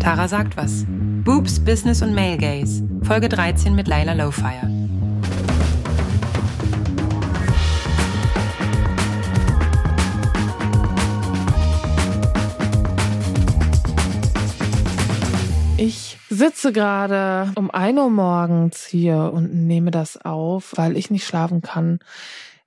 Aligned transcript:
Tara 0.00 0.28
sagt 0.28 0.56
was. 0.56 0.86
Boobs, 0.88 1.60
Business 1.60 2.00
und 2.00 2.14
Male 2.14 2.38
Gaze. 2.38 2.82
Folge 3.02 3.28
13 3.28 3.74
mit 3.74 3.86
Laila 3.86 4.14
Lowfire. 4.14 4.66
Ich 15.76 16.18
sitze 16.30 16.72
gerade 16.72 17.52
um 17.56 17.70
1 17.70 17.98
Uhr 17.98 18.10
morgens 18.10 18.86
hier 18.86 19.30
und 19.34 19.54
nehme 19.54 19.90
das 19.90 20.16
auf, 20.16 20.72
weil 20.76 20.96
ich 20.96 21.10
nicht 21.10 21.26
schlafen 21.26 21.60
kann. 21.60 21.98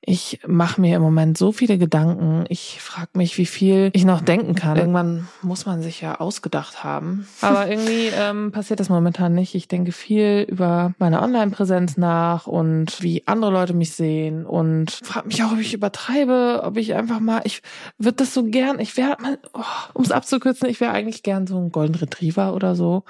Ich 0.06 0.42
mache 0.46 0.82
mir 0.82 0.98
im 0.98 1.02
Moment 1.02 1.38
so 1.38 1.54
viele 1.54 1.78
Gedanken. 1.78 2.44
Ich 2.50 2.82
frage 2.82 3.12
mich, 3.14 3.38
wie 3.38 3.46
viel 3.46 3.90
ich 3.94 4.04
noch 4.04 4.20
denken 4.20 4.54
kann. 4.54 4.76
Irgendwann 4.76 5.30
muss 5.42 5.66
man 5.66 5.82
sich 5.82 6.02
ja 6.02 6.20
ausgedacht 6.20 6.84
haben. 6.84 7.26
Aber 7.40 7.68
irgendwie 7.70 8.08
ähm, 8.08 8.52
passiert 8.52 8.82
das 8.82 8.90
momentan 8.90 9.34
nicht. 9.34 9.55
Ich 9.55 9.70
denke 9.70 9.94
viel 9.94 10.46
über 10.50 10.94
meine 11.00 11.22
Online-Präsenz 11.22 11.96
nach 11.96 12.48
und 12.48 13.02
wie 13.02 13.26
andere 13.27 13.52
Leute 13.52 13.74
mich 13.74 13.91
sehen 13.91 14.46
und 14.46 14.91
frage 14.91 15.27
mich 15.27 15.41
auch, 15.41 15.54
ob 15.54 15.60
ich 15.60 15.74
übertreibe, 15.74 16.62
ob 16.66 16.76
ich 16.76 16.96
einfach 16.96 17.22
mal, 17.22 17.41
ich 17.46 17.62
würde 17.98 18.18
das 18.18 18.34
so 18.34 18.44
gern, 18.44 18.80
ich 18.80 18.98
wäre, 18.98 19.16
oh, 19.54 19.62
um 19.94 20.04
es 20.04 20.12
abzukürzen, 20.12 20.68
ich 20.68 20.82
wäre 20.82 20.91
eigentlich 20.91 21.24
gern 21.24 21.48
so 21.48 21.58
ein 21.58 21.72
Golden 21.72 21.96
Retriever 21.96 22.54
oder 22.54 22.76
so. 22.76 23.04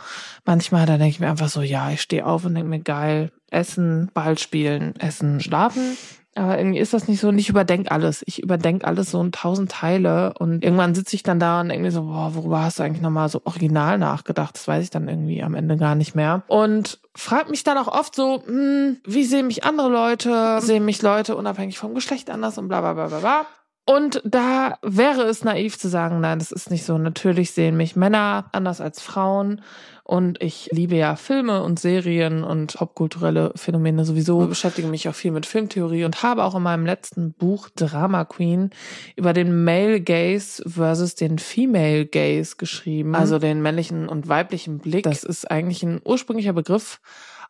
Manchmal, 0.45 0.85
da 0.85 0.97
denke 0.97 1.09
ich 1.09 1.19
mir 1.19 1.29
einfach 1.29 1.49
so, 1.49 1.63
ja, 1.63 1.89
ich 1.89 2.01
stehe 2.01 2.25
auf 2.25 2.45
und 2.45 2.53
denke 2.53 2.69
mir, 2.69 2.81
geil, 2.81 3.31
essen, 3.49 4.11
Ball 4.13 4.37
spielen, 4.37 4.95
essen, 4.97 5.39
schlafen. 5.39 5.97
Aber 6.35 6.57
irgendwie 6.57 6.79
ist 6.79 6.93
das 6.93 7.07
nicht 7.07 7.19
so, 7.19 7.27
und 7.29 7.37
ich 7.37 7.49
überdenke 7.49 7.91
alles. 7.91 8.23
Ich 8.25 8.41
überdenke 8.41 8.87
alles 8.87 9.11
so 9.11 9.21
in 9.21 9.31
tausend 9.31 9.71
Teile 9.71 10.33
und 10.39 10.63
irgendwann 10.63 10.95
sitze 10.95 11.15
ich 11.15 11.21
dann 11.21 11.39
da 11.39 11.61
und 11.61 11.67
mir 11.67 11.91
so, 11.91 12.03
boah, 12.03 12.33
worüber 12.33 12.63
hast 12.63 12.79
du 12.79 12.83
eigentlich 12.83 13.03
nochmal 13.03 13.29
so 13.29 13.41
original 13.45 13.99
nachgedacht? 13.99 14.55
Das 14.55 14.67
weiß 14.67 14.83
ich 14.83 14.89
dann 14.89 15.07
irgendwie 15.07 15.43
am 15.43 15.53
Ende 15.53 15.77
gar 15.77 15.93
nicht 15.93 16.15
mehr. 16.15 16.41
Und 16.47 16.99
frag 17.15 17.49
mich 17.49 17.63
dann 17.63 17.77
auch 17.77 17.87
oft 17.87 18.15
so, 18.15 18.43
hm, 18.45 18.97
wie 19.05 19.25
sehen 19.25 19.47
mich 19.47 19.63
andere 19.63 19.89
Leute? 19.89 20.59
Sehen 20.61 20.85
mich 20.85 21.01
Leute 21.03 21.35
unabhängig 21.35 21.77
vom 21.77 21.93
Geschlecht 21.93 22.31
anders 22.31 22.57
und 22.57 22.67
bla 22.67 22.81
bla 22.81 22.93
bla 22.93 23.07
bla 23.07 23.19
bla. 23.19 23.45
Und 23.85 24.21
da 24.23 24.77
wäre 24.81 25.23
es 25.23 25.43
naiv 25.43 25.77
zu 25.77 25.89
sagen, 25.89 26.21
nein, 26.21 26.39
das 26.39 26.53
ist 26.53 26.71
nicht 26.71 26.85
so. 26.85 26.97
Natürlich 26.97 27.51
sehen 27.51 27.75
mich 27.75 27.95
Männer 27.95 28.45
anders 28.53 28.79
als 28.79 29.01
Frauen. 29.01 29.61
Und 30.13 30.43
ich 30.43 30.69
liebe 30.71 30.95
ja 30.95 31.15
Filme 31.15 31.63
und 31.63 31.79
Serien 31.79 32.43
und 32.43 32.75
popkulturelle 32.75 33.51
Phänomene 33.55 34.05
sowieso. 34.05 34.43
Ich 34.43 34.49
beschäftige 34.49 34.87
mich 34.87 35.09
auch 35.09 35.15
viel 35.15 35.31
mit 35.31 35.47
Filmtheorie 35.47 36.05
und 36.05 36.21
habe 36.21 36.43
auch 36.43 36.53
in 36.53 36.61
meinem 36.61 36.85
letzten 36.85 37.33
Buch 37.33 37.69
Drama 37.75 38.23
Queen 38.23 38.69
über 39.15 39.33
den 39.33 39.63
Male 39.63 39.99
Gaze 39.99 40.69
versus 40.69 41.15
den 41.15 41.39
Female 41.39 42.05
Gaze 42.05 42.57
geschrieben. 42.57 43.15
Also 43.15 43.39
den 43.39 43.63
männlichen 43.63 44.07
und 44.07 44.27
weiblichen 44.27 44.77
Blick. 44.77 45.01
Das 45.01 45.23
ist 45.23 45.49
eigentlich 45.49 45.81
ein 45.81 45.99
ursprünglicher 46.05 46.53
Begriff 46.53 47.01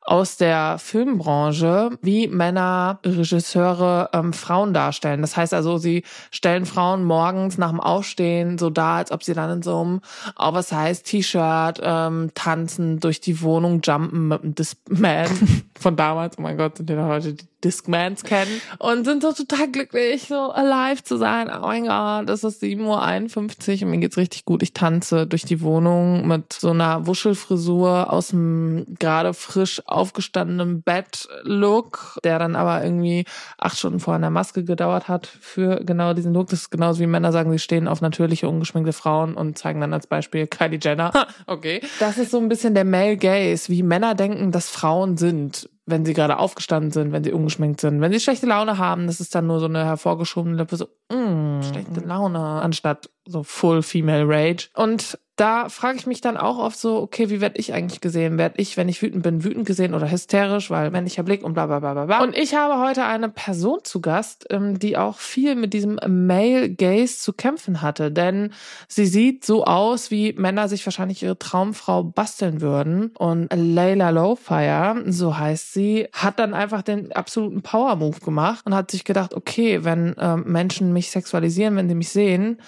aus 0.05 0.37
der 0.37 0.77
Filmbranche, 0.79 1.97
wie 2.01 2.27
Männer 2.27 2.99
Regisseure 3.05 4.09
ähm, 4.13 4.33
Frauen 4.33 4.73
darstellen. 4.73 5.21
Das 5.21 5.37
heißt 5.37 5.53
also, 5.53 5.77
sie 5.77 6.03
stellen 6.31 6.65
Frauen 6.65 7.03
morgens 7.03 7.57
nach 7.57 7.69
dem 7.69 7.79
Aufstehen 7.79 8.57
so 8.57 8.69
dar, 8.69 8.97
als 8.97 9.11
ob 9.11 9.23
sie 9.23 9.33
dann 9.33 9.49
in 9.49 9.61
so 9.61 9.79
einem 9.79 10.01
oversized 10.37 11.05
T-Shirt 11.05 11.79
ähm, 11.81 12.31
tanzen, 12.33 12.99
durch 12.99 13.21
die 13.21 13.41
Wohnung 13.41 13.81
jumpen 13.81 14.27
mit 14.27 14.43
einem 14.43 14.55
Discman 14.55 15.27
von 15.79 15.95
damals. 15.95 16.37
Oh 16.37 16.41
mein 16.41 16.57
Gott, 16.57 16.77
sind 16.77 16.89
die 16.89 16.95
da 16.95 17.07
heute 17.07 17.33
die 17.33 17.52
Discmans 17.63 18.23
kennen 18.23 18.61
und 18.79 19.05
sind 19.05 19.23
so 19.23 19.31
total 19.31 19.69
glücklich, 19.69 20.27
so 20.27 20.51
alive 20.51 21.03
zu 21.03 21.17
sein. 21.17 21.49
Oh 21.49 21.67
mein 21.67 21.85
Gott, 21.85 22.29
es 22.29 22.43
ist 22.43 22.61
7.51 22.61 23.77
Uhr 23.77 23.83
und 23.83 23.91
mir 23.91 23.99
geht's 23.99 24.17
richtig 24.17 24.45
gut. 24.45 24.63
Ich 24.63 24.73
tanze 24.73 25.25
durch 25.27 25.43
die 25.43 25.61
Wohnung 25.61 26.27
mit 26.27 26.53
so 26.53 26.71
einer 26.71 27.07
Wuschelfrisur 27.07 28.11
aus 28.11 28.29
dem 28.29 28.85
gerade 28.99 29.33
frisch 29.33 29.81
aufgestandenen 29.85 30.81
Bett-Look, 30.81 32.19
der 32.23 32.39
dann 32.39 32.55
aber 32.55 32.83
irgendwie 32.83 33.25
acht 33.57 33.77
Stunden 33.77 33.99
vor 33.99 34.15
einer 34.15 34.29
Maske 34.29 34.63
gedauert 34.63 35.07
hat 35.07 35.27
für 35.27 35.83
genau 35.83 36.13
diesen 36.13 36.33
Look. 36.33 36.49
Das 36.49 36.61
ist 36.61 36.69
genauso 36.69 36.99
wie 36.99 37.07
Männer 37.07 37.31
sagen, 37.31 37.51
sie 37.51 37.59
stehen 37.59 37.87
auf 37.87 38.01
natürliche, 38.01 38.49
ungeschminkte 38.49 38.93
Frauen 38.93 39.35
und 39.35 39.57
zeigen 39.57 39.81
dann 39.81 39.93
als 39.93 40.07
Beispiel 40.07 40.47
Kylie 40.47 40.79
Jenner. 40.81 41.11
okay. 41.47 41.81
Das 41.99 42.17
ist 42.17 42.31
so 42.31 42.39
ein 42.39 42.49
bisschen 42.49 42.73
der 42.73 42.85
Male 42.85 43.17
Gaze, 43.17 43.69
wie 43.69 43.83
Männer 43.83 44.15
denken, 44.15 44.51
dass 44.51 44.69
Frauen 44.69 45.17
sind 45.17 45.69
wenn 45.85 46.05
sie 46.05 46.13
gerade 46.13 46.39
aufgestanden 46.39 46.91
sind, 46.91 47.11
wenn 47.11 47.23
sie 47.23 47.33
ungeschminkt 47.33 47.81
sind. 47.81 47.99
Wenn 47.99 48.11
sie 48.11 48.19
schlechte 48.19 48.45
Laune 48.45 48.77
haben, 48.77 49.07
das 49.07 49.19
ist 49.19 49.35
dann 49.35 49.47
nur 49.47 49.59
so 49.59 49.65
eine 49.65 49.85
hervorgeschobene 49.85 50.55
Lippe, 50.55 50.77
so, 50.77 50.87
mm, 51.11 51.61
schlechte 51.61 51.99
Laune, 52.01 52.39
anstatt 52.39 53.09
so 53.25 53.43
Full 53.43 53.83
Female 53.83 54.25
Rage. 54.27 54.69
Und 54.75 55.17
da 55.35 55.67
frage 55.67 55.97
ich 55.97 56.05
mich 56.05 56.21
dann 56.21 56.37
auch 56.37 56.59
oft 56.59 56.77
so, 56.77 56.97
okay, 56.97 57.31
wie 57.31 57.41
werde 57.41 57.57
ich 57.57 57.73
eigentlich 57.73 58.01
gesehen? 58.01 58.37
Werde 58.37 58.61
ich, 58.61 58.77
wenn 58.77 58.87
ich 58.87 59.01
wütend 59.01 59.23
bin, 59.23 59.43
wütend 59.43 59.65
gesehen 59.65 59.95
oder 59.95 60.11
hysterisch, 60.11 60.69
weil 60.69 60.91
männlicher 60.91 61.23
Blick 61.23 61.43
und 61.43 61.55
bla 61.55 61.65
bla 61.65 61.79
bla 61.79 61.93
bla 61.93 62.05
bla. 62.05 62.21
Und 62.21 62.37
ich 62.37 62.53
habe 62.53 62.79
heute 62.79 63.05
eine 63.05 63.29
Person 63.29 63.79
zu 63.83 63.99
Gast, 63.99 64.45
ähm, 64.51 64.77
die 64.77 64.95
auch 64.95 65.17
viel 65.17 65.55
mit 65.55 65.73
diesem 65.73 65.99
Male 66.07 66.69
Gaze 66.69 67.17
zu 67.17 67.33
kämpfen 67.33 67.81
hatte. 67.81 68.11
Denn 68.11 68.53
sie 68.87 69.07
sieht 69.07 69.43
so 69.43 69.65
aus, 69.65 70.11
wie 70.11 70.33
Männer 70.33 70.67
sich 70.69 70.85
wahrscheinlich 70.85 71.23
ihre 71.23 71.39
Traumfrau 71.39 72.03
basteln 72.03 72.61
würden. 72.61 73.07
Und 73.17 73.51
Layla 73.51 74.11
Lowfire, 74.11 75.03
so 75.07 75.35
heißt 75.35 75.73
sie, 75.73 76.09
hat 76.13 76.37
dann 76.37 76.53
einfach 76.53 76.83
den 76.83 77.11
absoluten 77.11 77.63
Power-Move 77.63 78.19
gemacht 78.19 78.67
und 78.67 78.75
hat 78.75 78.91
sich 78.91 79.03
gedacht, 79.03 79.33
okay, 79.33 79.83
wenn 79.83 80.15
ähm, 80.19 80.43
Menschen 80.45 80.93
mich 80.93 81.09
sexualisieren, 81.09 81.75
wenn 81.75 81.89
sie 81.89 81.95
mich 81.95 82.09
sehen, 82.09 82.59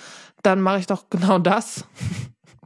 dann 0.45 0.61
mache 0.61 0.79
ich 0.79 0.87
doch 0.87 1.09
genau 1.09 1.39
das, 1.39 1.85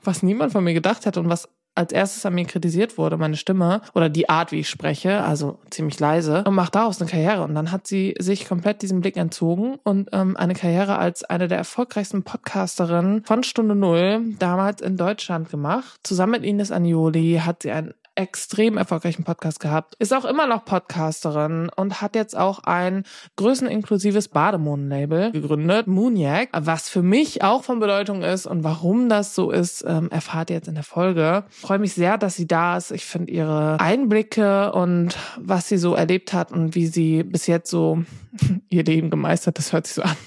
was 0.03 0.23
niemand 0.23 0.51
von 0.51 0.63
mir 0.63 0.73
gedacht 0.73 1.05
hätte 1.05 1.19
und 1.19 1.29
was 1.29 1.47
als 1.75 1.93
erstes 1.93 2.25
an 2.25 2.35
mir 2.35 2.45
kritisiert 2.45 2.97
wurde, 2.97 3.15
meine 3.15 3.37
Stimme 3.37 3.81
oder 3.93 4.09
die 4.09 4.27
Art, 4.27 4.51
wie 4.51 4.59
ich 4.59 4.69
spreche, 4.69 5.23
also 5.23 5.59
ziemlich 5.69 5.97
leise, 5.99 6.43
und 6.43 6.53
macht 6.53 6.75
daraus 6.75 6.99
eine 6.99 7.09
Karriere. 7.09 7.43
Und 7.43 7.55
dann 7.55 7.71
hat 7.71 7.87
sie 7.87 8.15
sich 8.19 8.47
komplett 8.47 8.81
diesem 8.81 8.99
Blick 8.99 9.15
entzogen 9.15 9.77
und 9.83 10.09
ähm, 10.11 10.35
eine 10.35 10.55
Karriere 10.55 10.97
als 10.97 11.23
eine 11.23 11.47
der 11.47 11.57
erfolgreichsten 11.57 12.23
Podcasterinnen 12.23 13.23
von 13.23 13.43
Stunde 13.43 13.75
Null 13.75 14.35
damals 14.39 14.81
in 14.81 14.97
Deutschland 14.97 15.49
gemacht. 15.49 16.01
Zusammen 16.03 16.33
mit 16.33 16.43
Ines 16.43 16.71
Agnoli 16.71 17.41
hat 17.45 17.63
sie 17.63 17.71
ein 17.71 17.93
extrem 18.19 18.77
erfolgreichen 18.77 19.23
Podcast 19.23 19.61
gehabt, 19.61 19.95
ist 19.97 20.13
auch 20.13 20.25
immer 20.25 20.45
noch 20.45 20.65
Podcasterin 20.65 21.71
und 21.73 22.01
hat 22.01 22.15
jetzt 22.15 22.35
auch 22.35 22.59
ein 22.59 23.05
größeninklusives 23.37 24.27
Bademohn-Label 24.27 25.31
gegründet, 25.31 25.87
Moonyak, 25.87 26.49
was 26.51 26.89
für 26.89 27.01
mich 27.01 27.43
auch 27.43 27.63
von 27.63 27.79
Bedeutung 27.79 28.21
ist 28.21 28.45
und 28.45 28.65
warum 28.65 29.07
das 29.07 29.35
so 29.35 29.51
ist, 29.51 29.85
ähm, 29.87 30.11
erfahrt 30.11 30.49
ihr 30.49 30.57
jetzt 30.57 30.67
in 30.67 30.75
der 30.75 30.83
Folge. 30.83 31.45
Ich 31.49 31.57
freue 31.57 31.79
mich 31.79 31.93
sehr, 31.93 32.17
dass 32.17 32.35
sie 32.35 32.45
da 32.45 32.75
ist. 32.75 32.91
Ich 32.91 33.05
finde 33.05 33.31
ihre 33.31 33.79
Einblicke 33.79 34.73
und 34.73 35.17
was 35.37 35.69
sie 35.69 35.77
so 35.77 35.95
erlebt 35.95 36.33
hat 36.33 36.51
und 36.51 36.75
wie 36.75 36.87
sie 36.87 37.23
bis 37.23 37.47
jetzt 37.47 37.69
so 37.69 38.03
ihr 38.69 38.83
Leben 38.83 39.09
gemeistert, 39.09 39.57
das 39.57 39.71
hört 39.71 39.87
sich 39.87 39.95
so 39.95 40.01
an. 40.01 40.17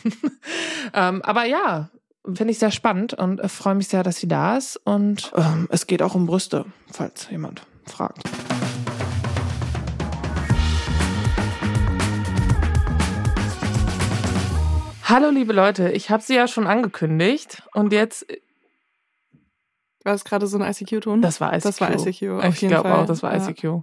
ähm, 0.95 1.21
aber 1.23 1.45
ja, 1.45 1.91
finde 2.25 2.53
ich 2.53 2.59
sehr 2.59 2.71
spannend 2.71 3.13
und 3.13 3.39
äh, 3.39 3.49
freue 3.49 3.75
mich 3.75 3.89
sehr, 3.89 4.03
dass 4.03 4.17
sie 4.17 4.29
da 4.29 4.57
ist. 4.57 4.81
Und 4.83 5.31
ähm, 5.37 5.69
es 5.71 5.87
geht 5.87 6.01
auch 6.01 6.15
um 6.15 6.25
Brüste, 6.25 6.65
falls 6.91 7.29
jemand 7.31 7.67
fragt. 7.91 8.23
Hallo 15.05 15.29
liebe 15.31 15.53
Leute, 15.53 15.91
ich 15.93 16.11
habe 16.11 16.23
sie 16.23 16.35
ja 16.35 16.49
schon 16.49 16.67
angekündigt 16.67 17.63
und 17.75 17.93
jetzt 17.93 18.27
war 20.05 20.15
es 20.15 20.25
gerade 20.25 20.47
so 20.47 20.59
ein 20.59 20.69
ICQ-Ton? 20.69 21.21
Das 21.23 21.41
war 21.41 21.53
ICQ. 21.53 21.63
Das 21.65 21.81
war 21.81 21.93
ICQ. 21.93 22.23
ich 22.49 22.61
glaube 22.61 22.95
auch, 22.95 23.07
das 23.07 23.23
war 23.23 23.37
ja. 23.37 23.49
ICQ. 23.49 23.83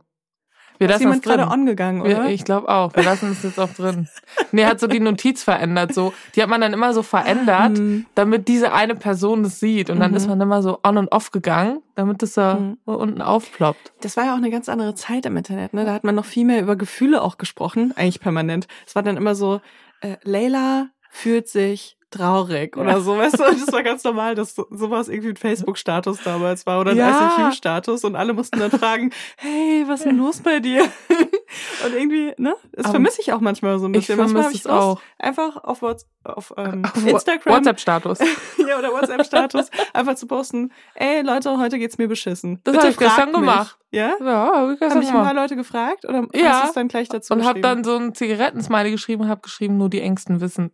Wir 0.80 0.90
ist 0.90 1.02
jemand 1.02 1.24
gerade 1.24 1.48
angegangen, 1.48 2.02
oder? 2.02 2.24
Wir, 2.24 2.30
ich 2.30 2.46
glaube 2.46 2.70
auch. 2.70 2.96
Wir 2.96 3.04
lassen 3.04 3.32
es 3.32 3.44
jetzt 3.44 3.60
auch 3.60 3.70
drin. 3.74 4.08
Nee, 4.54 4.66
hat 4.66 4.80
so 4.80 4.88
die 4.88 5.02
Notiz 5.02 5.44
verändert. 5.44 5.94
So, 5.94 6.14
die 6.36 6.42
hat 6.42 6.50
man 6.50 6.62
dann 6.62 6.72
immer 6.74 6.94
so 6.94 7.04
verändert, 7.04 7.78
mhm. 7.78 8.06
damit 8.16 8.48
diese 8.48 8.72
eine 8.72 8.96
Person 8.96 9.44
das 9.44 9.60
sieht. 9.60 9.90
Und 9.90 10.00
dann 10.00 10.12
mhm. 10.12 10.18
ist 10.18 10.28
man 10.28 10.40
immer 10.40 10.62
so 10.62 10.80
on 10.84 10.98
und 10.98 11.12
off 11.12 11.32
gegangen, 11.32 11.82
damit 11.96 12.24
es 12.24 12.34
da 12.34 12.56
mhm. 12.56 12.78
unten 12.86 13.22
aufploppt. 13.22 13.92
Das 14.02 14.16
war 14.16 14.26
ja 14.26 14.34
auch 14.34 14.38
eine 14.38 14.50
ganz 14.50 14.70
andere 14.70 14.96
Zeit 14.96 15.26
im 15.26 15.36
Internet. 15.36 15.74
Ne? 15.74 15.84
Da 15.84 15.94
hat 15.94 16.06
man 16.06 16.16
noch 16.16 16.26
viel 16.26 16.46
mehr 16.46 16.62
über 16.62 16.78
Gefühle 16.78 17.22
auch 17.22 17.38
gesprochen, 17.38 17.94
eigentlich 17.98 18.22
permanent. 18.22 18.68
Es 18.88 18.96
war 18.96 19.04
dann 19.04 19.18
immer 19.18 19.36
so, 19.36 19.60
äh, 20.00 20.16
Leila 20.24 20.88
fühlt 21.12 21.50
sich 21.50 21.99
traurig 22.10 22.76
oder 22.78 22.92
ja. 22.92 23.00
so, 23.00 23.18
weißt 23.18 23.40
du? 23.40 23.44
Das 23.60 23.72
war 23.72 23.84
ganz 23.84 24.04
normal, 24.04 24.36
dass 24.36 24.56
sowas 24.56 25.10
irgendwie 25.10 25.30
ein 25.30 25.36
Facebook-Status 25.36 26.24
damals 26.24 26.66
war 26.66 26.80
oder 26.80 26.92
ein 26.92 26.98
ja. 26.98 27.34
ICQ-Status 27.38 28.04
und 28.04 28.16
alle 28.16 28.34
mussten 28.34 28.60
dann 28.60 28.72
fragen, 28.72 29.12
hey, 29.38 29.84
was 29.88 30.02
ist 30.02 30.06
denn 30.06 30.18
los 30.18 30.40
bei 30.40 30.60
dir? 30.60 30.84
Und 31.84 31.94
irgendwie, 31.94 32.34
ne? 32.38 32.56
Das 32.74 32.92
vermisse 32.92 33.22
ich 33.22 33.34
auch 33.34 33.40
manchmal 33.40 33.80
so 33.80 33.88
ein 33.88 33.92
bisschen. 33.92 34.20
Ich 34.20 34.32
vermisse 34.32 34.56
es 34.56 34.68
auch. 34.68 35.02
Einfach 35.18 35.58
auf, 35.64 35.82
What's, 35.82 36.06
auf, 36.24 36.54
ähm, 36.58 36.84
auf 36.86 37.06
Instagram. 37.06 37.56
WhatsApp-Status. 37.56 38.20
ja, 38.68 38.78
oder 38.78 38.92
WhatsApp-Status. 38.92 39.70
einfach 39.94 40.16
zu 40.16 40.28
posten, 40.28 40.72
ey 40.94 41.22
Leute, 41.22 41.58
heute 41.58 41.80
geht's 41.80 41.98
mir 41.98 42.08
beschissen. 42.08 42.60
Das 42.64 42.78
habe 42.78 42.90
ich 42.90 42.98
gestern 42.98 43.32
mich. 43.32 43.40
gemacht. 43.40 43.78
Ja? 43.92 44.14
Ja, 44.24 44.52
hab 44.54 44.70
ich 44.70 44.80
gestern 44.80 44.98
Haben 44.98 45.02
dich 45.02 45.10
ein 45.10 45.24
paar 45.24 45.34
Leute 45.34 45.56
gefragt 45.56 46.06
oder 46.06 46.28
ja. 46.34 46.50
hast 46.50 46.64
du 46.64 46.68
es 46.68 46.74
dann 46.74 46.88
gleich 46.88 47.10
dazu 47.10 47.34
Und 47.34 47.46
hab 47.46 47.60
dann 47.62 47.84
so 47.84 47.96
ein 47.96 48.14
Zigarettensmiley 48.14 48.92
geschrieben 48.92 49.24
und 49.24 49.30
hab 49.30 49.42
geschrieben, 49.42 49.78
nur 49.78 49.90
die 49.90 50.02
Ängsten 50.02 50.42
wissen. 50.42 50.72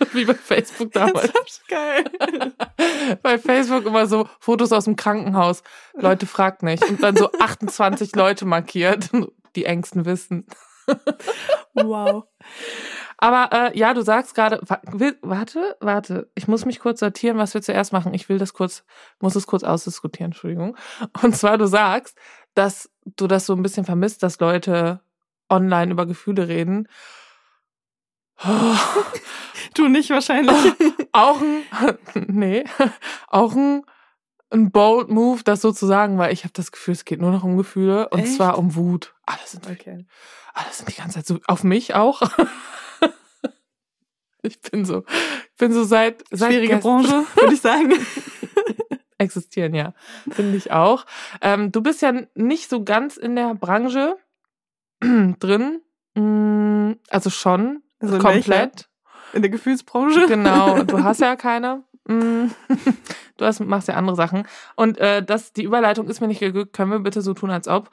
Wie 0.12 0.24
bei 0.24 0.34
Facebook 0.34 0.92
damals. 0.92 1.32
Geil. 1.68 2.04
bei 3.22 3.38
Facebook 3.38 3.86
immer 3.86 4.06
so 4.06 4.28
Fotos 4.38 4.72
aus 4.72 4.84
dem 4.84 4.96
Krankenhaus. 4.96 5.62
Leute 5.94 6.26
fragt 6.26 6.62
nicht. 6.62 6.84
Und 6.88 7.02
dann 7.02 7.16
so 7.16 7.30
28 7.38 8.14
Leute 8.16 8.46
markiert. 8.46 9.10
Die 9.56 9.64
Ängsten 9.64 10.04
wissen. 10.04 10.46
Wow. 11.74 12.24
Aber 13.18 13.50
äh, 13.52 13.78
ja, 13.78 13.92
du 13.92 14.02
sagst 14.02 14.34
gerade, 14.34 14.60
warte, 15.20 15.76
warte, 15.80 16.30
ich 16.34 16.48
muss 16.48 16.64
mich 16.64 16.80
kurz 16.80 17.00
sortieren, 17.00 17.36
was 17.36 17.52
wir 17.52 17.60
zuerst 17.60 17.92
machen. 17.92 18.14
Ich 18.14 18.28
will 18.28 18.38
das 18.38 18.54
kurz, 18.54 18.84
muss 19.20 19.36
es 19.36 19.46
kurz 19.46 19.62
ausdiskutieren, 19.62 20.32
Entschuldigung. 20.32 20.76
Und 21.22 21.36
zwar, 21.36 21.58
du 21.58 21.66
sagst, 21.66 22.16
dass 22.54 22.90
du 23.04 23.26
das 23.26 23.46
so 23.46 23.54
ein 23.54 23.62
bisschen 23.62 23.84
vermisst, 23.84 24.22
dass 24.22 24.40
Leute 24.40 25.00
online 25.50 25.92
über 25.92 26.06
Gefühle 26.06 26.48
reden. 26.48 26.88
du 29.74 29.88
nicht 29.88 30.10
wahrscheinlich. 30.10 30.56
auch 31.12 31.40
ein, 31.40 31.62
nee, 32.26 32.64
auch 33.28 33.54
ein, 33.54 33.84
ein 34.50 34.70
bold 34.70 35.08
Move, 35.08 35.42
das 35.44 35.60
sozusagen, 35.60 36.18
weil 36.18 36.32
ich 36.32 36.44
habe 36.44 36.52
das 36.54 36.72
Gefühl, 36.72 36.92
es 36.92 37.04
geht 37.04 37.20
nur 37.20 37.30
noch 37.30 37.44
um 37.44 37.56
Gefühle 37.56 38.08
und 38.08 38.20
Echt? 38.20 38.34
zwar 38.34 38.58
um 38.58 38.74
Wut. 38.74 39.14
Alles 39.26 39.52
sind, 39.52 39.68
okay. 39.68 40.06
alles 40.54 40.78
sind 40.78 40.88
die 40.88 40.96
ganze 40.96 41.16
Zeit 41.16 41.26
so, 41.26 41.38
auf 41.46 41.64
mich 41.64 41.94
auch. 41.94 42.22
ich 44.42 44.60
bin 44.60 44.84
so, 44.84 45.04
ich 45.52 45.56
bin 45.58 45.72
so 45.72 45.84
seit, 45.84 46.24
seit 46.30 46.52
Schwierige 46.52 46.78
Branche, 46.78 47.24
würde 47.36 47.54
ich 47.54 47.60
sagen. 47.60 47.92
existieren, 49.20 49.74
ja. 49.74 49.92
Finde 50.30 50.56
ich 50.56 50.72
auch. 50.72 51.04
Ähm, 51.42 51.70
du 51.70 51.82
bist 51.82 52.02
ja 52.02 52.12
nicht 52.34 52.70
so 52.70 52.82
ganz 52.84 53.16
in 53.16 53.36
der 53.36 53.54
Branche 53.54 54.16
drin. 55.00 55.82
Mm, 56.14 56.92
Also 57.10 57.30
schon. 57.30 57.82
Also 58.00 58.16
in 58.16 58.22
komplett. 58.22 58.88
In 59.32 59.42
der 59.42 59.50
Gefühlsbranche. 59.50 60.26
Genau. 60.26 60.82
Du 60.82 61.02
hast 61.02 61.20
ja 61.20 61.36
keine. 61.36 61.84
Mm. 62.06 62.46
Du 63.36 63.44
hast, 63.44 63.60
machst 63.60 63.88
ja 63.88 63.94
andere 63.94 64.16
Sachen. 64.16 64.46
Und 64.74 64.98
äh, 64.98 65.22
das, 65.22 65.52
die 65.52 65.62
Überleitung 65.62 66.08
ist 66.08 66.20
mir 66.20 66.28
nicht 66.28 66.40
geglückt. 66.40 66.72
Können 66.72 66.90
wir 66.90 66.98
bitte 66.98 67.22
so 67.22 67.34
tun, 67.34 67.50
als 67.50 67.68
ob. 67.68 67.90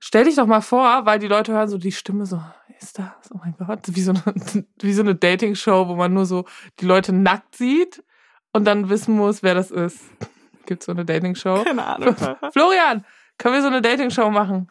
Stell 0.00 0.24
dich 0.24 0.34
doch 0.34 0.46
mal 0.46 0.62
vor, 0.62 1.06
weil 1.06 1.20
die 1.20 1.28
Leute 1.28 1.52
hören 1.52 1.68
so 1.68 1.78
die 1.78 1.92
Stimme 1.92 2.26
so, 2.26 2.42
ist 2.80 2.98
das? 2.98 3.30
Oh 3.32 3.38
mein 3.38 3.54
Gott. 3.56 3.80
Wie 3.86 4.02
so 4.02 4.12
eine, 4.12 4.22
wie 4.80 4.92
so 4.92 5.02
eine 5.02 5.14
Dating-Show, 5.14 5.86
wo 5.88 5.94
man 5.94 6.12
nur 6.12 6.26
so 6.26 6.44
die 6.80 6.86
Leute 6.86 7.12
nackt 7.12 7.54
sieht 7.54 8.02
und 8.52 8.64
dann 8.64 8.88
wissen 8.88 9.16
muss, 9.16 9.42
wer 9.42 9.54
das 9.54 9.70
ist. 9.70 10.00
Gibt's 10.66 10.86
so 10.86 10.92
eine 10.92 11.04
Dating-Show? 11.04 11.62
Keine 11.64 11.86
Ahnung. 11.86 12.16
Florian, 12.52 13.04
können 13.38 13.54
wir 13.54 13.62
so 13.62 13.68
eine 13.68 13.82
Dating-Show 13.82 14.30
machen? 14.30 14.68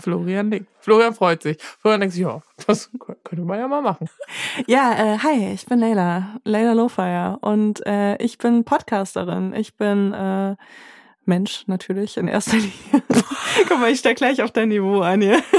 Florian 0.00 0.48
nickt. 0.48 0.66
Florian 0.80 1.14
freut 1.14 1.42
sich. 1.42 1.58
Florian 1.80 2.00
denkt 2.00 2.14
sich, 2.14 2.22
ja, 2.22 2.40
das 2.66 2.90
könnte 3.24 3.44
man 3.44 3.58
ja 3.58 3.68
mal 3.68 3.82
machen. 3.82 4.08
Ja, 4.66 4.92
äh, 4.92 5.18
hi, 5.18 5.52
ich 5.54 5.66
bin 5.66 5.78
Leila, 5.78 6.36
Leila 6.44 6.72
Lowfire 6.72 7.38
und 7.40 7.84
äh, 7.86 8.16
ich 8.16 8.38
bin 8.38 8.64
Podcasterin. 8.64 9.54
Ich 9.54 9.76
bin 9.76 10.12
äh, 10.12 10.56
Mensch 11.24 11.64
natürlich 11.66 12.16
in 12.16 12.28
erster 12.28 12.56
Linie. 12.56 12.72
Guck 13.68 13.80
mal, 13.80 13.90
ich 13.90 14.00
steig 14.00 14.16
gleich 14.16 14.42
auf 14.42 14.50
dein 14.50 14.68
Niveau 14.68 15.00
an 15.00 15.20
hier. 15.20 15.42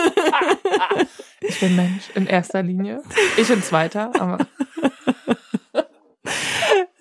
Ich 1.43 1.59
bin 1.59 1.75
Mensch 1.75 2.03
in 2.13 2.27
erster 2.27 2.61
Linie. 2.61 3.01
Ich 3.35 3.49
in 3.49 3.63
zweiter, 3.63 4.11
aber 4.21 4.37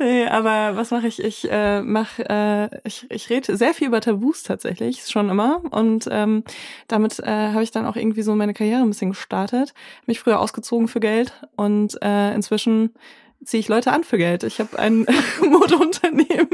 Nee, 0.02 0.26
aber 0.28 0.76
was 0.76 0.92
mache 0.92 1.08
ich? 1.08 1.22
Ich 1.22 1.46
äh, 1.50 1.82
mach, 1.82 2.18
äh, 2.18 2.70
ich, 2.84 3.06
ich 3.10 3.28
rede 3.28 3.54
sehr 3.54 3.74
viel 3.74 3.88
über 3.88 4.00
Tabus 4.00 4.42
tatsächlich, 4.42 5.06
schon 5.06 5.28
immer. 5.28 5.60
Und 5.72 6.08
ähm, 6.10 6.42
damit 6.88 7.18
äh, 7.18 7.26
habe 7.52 7.62
ich 7.62 7.70
dann 7.70 7.84
auch 7.84 7.96
irgendwie 7.96 8.22
so 8.22 8.34
meine 8.34 8.54
Karriere 8.54 8.80
ein 8.80 8.88
bisschen 8.88 9.10
gestartet. 9.10 9.74
Mich 10.06 10.18
früher 10.18 10.40
ausgezogen 10.40 10.88
für 10.88 11.00
Geld 11.00 11.34
und 11.54 12.02
äh, 12.02 12.34
inzwischen 12.34 12.94
ziehe 13.44 13.60
ich 13.60 13.68
Leute 13.68 13.92
an 13.92 14.04
für 14.04 14.18
Geld. 14.18 14.42
Ich 14.44 14.60
habe 14.60 14.78
ein 14.78 15.06
Modeunternehmen. 15.40 16.48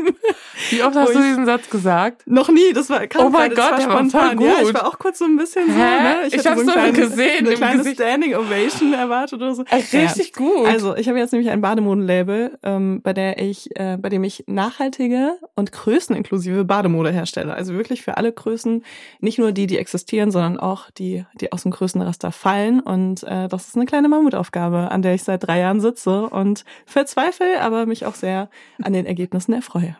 wie 0.71 0.83
oft 0.83 0.97
hast 0.97 1.15
du 1.15 1.19
ich- 1.19 1.25
diesen 1.25 1.47
Satz 1.47 1.69
gesagt? 1.71 2.23
Noch 2.27 2.49
nie, 2.49 2.73
das 2.75 2.91
war 2.91 3.07
kam 3.07 3.27
Oh 3.27 3.31
mein 3.31 3.51
Gott, 3.51 3.59
war 3.59 3.77
der 3.79 3.89
war 3.89 3.97
spontan. 3.99 4.41
Ja, 4.41 4.55
gut. 4.55 4.69
ich 4.69 4.75
war 4.75 4.87
auch 4.87 4.99
kurz 4.99 5.19
so 5.19 5.25
ein 5.25 5.37
bisschen 5.37 5.67
so, 5.67 5.73
Hä? 5.75 6.03
ne? 6.03 6.17
Ich 6.29 6.39
hatte 6.39 6.51
hab's 6.51 6.65
so 6.65 6.71
kleines- 6.73 6.97
gesehen 6.97 7.47
eine 7.47 7.55
kleine 7.57 7.79
Gesicht. 7.79 7.97
Standing 7.97 8.35
Ovation 8.35 8.93
erwartet 8.93 9.35
oder 9.41 9.55
so. 9.55 9.65
Richtig 9.93 10.33
gut. 10.33 10.67
Also, 10.67 10.97
ich 10.97 11.09
habe 11.09 11.19
jetzt 11.19 11.33
nämlich 11.33 11.51
ein 11.51 11.61
Bademodenlabel, 11.61 12.59
ähm, 12.63 13.01
bei 13.03 13.13
der 13.13 13.39
ich, 13.41 13.71
äh, 13.79 13.97
bei 14.01 14.09
dem 14.09 14.25
ich 14.25 14.45
nachhaltige 14.47 15.39
und 15.55 15.73
größeninklusive 15.73 16.65
Bademode 16.65 17.11
herstelle. 17.11 17.55
Also 17.55 17.75
wirklich 17.75 18.03
für 18.03 18.17
alle 18.17 18.33
Größen, 18.33 18.85
nicht 19.21 19.39
nur 19.39 19.53
die, 19.53 19.67
die 19.67 19.79
existieren, 19.79 20.31
sondern 20.31 20.59
auch 20.59 20.91
die, 20.91 21.25
die 21.41 21.53
aus 21.53 21.63
dem 21.63 21.73
Größenraster 21.73 22.33
fallen. 22.33 22.81
Und 22.81 23.23
äh, 23.25 23.49
das 23.49 23.69
ist 23.69 23.77
eine 23.77 23.87
kleine 23.87 24.09
Mammutaufgabe, 24.09 24.91
an 24.91 25.03
der 25.03 25.15
ich 25.15 25.23
seit 25.25 25.47
drei 25.47 25.61
Jahren 25.61 25.81
sitze 25.81 26.29
und 26.29 26.65
verzweifle, 26.85 27.61
aber 27.63 27.87
mich 27.87 28.05
auch 28.07 28.15
sehr 28.15 28.51
an 28.83 28.93
den 28.93 29.07
Ergebnissen 29.07 29.53
erfreue. 29.53 29.97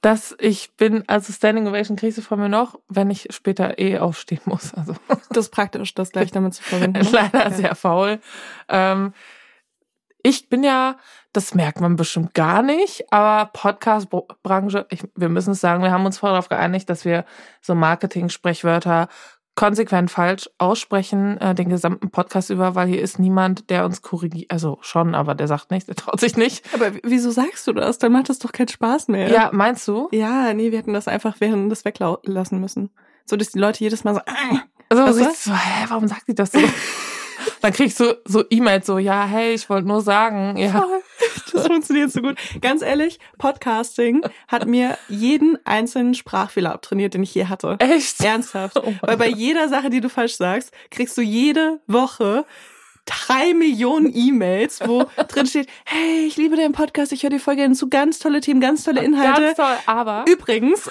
dass 0.00 0.34
ich 0.40 0.74
bin, 0.76 1.04
also 1.08 1.32
Standing 1.32 1.68
Ovation 1.68 1.96
kriegst 1.96 2.18
du 2.18 2.22
von 2.22 2.40
mir 2.40 2.48
noch, 2.48 2.80
wenn 2.88 3.08
ich 3.10 3.28
später 3.30 3.78
eh 3.78 3.98
aufstehen 3.98 4.40
muss. 4.46 4.74
Also 4.74 4.94
Das 5.30 5.46
ist 5.46 5.50
praktisch, 5.52 5.94
das 5.94 6.10
gleich 6.10 6.32
damit 6.32 6.54
zu 6.54 6.62
verbinden. 6.64 7.00
ne? 7.02 7.08
leider 7.12 7.44
Ja. 7.44 7.50
sehr 7.50 7.74
faul. 7.76 8.20
Ähm, 8.68 9.12
ich 10.24 10.48
bin 10.48 10.62
ja, 10.62 10.96
das 11.32 11.54
merkt 11.54 11.80
man 11.80 11.96
bestimmt 11.96 12.32
gar 12.34 12.62
nicht, 12.62 13.12
aber 13.12 13.50
Podcast-Branche, 13.52 14.86
wir 15.16 15.28
müssen 15.28 15.52
es 15.52 15.60
sagen, 15.60 15.82
wir 15.82 15.90
haben 15.90 16.06
uns 16.06 16.18
vorher 16.18 16.34
darauf 16.34 16.48
geeinigt, 16.48 16.88
dass 16.90 17.04
wir 17.04 17.24
so 17.60 17.74
Marketing-Sprechwörter 17.74 19.08
konsequent 19.54 20.10
falsch 20.10 20.48
aussprechen, 20.58 21.38
äh, 21.38 21.54
den 21.54 21.68
gesamten 21.68 22.10
Podcast 22.10 22.50
über, 22.50 22.74
weil 22.74 22.88
hier 22.88 23.02
ist 23.02 23.18
niemand, 23.18 23.68
der 23.70 23.84
uns 23.84 24.00
korrigiert, 24.00 24.50
also 24.50 24.78
schon, 24.80 25.14
aber 25.14 25.34
der 25.34 25.46
sagt 25.46 25.70
nichts, 25.70 25.86
der 25.88 25.96
traut 25.96 26.20
sich 26.20 26.36
nicht. 26.36 26.64
Aber 26.74 26.92
wieso 27.02 27.30
sagst 27.30 27.66
du 27.66 27.72
das? 27.72 27.98
Dann 27.98 28.12
macht 28.12 28.28
das 28.28 28.38
doch 28.38 28.52
keinen 28.52 28.68
Spaß 28.68 29.08
mehr. 29.08 29.30
Ja, 29.30 29.50
meinst 29.52 29.86
du? 29.88 30.08
Ja, 30.12 30.54
nee, 30.54 30.70
wir 30.70 30.78
hätten 30.78 30.94
das 30.94 31.08
einfach 31.08 31.36
während 31.38 31.70
des 31.70 31.84
weglassen 31.84 32.60
müssen. 32.60 32.90
So, 33.24 33.36
dass 33.36 33.50
die 33.50 33.58
Leute 33.58 33.80
jedes 33.84 34.04
Mal 34.04 34.14
so, 34.14 34.20
äh, 34.20 34.58
Also 34.88 35.12
so, 35.12 35.52
hä, 35.52 35.84
warum 35.88 36.08
sagt 36.08 36.28
die 36.28 36.34
das 36.34 36.52
so? 36.52 36.58
Dann 37.62 37.72
krieg 37.72 37.86
ich 37.86 37.94
so, 37.94 38.14
E-Mails 38.50 38.86
so, 38.86 38.98
ja, 38.98 39.24
hey, 39.24 39.54
ich 39.54 39.70
wollte 39.70 39.86
nur 39.86 40.02
sagen, 40.02 40.56
ja. 40.56 40.72
Voll. 40.72 41.02
Das 41.52 41.66
funktioniert 41.66 42.10
so 42.10 42.20
gut. 42.20 42.36
Ganz 42.60 42.82
ehrlich, 42.82 43.20
Podcasting 43.38 44.22
hat 44.48 44.66
mir 44.66 44.98
jeden 45.08 45.58
einzelnen 45.64 46.14
Sprachfehler 46.14 46.72
abtrainiert, 46.72 47.14
den 47.14 47.22
ich 47.22 47.34
je 47.34 47.46
hatte. 47.46 47.76
Echt? 47.78 48.20
Ernsthaft. 48.20 48.78
Oh 48.78 48.92
Weil 49.02 49.16
bei 49.16 49.28
jeder 49.28 49.68
Sache, 49.68 49.90
die 49.90 50.00
du 50.00 50.08
falsch 50.08 50.36
sagst, 50.36 50.72
kriegst 50.90 51.16
du 51.16 51.22
jede 51.22 51.80
Woche 51.86 52.44
drei 53.04 53.54
Millionen 53.54 54.10
E-Mails, 54.14 54.80
wo 54.84 55.04
drin 55.28 55.46
steht, 55.46 55.68
hey, 55.84 56.26
ich 56.26 56.36
liebe 56.36 56.56
deinen 56.56 56.72
Podcast, 56.72 57.12
ich 57.12 57.22
höre 57.22 57.30
dir 57.30 57.40
voll 57.40 57.56
gerne 57.56 57.74
zu, 57.74 57.88
ganz 57.88 58.18
tolle 58.18 58.40
Themen, 58.40 58.60
ganz 58.60 58.84
tolle 58.84 59.04
Inhalte. 59.04 59.42
Ganz 59.42 59.56
toll, 59.56 59.76
aber 59.86 60.24
Übrigens, 60.28 60.88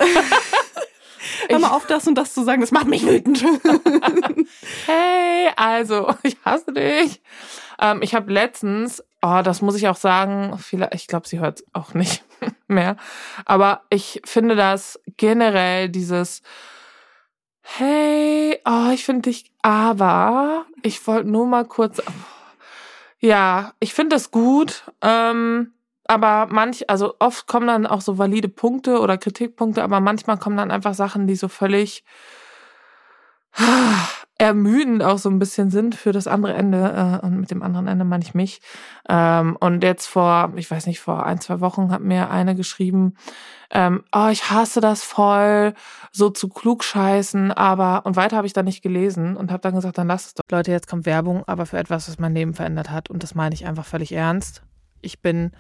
hör 1.50 1.60
mal 1.60 1.72
auf, 1.72 1.86
das 1.88 2.08
und 2.08 2.16
das 2.16 2.34
zu 2.34 2.44
sagen, 2.44 2.62
das 2.62 2.72
macht 2.72 2.88
mich 2.88 3.06
wütend. 3.06 3.44
hey, 4.86 5.50
also, 5.56 6.14
ich 6.24 6.38
hasse 6.46 6.74
dich. 6.74 7.22
Ähm, 7.80 8.02
ich 8.02 8.14
habe 8.16 8.32
letztens, 8.32 9.04
oh, 9.22 9.42
das 9.44 9.62
muss 9.62 9.76
ich 9.76 9.88
auch 9.88 9.96
sagen, 9.96 10.58
vielleicht, 10.58 10.94
ich 10.96 11.08
glaube, 11.08 11.28
sie 11.28 11.40
hört 11.40 11.64
auch 11.74 11.94
nicht 11.94 12.24
mehr, 12.68 12.98
aber 13.46 13.82
ich 13.90 14.22
finde 14.26 14.56
das 14.56 15.00
generell 15.18 15.90
dieses 15.90 16.42
Hey, 17.64 18.60
oh, 18.66 18.90
ich 18.92 19.06
finde 19.06 19.30
dich, 19.30 19.52
aber 19.62 20.66
ich 20.82 21.06
wollte 21.06 21.30
nur 21.30 21.46
mal 21.46 21.64
kurz, 21.64 22.02
ja, 23.20 23.74
ich 23.80 23.94
finde 23.94 24.16
das 24.16 24.32
gut, 24.32 24.84
ähm, 25.02 25.74
aber 26.12 26.48
manch, 26.52 26.90
also 26.90 27.16
oft 27.20 27.48
kommen 27.48 27.68
dann 27.68 27.88
auch 27.88 28.02
so 28.02 28.18
valide 28.18 28.50
Punkte 28.50 29.00
oder 29.00 29.18
Kritikpunkte, 29.18 29.82
aber 29.82 30.02
manchmal 30.02 30.38
kommen 30.38 30.58
dann 30.58 30.70
einfach 30.70 30.94
Sachen, 30.94 31.26
die 31.26 31.38
so 31.38 31.48
völlig 31.48 32.04
ermüdend 34.38 35.04
auch 35.04 35.18
so 35.18 35.30
ein 35.30 35.40
bisschen 35.40 35.70
sind 35.70 35.96
für 35.96 36.12
das 36.12 36.28
andere 36.28 36.54
Ende. 36.54 37.22
Äh, 37.24 37.26
und 37.26 37.40
mit 37.40 37.50
dem 37.50 37.64
anderen 37.64 37.88
Ende 37.88 38.04
meine 38.04 38.26
ich 38.26 38.34
mich. 38.34 38.60
Ähm, 39.08 39.56
und 39.62 39.86
jetzt 39.86 40.06
vor, 40.08 40.52
ich 40.58 40.70
weiß 40.70 40.86
nicht, 40.88 41.00
vor 41.00 41.26
ein, 41.26 41.40
zwei 41.40 41.62
Wochen 41.62 41.92
hat 41.92 42.02
mir 42.02 42.30
eine 42.30 42.56
geschrieben, 42.56 43.14
ähm, 43.70 44.04
oh, 44.14 44.28
ich 44.30 44.52
hasse 44.52 44.82
das 44.82 45.04
voll, 45.04 45.74
so 46.12 46.30
zu 46.30 46.50
klug 46.50 46.84
scheißen, 46.84 47.54
aber, 47.54 48.06
und 48.06 48.18
weiter 48.18 48.36
habe 48.36 48.48
ich 48.48 48.54
dann 48.54 48.66
nicht 48.66 48.82
gelesen 48.82 49.38
und 49.38 49.50
habe 49.50 49.62
dann 49.62 49.76
gesagt, 49.76 49.98
dann 49.98 50.08
lass 50.08 50.26
es 50.26 50.34
doch. 50.34 50.44
Leute, 50.52 50.72
jetzt 50.72 50.90
kommt 50.90 51.06
Werbung, 51.06 51.46
aber 51.48 51.66
für 51.66 51.78
etwas, 51.78 52.10
was 52.10 52.20
mein 52.20 52.34
Leben 52.34 52.54
verändert 52.54 52.90
hat. 52.90 53.10
Und 53.10 53.24
das 53.24 53.34
meine 53.34 53.56
ich 53.56 53.66
einfach 53.66 53.86
völlig 53.86 54.12
ernst. 54.12 54.62
Ich 55.02 55.22
bin 55.22 55.52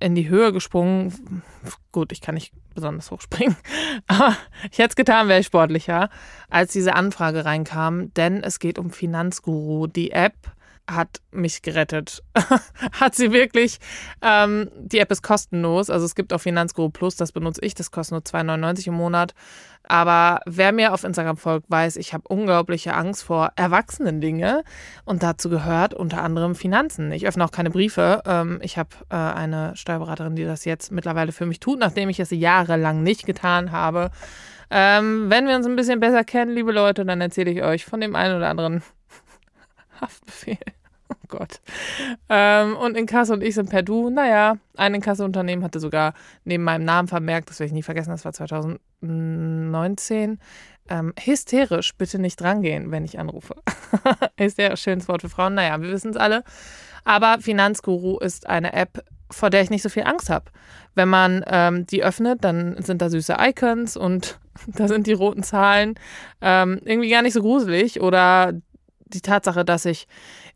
in 0.00 0.14
die 0.14 0.28
Höhe 0.28 0.52
gesprungen. 0.52 1.42
Gut, 1.92 2.12
ich 2.12 2.20
kann 2.20 2.34
nicht 2.34 2.52
besonders 2.74 3.10
hoch 3.10 3.20
springen. 3.20 3.56
Aber 4.06 4.36
ich 4.70 4.78
hätte 4.78 4.90
es 4.90 4.96
getan, 4.96 5.28
wäre 5.28 5.40
ich 5.40 5.46
sportlicher, 5.46 6.10
als 6.48 6.72
diese 6.72 6.94
Anfrage 6.94 7.44
reinkam. 7.44 8.12
Denn 8.14 8.42
es 8.42 8.58
geht 8.58 8.78
um 8.78 8.90
Finanzguru, 8.90 9.86
die 9.86 10.12
App, 10.12 10.36
hat 10.88 11.20
mich 11.30 11.62
gerettet. 11.62 12.22
hat 12.92 13.14
sie 13.14 13.32
wirklich. 13.32 13.78
Ähm, 14.22 14.70
die 14.76 14.98
App 14.98 15.10
ist 15.10 15.22
kostenlos. 15.22 15.90
Also 15.90 16.06
es 16.06 16.14
gibt 16.14 16.32
auch 16.32 16.40
Finanzguru 16.40 16.88
Plus, 16.88 17.16
das 17.16 17.32
benutze 17.32 17.60
ich. 17.62 17.74
Das 17.74 17.90
kostet 17.90 18.12
nur 18.12 18.22
2,99 18.22 18.88
im 18.88 18.94
Monat. 18.94 19.34
Aber 19.84 20.40
wer 20.46 20.72
mir 20.72 20.92
auf 20.92 21.04
Instagram 21.04 21.36
folgt, 21.36 21.70
weiß, 21.70 21.96
ich 21.96 22.12
habe 22.12 22.24
unglaubliche 22.28 22.94
Angst 22.94 23.22
vor 23.22 23.52
erwachsenen 23.56 24.20
Dinge. 24.20 24.64
Und 25.04 25.22
dazu 25.22 25.48
gehört 25.48 25.94
unter 25.94 26.22
anderem 26.22 26.54
Finanzen. 26.54 27.12
Ich 27.12 27.26
öffne 27.26 27.44
auch 27.44 27.52
keine 27.52 27.70
Briefe. 27.70 28.22
Ähm, 28.26 28.58
ich 28.62 28.78
habe 28.78 28.90
äh, 29.10 29.16
eine 29.16 29.76
Steuerberaterin, 29.76 30.36
die 30.36 30.44
das 30.44 30.64
jetzt 30.64 30.90
mittlerweile 30.90 31.32
für 31.32 31.46
mich 31.46 31.60
tut, 31.60 31.78
nachdem 31.78 32.08
ich 32.08 32.20
es 32.20 32.30
jahrelang 32.30 33.02
nicht 33.02 33.26
getan 33.26 33.72
habe. 33.72 34.10
Ähm, 34.70 35.30
wenn 35.30 35.46
wir 35.46 35.56
uns 35.56 35.66
ein 35.66 35.76
bisschen 35.76 36.00
besser 36.00 36.24
kennen, 36.24 36.54
liebe 36.54 36.72
Leute, 36.72 37.04
dann 37.04 37.20
erzähle 37.20 37.50
ich 37.50 37.62
euch 37.62 37.84
von 37.84 38.00
dem 38.00 38.14
einen 38.14 38.36
oder 38.36 38.50
anderen 38.50 38.82
Haftbefehl. 40.00 40.58
Gott. 41.28 41.60
Ähm, 42.28 42.76
und 42.76 42.96
Inkasso 42.96 43.32
und 43.32 43.42
ich 43.42 43.54
sind 43.54 43.70
per 43.70 43.82
Du. 43.82 44.10
Naja, 44.10 44.58
ein 44.76 44.94
Inkasso-Unternehmen 44.94 45.64
hatte 45.64 45.80
sogar 45.80 46.14
neben 46.44 46.64
meinem 46.64 46.84
Namen 46.84 47.08
vermerkt, 47.08 47.50
das 47.50 47.60
werde 47.60 47.68
ich 47.68 47.74
nie 47.74 47.82
vergessen, 47.82 48.10
das 48.10 48.24
war 48.24 48.32
2019. 48.32 50.38
Ähm, 50.90 51.12
hysterisch, 51.22 51.94
bitte 51.96 52.18
nicht 52.18 52.40
drangehen, 52.40 52.90
wenn 52.90 53.04
ich 53.04 53.18
anrufe. 53.18 53.56
hysterisch, 54.38 54.82
schönes 54.82 55.06
Wort 55.08 55.20
für 55.20 55.28
Frauen. 55.28 55.54
Naja, 55.54 55.80
wir 55.80 55.90
wissen 55.90 56.12
es 56.12 56.16
alle. 56.16 56.44
Aber 57.04 57.38
Finanzguru 57.40 58.18
ist 58.18 58.46
eine 58.46 58.72
App, 58.72 59.04
vor 59.30 59.50
der 59.50 59.62
ich 59.62 59.70
nicht 59.70 59.82
so 59.82 59.90
viel 59.90 60.04
Angst 60.04 60.30
habe. 60.30 60.46
Wenn 60.94 61.08
man 61.08 61.44
ähm, 61.46 61.86
die 61.86 62.02
öffnet, 62.02 62.42
dann 62.42 62.80
sind 62.82 63.02
da 63.02 63.10
süße 63.10 63.36
Icons 63.38 63.96
und 63.96 64.40
da 64.66 64.88
sind 64.88 65.06
die 65.06 65.12
roten 65.12 65.42
Zahlen 65.42 65.94
ähm, 66.40 66.80
irgendwie 66.84 67.10
gar 67.10 67.22
nicht 67.22 67.34
so 67.34 67.42
gruselig. 67.42 68.00
Oder 68.00 68.54
die 69.06 69.20
Tatsache, 69.20 69.64
dass 69.64 69.84
ich 69.84 70.06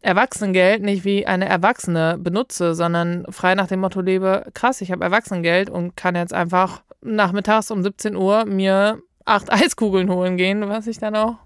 Erwachsenengeld 0.03 0.83
nicht 0.83 1.05
wie 1.05 1.27
eine 1.27 1.49
Erwachsene 1.49 2.19
benutze, 2.19 2.75
sondern 2.75 3.25
frei 3.31 3.55
nach 3.55 3.69
dem 3.69 3.81
Motto 3.81 4.01
lebe, 4.01 4.47
krass, 4.53 4.81
ich 4.81 4.91
habe 4.91 5.05
Erwachsenengeld 5.05 5.71
und 5.71 5.97
kann 5.97 6.17
jetzt 6.17 6.35
einfach 6.35 6.83
nachmittags 7.01 7.71
um 7.71 7.83
17 7.83 8.17
Uhr 8.17 8.45
mir 8.45 9.01
acht 9.25 9.53
Eiskugeln 9.53 10.11
holen 10.11 10.37
gehen, 10.37 10.69
was 10.69 10.87
ich 10.87 10.99
dann 10.99 11.15
auch 11.15 11.37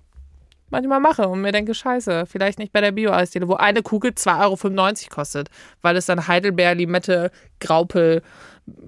manchmal 0.70 1.00
mache 1.00 1.28
und 1.28 1.42
mir 1.42 1.52
denke, 1.52 1.74
scheiße, 1.74 2.24
vielleicht 2.26 2.58
nicht 2.58 2.72
bei 2.72 2.80
der 2.80 2.92
Bio-Eisdiele, 2.92 3.46
wo 3.46 3.54
eine 3.54 3.82
Kugel 3.82 4.12
2,95 4.12 5.02
Euro 5.04 5.14
kostet, 5.14 5.50
weil 5.82 5.96
es 5.96 6.06
dann 6.06 6.26
Heidelbeer, 6.26 6.74
Limette, 6.74 7.30
Graupel, 7.60 8.22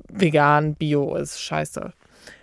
vegan, 0.08 0.74
Bio 0.74 1.14
ist. 1.14 1.40
Scheiße. 1.40 1.92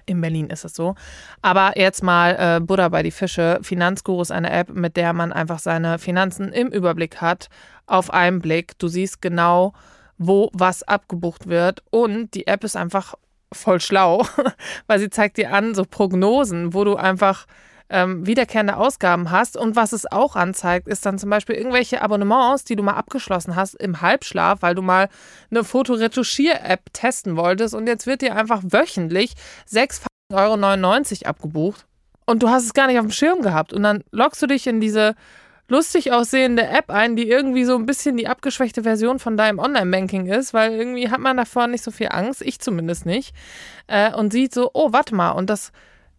In 0.06 0.22
Berlin 0.22 0.48
ist 0.50 0.66
es 0.66 0.76
so. 0.76 0.96
Aber 1.42 1.78
jetzt 1.78 2.04
mal 2.04 2.36
äh, 2.38 2.60
Buddha 2.60 2.90
bei 2.90 3.04
die 3.04 3.12
Fische. 3.12 3.60
Finanzguru 3.62 4.22
ist 4.22 4.32
eine 4.32 4.52
App, 4.52 4.70
mit 4.70 4.98
der 4.98 5.14
man 5.14 5.34
einfach 5.34 5.60
seine 5.60 5.98
Finanzen 6.00 6.52
im 6.52 6.68
Überblick 6.68 7.22
hat, 7.22 7.50
auf 7.88 8.14
einen 8.14 8.40
Blick. 8.40 8.78
Du 8.78 8.88
siehst 8.88 9.22
genau, 9.22 9.74
wo 10.18 10.50
was 10.54 10.84
abgebucht 10.84 11.48
wird. 11.48 11.84
Und 11.90 12.34
die 12.34 12.48
App 12.48 12.64
ist 12.64 12.76
einfach 12.76 13.16
voll 13.52 13.80
schlau, 13.80 14.26
weil 14.88 15.00
sie 15.00 15.10
zeigt 15.10 15.38
dir 15.38 15.54
an, 15.54 15.74
so 15.74 15.86
Prognosen, 15.86 16.74
wo 16.74 16.84
du 16.84 16.96
einfach 16.96 17.46
ähm, 17.90 18.26
wiederkehrende 18.26 18.78
Ausgaben 18.78 19.32
hast. 19.32 19.58
Und 19.58 19.76
was 19.76 19.94
es 19.94 20.12
auch 20.12 20.36
anzeigt, 20.36 20.88
ist 20.88 21.06
dann 21.06 21.20
zum 21.20 21.30
Beispiel 21.30 21.56
irgendwelche 21.56 22.02
Abonnements, 22.02 22.64
die 22.64 22.76
du 22.76 22.84
mal 22.84 22.94
abgeschlossen 22.94 23.56
hast 23.56 23.76
im 23.76 24.02
Halbschlaf, 24.02 24.62
weil 24.62 24.76
du 24.76 24.82
mal 24.82 25.10
eine 25.52 25.64
Fotoretuschier-App 25.64 26.94
testen 26.94 27.38
wolltest. 27.38 27.76
Und 27.76 27.88
jetzt 27.88 28.08
wird 28.08 28.22
dir 28.22 28.36
einfach 28.36 28.62
wöchentlich 28.64 29.34
6,99 29.72 30.32
Euro 30.34 31.30
abgebucht. 31.30 31.86
Und 32.26 32.42
du 32.42 32.50
hast 32.50 32.66
es 32.66 32.74
gar 32.74 32.88
nicht 32.88 32.98
auf 32.98 33.06
dem 33.06 33.12
Schirm 33.12 33.42
gehabt. 33.42 33.72
Und 33.72 33.84
dann 33.84 34.04
loggst 34.12 34.42
du 34.42 34.48
dich 34.48 34.66
in 34.66 34.82
diese 34.82 35.16
lustig 35.68 36.12
aussehende 36.12 36.68
App 36.68 36.90
ein, 36.90 37.16
die 37.16 37.28
irgendwie 37.28 37.66
so 37.66 37.76
ein 37.76 37.86
bisschen 37.86 38.18
die 38.18 38.28
abgeschwächte 38.28 38.84
Version 38.84 39.20
von 39.20 39.38
deinem 39.38 39.60
Online-Banking 39.60 40.28
ist, 40.28 40.54
weil 40.54 40.74
irgendwie 40.74 41.10
hat 41.10 41.20
man 41.20 41.38
davor 41.38 41.68
nicht 41.68 41.84
so 41.84 41.92
viel 41.92 42.10
Angst, 42.12 42.42
ich 42.42 42.60
zumindest 42.60 43.06
nicht, 43.06 43.36
äh, 43.88 44.14
und 44.14 44.32
sieht 44.32 44.54
so, 44.54 44.70
oh, 44.74 44.94
warte 44.94 45.16
mal, 45.16 45.32
und 45.32 45.50
das 45.50 45.72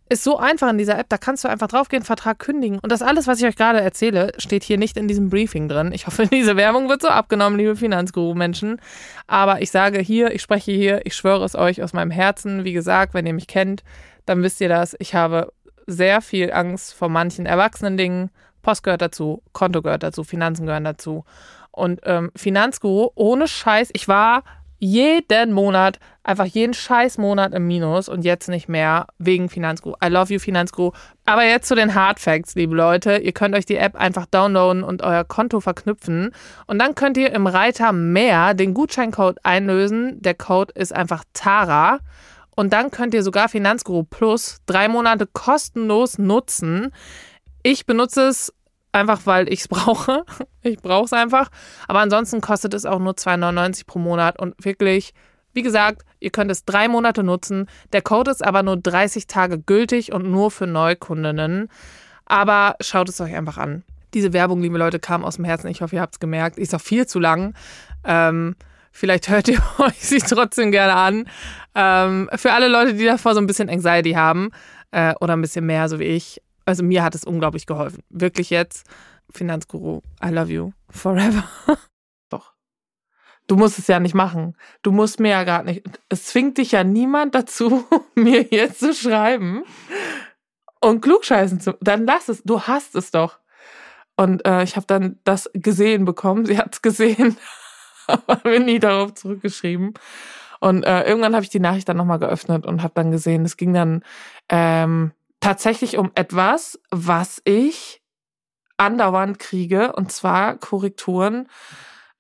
ist 0.09 0.23
so 0.23 0.39
einfach 0.39 0.71
in 0.71 0.79
dieser 0.79 0.99
App, 0.99 1.09
da 1.09 1.19
kannst 1.19 1.43
du 1.45 1.49
einfach 1.49 1.67
draufgehen, 1.69 2.05
Vertrag 2.05 2.39
kündigen. 2.39 2.79
Und 2.79 2.93
das 2.93 3.03
alles, 3.03 3.27
was 3.27 3.41
ich 3.41 3.47
euch 3.47 3.57
gerade 3.57 3.81
erzähle, 3.81 4.33
steht 4.39 4.63
hier 4.63 4.79
nicht 4.79 4.97
in 4.97 5.09
diesem 5.09 5.31
Briefing 5.31 5.69
drin. 5.69 5.91
Ich 5.93 6.07
hoffe, 6.07 6.27
diese 6.33 6.57
Werbung 6.57 6.89
wird 6.89 7.03
so 7.03 7.09
abgenommen, 7.09 7.59
liebe 7.59 7.75
Finanzguru-Menschen. 7.75 8.81
Aber 9.27 9.63
ich 9.63 9.71
sage 9.71 10.01
hier, 10.01 10.33
ich 10.33 10.43
spreche 10.43 10.73
hier, 10.73 11.05
ich 11.05 11.17
schwöre 11.17 11.45
es 11.45 11.57
euch 11.57 11.83
aus 11.83 11.93
meinem 11.93 12.13
Herzen. 12.13 12.65
Wie 12.65 12.73
gesagt, 12.73 13.15
wenn 13.15 13.27
ihr 13.27 13.35
mich 13.35 13.49
kennt, 13.49 13.83
dann 14.27 14.43
wisst 14.43 14.61
ihr 14.61 14.69
das. 14.69 14.95
Ich 14.99 15.15
habe 15.15 15.53
sehr 15.87 16.21
viel 16.21 16.53
Angst 16.53 16.95
vor 16.95 17.09
manchen 17.09 17.47
erwachsenen 17.47 17.97
Dingen. 17.97 18.31
Post 18.63 18.83
gehört 18.83 19.03
dazu, 19.03 19.43
Konto 19.53 19.83
gehört 19.83 20.03
dazu, 20.03 20.25
Finanzen 20.25 20.67
gehören 20.67 20.85
dazu. 20.85 21.25
Und 21.73 22.01
ähm, 22.05 22.31
Finanzguru, 22.35 23.11
ohne 23.15 23.49
Scheiß, 23.49 23.91
ich 23.93 24.09
war 24.09 24.43
jeden 24.79 25.53
Monat, 25.53 25.99
einfach 26.27 26.47
jeden 26.47 26.75
scheiß 26.75 27.19
Monat 27.19 27.55
im 27.55 27.67
Minus 27.67 28.09
und 28.09 28.25
jetzt 28.25 28.49
nicht 28.49 28.69
mehr 28.69 29.07
wegen 29.19 29.49
Finanzguru. 29.49 29.95
I 30.05 30.09
love 30.09 30.33
you, 30.33 30.41
Finanzguru. 30.41 30.93
Aber 31.25 31.45
jetzt 31.45 31.69
zu 31.69 31.75
den 31.75 31.95
Hard 31.95 32.21
Facts, 32.21 32.55
liebe 32.55 32.75
Leute. 32.75 33.19
Ihr 33.19 33.33
könnt 33.33 33.55
euch 33.55 33.67
die 33.67 33.77
App 33.77 33.97
einfach 33.97 34.27
downloaden 34.27 34.83
und 34.83 35.03
euer 35.03 35.25
Konto 35.25 35.61
verknüpfen. 35.61 36.33
Und 36.67 36.79
dann 36.79 36.95
könnt 36.95 37.17
ihr 37.17 37.33
im 37.33 37.47
Reiter 37.47 37.93
mehr 37.93 38.55
den 38.55 38.75
Gutscheincode 38.75 39.39
einlösen. 39.45 40.21
Der 40.21 40.35
Code 40.35 40.73
ist 40.75 40.95
einfach 40.95 41.25
TARA. 41.33 42.01
Und 42.57 42.73
dann 42.73 42.91
könnt 42.91 43.15
ihr 43.15 43.23
sogar 43.23 43.49
Finanzguru 43.49 44.03
Plus 44.03 44.59
drei 44.67 44.89
Monate 44.89 45.27
kostenlos 45.27 46.19
nutzen. 46.19 46.93
Ich 47.63 47.87
benutze 47.87 48.29
es 48.29 48.53
einfach 48.93 49.27
weil 49.27 49.53
ich 49.53 49.61
es 49.61 49.69
brauche. 49.69 50.25
Ich 50.63 50.79
brauche 50.79 51.05
es 51.05 51.13
einfach. 51.13 51.51
Aber 51.87 52.01
ansonsten 52.01 52.41
kostet 52.41 52.75
es 52.75 52.85
auch 52.85 52.99
nur 52.99 53.13
2,99 53.13 53.87
pro 53.87 53.99
Monat 53.99 54.41
und 54.41 54.55
wirklich, 54.65 55.13
wie 55.57 55.63
gesagt, 55.63 56.03
ihr 56.21 56.31
könnt 56.31 56.51
es 56.51 56.67
drei 56.67 56.87
Monate 56.87 57.23
nutzen. 57.23 57.67
Der 57.95 58.03
Code 58.03 58.31
ist 58.31 58.45
aber 58.45 58.63
nur 58.63 58.77
30 58.77 59.27
Tage 59.27 59.59
gültig 59.59 60.13
und 60.13 60.31
nur 60.31 60.51
für 60.51 60.67
Neukundinnen. 60.67 61.69
Aber 62.27 62.77
schaut 62.81 63.09
es 63.09 63.21
euch 63.23 63.35
einfach 63.35 63.57
an. 63.57 63.83
Diese 64.13 64.35
Werbung, 64.35 64.61
liebe 64.61 64.77
Leute, 64.77 64.99
kam 64.99 65.25
aus 65.25 65.37
dem 65.37 65.47
Herzen. 65.47 65.69
Ich 65.69 65.81
hoffe, 65.81 65.97
ihr 65.97 66.03
habt 66.03 66.15
es 66.15 66.21
gemerkt. 66.21 66.59
Ist 66.59 66.75
auch 66.75 66.81
viel 66.81 67.07
zu 67.07 67.19
lang. 67.19 67.55
Ähm, 68.05 68.55
vielleicht 68.93 69.29
hört 69.31 69.49
ihr 69.49 69.63
euch 69.79 69.99
sie 69.99 70.19
trotzdem 70.19 70.71
gerne 70.73 70.95
an. 70.95 71.29
Ähm, 71.75 72.29
für 72.35 72.53
alle 72.53 72.69
Leute, 72.69 72.93
die 72.93 73.07
davor 73.07 73.33
so 73.33 73.41
ein 73.41 73.47
bisschen 73.47 73.71
Anxiety 73.71 74.13
haben 74.13 74.51
äh, 74.91 75.15
oder 75.21 75.35
ein 75.35 75.41
bisschen 75.41 75.65
mehr, 75.65 75.89
so 75.89 75.99
wie 75.99 76.05
ich, 76.05 76.43
also 76.67 76.83
mir 76.85 77.03
hat 77.03 77.15
es 77.15 77.25
unglaublich 77.25 77.65
geholfen. 77.65 78.03
Wirklich 78.11 78.51
jetzt, 78.51 78.87
Finanzguru, 79.31 80.03
I 80.23 80.29
love 80.29 80.53
you 80.53 80.73
forever. 80.91 81.45
Du 83.47 83.57
musst 83.57 83.79
es 83.79 83.87
ja 83.87 84.01
nicht 84.01 84.15
machen. 84.15 84.57
Du 84.83 84.91
musst 84.91 85.21
mir 85.21 85.31
ja 85.31 85.45
gar 85.45 85.63
nicht. 85.63 85.83
Es 86.09 86.27
zwingt 86.27 86.59
dich 86.59 86.73
ja 86.73 86.85
niemand 86.85 87.35
dazu, 87.35 87.85
mir 88.15 88.43
jetzt 88.43 88.81
zu 88.81 88.93
schreiben 88.93 89.65
und 90.81 91.01
klugscheißen 91.01 91.61
zu. 91.61 91.77
Dann 91.81 92.07
lass 92.07 92.29
es. 92.29 92.43
Du 92.43 92.63
hast 92.63 92.97
es 92.97 93.11
doch. 93.11 93.39
Und 94.17 94.47
äh, 94.47 94.63
ich 94.63 94.77
habe 94.77 94.87
dann 94.87 95.19
das 95.25 95.51
gesehen 95.53 96.05
bekommen. 96.05 96.47
Sie 96.47 96.59
hat 96.59 96.75
es 96.75 96.83
gesehen, 96.83 97.37
aber 98.07 98.41
mir 98.45 98.61
nie 98.61 98.79
darauf 98.79 99.15
zurückgeschrieben. 99.15 99.95
Und 100.59 100.85
äh, 100.85 101.03
irgendwann 101.03 101.35
habe 101.35 101.45
ich 101.45 101.51
die 101.51 101.61
Nachricht 101.61 101.89
dann 101.89 101.99
nochmal 101.99 102.19
geöffnet 102.19 102.67
und 102.67 102.83
habe 102.83 102.95
dann 102.95 103.11
gesehen, 103.11 103.45
es 103.45 103.57
ging 103.57 103.75
dann 103.75 104.03
ähm, 104.49 105.13
tatsächlich 105.41 105.99
um 105.99 106.11
etwas, 106.15 106.81
was 106.91 107.43
ich 107.45 108.03
andauernd 108.79 109.39
kriege, 109.39 109.93
und 109.93 110.13
zwar 110.13 110.57
Korrekturen 110.57 111.49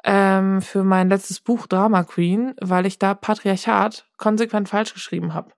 ähm, 0.06 0.62
für 0.62 0.84
mein 0.84 1.08
letztes 1.08 1.40
Buch 1.40 1.66
Drama 1.66 2.04
Queen, 2.04 2.54
weil 2.60 2.86
ich 2.86 2.98
da 2.98 3.12
Patriarchat 3.14 4.06
konsequent 4.16 4.68
falsch 4.68 4.94
geschrieben 4.94 5.34
habe. 5.34 5.50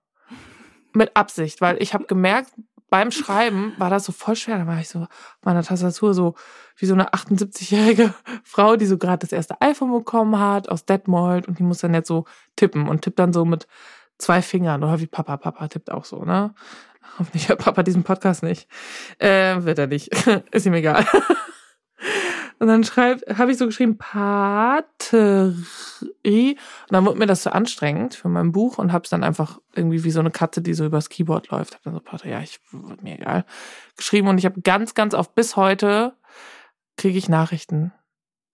Mit 0.91 1.15
Absicht, 1.15 1.61
weil 1.61 1.81
ich 1.81 1.93
habe 1.93 2.05
gemerkt, 2.05 2.51
beim 2.89 3.11
Schreiben 3.11 3.73
war 3.77 3.91
das 3.91 4.05
so 4.05 4.11
voll 4.11 4.35
schwer. 4.35 4.57
Da 4.57 4.65
war 4.65 4.79
ich 4.79 4.89
so 4.89 5.01
auf 5.01 5.07
meiner 5.43 5.61
Tastatur 5.61 6.15
so 6.15 6.33
wie 6.75 6.87
so 6.87 6.95
eine 6.95 7.11
78-jährige 7.13 8.15
Frau, 8.43 8.75
die 8.75 8.87
so 8.87 8.97
gerade 8.97 9.19
das 9.19 9.31
erste 9.31 9.61
iPhone 9.61 9.91
bekommen 9.91 10.39
hat 10.39 10.67
aus 10.67 10.85
Detmold 10.85 11.47
und 11.47 11.59
die 11.59 11.63
muss 11.63 11.77
dann 11.77 11.93
jetzt 11.93 12.07
so 12.07 12.25
tippen 12.55 12.89
und 12.89 13.03
tippt 13.03 13.19
dann 13.19 13.31
so 13.31 13.45
mit 13.45 13.67
zwei 14.17 14.41
Fingern 14.41 14.83
oder 14.83 14.99
wie 14.99 15.05
Papa, 15.05 15.37
Papa 15.37 15.67
tippt 15.67 15.91
auch 15.91 16.05
so, 16.05 16.25
ne? 16.25 16.55
Hoffentlich 17.19 17.49
hört 17.49 17.59
Papa 17.59 17.83
diesen 17.83 18.03
Podcast 18.03 18.41
nicht. 18.41 18.67
Äh, 19.19 19.63
wird 19.63 19.77
er 19.77 19.87
nicht. 19.87 20.09
Ist 20.51 20.65
ihm 20.65 20.73
egal. 20.73 21.05
Und 22.59 22.67
dann 22.67 22.83
schreib, 22.83 23.21
habe 23.37 23.51
ich 23.51 23.57
so 23.57 23.65
geschrieben, 23.65 23.97
Paterie. 23.97 25.55
Und 26.25 26.91
dann 26.91 27.05
wurde 27.05 27.17
mir 27.17 27.25
das 27.25 27.43
so 27.43 27.49
anstrengend 27.51 28.15
für 28.15 28.27
mein 28.27 28.51
Buch 28.51 28.77
und 28.77 28.91
habe 28.91 29.05
es 29.05 29.09
dann 29.09 29.23
einfach 29.23 29.59
irgendwie 29.73 30.03
wie 30.03 30.11
so 30.11 30.19
eine 30.19 30.31
Katze, 30.31 30.61
die 30.61 30.73
so 30.73 30.85
übers 30.85 31.07
Keyboard 31.07 31.49
läuft. 31.49 31.75
Hab 31.75 31.83
dann 31.83 31.93
so, 31.93 32.01
Pater, 32.01 32.27
ja, 32.27 32.41
ich 32.41 32.59
mir 33.01 33.15
egal. 33.15 33.45
Geschrieben 33.95 34.27
und 34.27 34.37
ich 34.37 34.45
habe 34.45 34.59
ganz, 34.61 34.93
ganz 34.93 35.13
oft 35.13 35.33
bis 35.35 35.55
heute 35.55 36.13
kriege 36.97 37.17
ich 37.17 37.29
Nachrichten, 37.29 37.93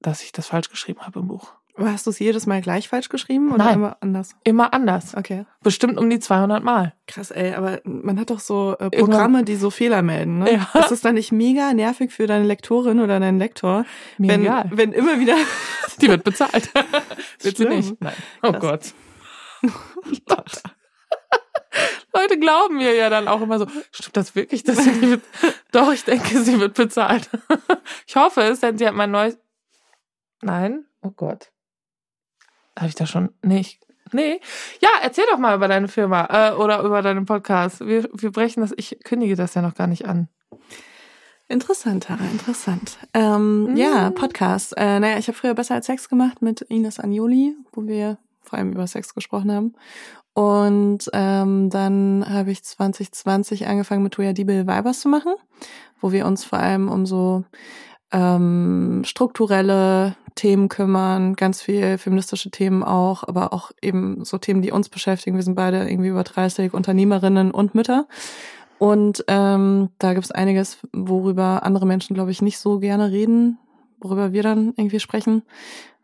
dass 0.01 0.21
ich 0.21 0.31
das 0.31 0.47
falsch 0.47 0.69
geschrieben 0.69 1.01
habe 1.01 1.19
im 1.19 1.27
Buch. 1.27 1.53
Hast 1.77 2.05
du 2.05 2.09
es 2.11 2.19
jedes 2.19 2.45
Mal 2.45 2.61
gleich 2.61 2.87
falsch 2.87 3.09
geschrieben 3.09 3.49
oder 3.51 3.65
Nein. 3.65 3.73
immer 3.75 3.97
anders? 3.99 4.29
Immer 4.45 4.73
anders. 4.73 5.13
Okay. 5.15 5.45
Bestimmt 5.61 5.97
um 5.97 6.09
die 6.09 6.19
200 6.19 6.63
Mal. 6.63 6.93
Krass, 7.05 7.31
ey, 7.31 7.53
aber 7.53 7.81
man 7.83 8.17
hat 8.19 8.29
doch 8.29 8.39
so 8.39 8.77
äh, 8.79 8.83
Irgendwann- 8.85 8.99
Programme, 9.09 9.43
die 9.43 9.55
so 9.57 9.69
Fehler 9.69 10.01
melden, 10.01 10.39
ne? 10.39 10.53
Ja. 10.53 10.79
Ist 10.79 10.91
das 10.91 11.01
dann 11.01 11.15
nicht 11.15 11.33
mega 11.33 11.73
nervig 11.73 12.13
für 12.13 12.27
deine 12.27 12.45
Lektorin 12.45 13.01
oder 13.01 13.19
deinen 13.19 13.39
Lektor, 13.39 13.85
Mir 14.17 14.29
wenn, 14.31 14.41
egal. 14.43 14.69
wenn 14.71 14.93
immer 14.93 15.19
wieder 15.19 15.35
Die 16.01 16.07
wird 16.07 16.23
bezahlt. 16.23 16.69
wird 17.41 17.57
sie 17.57 17.65
nicht. 17.65 18.01
Nein. 18.01 18.13
Oh 18.41 18.51
Krass. 18.53 18.93
Gott. 19.63 19.71
Leute 22.13 22.39
glauben 22.39 22.77
mir 22.77 22.93
ja 22.95 23.09
dann 23.09 23.27
auch 23.27 23.41
immer 23.41 23.59
so, 23.59 23.67
stimmt 23.91 24.15
das 24.15 24.33
wirklich, 24.35 24.63
dass 24.63 24.77
sie 24.81 24.91
nicht 24.91 25.21
be- 25.41 25.53
Doch, 25.73 25.91
ich 25.91 26.05
denke, 26.05 26.39
sie 26.41 26.59
wird 26.61 26.73
bezahlt. 26.75 27.29
ich 28.07 28.15
hoffe 28.15 28.41
es, 28.43 28.61
denn 28.61 28.77
sie 28.77 28.87
hat 28.87 28.95
mein 28.95 29.11
neues. 29.11 29.37
Nein? 30.41 30.85
Oh 31.01 31.11
Gott. 31.11 31.51
Habe 32.77 32.87
ich 32.87 32.95
da 32.95 33.05
schon 33.05 33.29
nicht. 33.41 33.79
Nee. 34.11 34.39
Ja, 34.81 34.89
erzähl 35.01 35.25
doch 35.31 35.39
mal 35.39 35.55
über 35.55 35.67
deine 35.67 35.87
Firma 35.87 36.27
äh, 36.29 36.53
oder 36.53 36.81
über 36.83 37.01
deinen 37.01 37.25
Podcast. 37.25 37.79
Wir, 37.85 38.07
wir 38.13 38.31
brechen 38.31 38.61
das, 38.61 38.73
ich 38.77 38.99
kündige 39.03 39.35
das 39.35 39.55
ja 39.55 39.61
noch 39.61 39.73
gar 39.75 39.87
nicht 39.87 40.05
an. 40.05 40.29
Interessant, 41.47 42.05
Tara, 42.05 42.23
interessant. 42.31 42.97
Ähm, 43.13 43.73
Mm. 43.73 43.77
Ja, 43.77 44.09
Podcast. 44.11 44.73
Äh, 44.77 44.99
naja, 44.99 45.17
ich 45.17 45.27
habe 45.27 45.37
früher 45.37 45.53
besser 45.53 45.75
als 45.75 45.85
Sex 45.85 46.09
gemacht 46.09 46.41
mit 46.41 46.61
Ines 46.61 46.99
Agnoli, 46.99 47.55
wo 47.73 47.85
wir 47.85 48.17
vor 48.41 48.57
allem 48.57 48.73
über 48.73 48.87
Sex 48.87 49.13
gesprochen 49.13 49.51
haben. 49.51 49.73
Und 50.33 51.09
ähm, 51.13 51.69
dann 51.69 52.25
habe 52.27 52.51
ich 52.51 52.63
2020 52.63 53.67
angefangen 53.67 54.03
mit 54.03 54.13
Toya 54.13 54.33
Diebel 54.33 54.67
Weibers 54.67 54.99
zu 54.99 55.09
machen, 55.09 55.33
wo 56.01 56.11
wir 56.11 56.25
uns 56.25 56.43
vor 56.43 56.59
allem 56.59 56.89
um 56.89 57.05
so 57.05 57.45
ähm, 58.15 59.01
strukturelle 59.03 60.15
Themen 60.35 60.69
kümmern, 60.69 61.35
ganz 61.35 61.61
viel 61.61 61.97
feministische 61.97 62.49
Themen 62.49 62.81
auch, 62.81 63.23
aber 63.27 63.51
auch 63.51 63.71
eben 63.81 64.23
so 64.23 64.37
Themen, 64.37 64.61
die 64.61 64.71
uns 64.71 64.87
beschäftigen. 64.87 65.35
Wir 65.35 65.43
sind 65.43 65.55
beide 65.55 65.89
irgendwie 65.89 66.09
über 66.09 66.23
30 66.23 66.73
Unternehmerinnen 66.73 67.51
und 67.51 67.75
Mütter. 67.75 68.07
Und 68.79 69.25
ähm, 69.27 69.89
da 69.99 70.13
gibt 70.13 70.25
es 70.25 70.31
einiges, 70.31 70.77
worüber 70.93 71.63
andere 71.63 71.85
Menschen, 71.85 72.13
glaube 72.13 72.31
ich, 72.31 72.41
nicht 72.41 72.57
so 72.57 72.79
gerne 72.79 73.11
reden, 73.11 73.57
worüber 73.99 74.31
wir 74.31 74.43
dann 74.43 74.73
irgendwie 74.77 74.99
sprechen. 75.01 75.43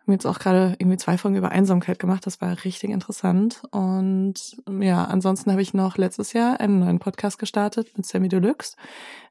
Wir 0.03 0.13
haben 0.13 0.13
jetzt 0.13 0.25
auch 0.25 0.39
gerade 0.39 0.75
irgendwie 0.79 0.97
zwei 0.97 1.15
Folgen 1.19 1.37
über 1.37 1.49
Einsamkeit 1.49 1.99
gemacht. 1.99 2.25
Das 2.25 2.41
war 2.41 2.63
richtig 2.65 2.89
interessant. 2.89 3.61
Und 3.69 4.57
ja, 4.79 5.05
ansonsten 5.05 5.51
habe 5.51 5.61
ich 5.61 5.75
noch 5.75 5.95
letztes 5.95 6.33
Jahr 6.33 6.59
einen 6.59 6.79
neuen 6.79 6.97
Podcast 6.97 7.37
gestartet 7.37 7.95
mit 7.95 8.07
Sammy 8.07 8.27
Deluxe, 8.27 8.75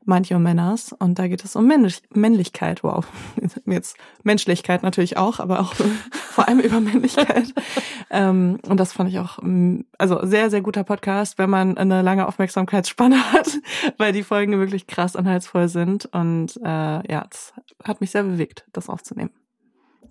Mind 0.05 0.31
Your 0.31 0.39
Manners. 0.39 0.93
Und 0.97 1.19
da 1.19 1.27
geht 1.27 1.45
es 1.45 1.57
um 1.57 1.67
Männlich 1.67 2.03
Männlichkeit. 2.11 2.85
Wow. 2.85 3.05
Jetzt 3.67 3.97
Menschlichkeit 4.23 4.85
natürlich 4.85 5.17
auch, 5.17 5.41
aber 5.41 5.59
auch 5.59 5.75
vor 6.13 6.47
allem 6.47 6.61
über 6.61 6.79
Männlichkeit. 6.79 7.53
ähm, 8.11 8.61
und 8.69 8.79
das 8.79 8.93
fand 8.93 9.11
ich 9.11 9.19
auch, 9.19 9.39
mm, 9.43 9.81
also 9.99 10.25
sehr, 10.25 10.51
sehr 10.51 10.61
guter 10.61 10.85
Podcast, 10.85 11.37
wenn 11.39 11.51
man 11.51 11.79
eine 11.79 12.03
lange 12.03 12.29
Aufmerksamkeitsspanne 12.29 13.33
hat, 13.33 13.59
weil 13.99 14.13
die 14.13 14.23
Folgen 14.23 14.57
wirklich 14.61 14.87
krass 14.87 15.17
anhaltsvoll 15.17 15.67
sind. 15.67 16.07
Und 16.07 16.59
äh, 16.63 17.13
ja, 17.13 17.27
das 17.29 17.55
hat 17.83 18.01
mich 18.01 18.13
sehr 18.13 18.23
bewegt, 18.23 18.67
das 18.73 18.89
aufzunehmen. 18.89 19.31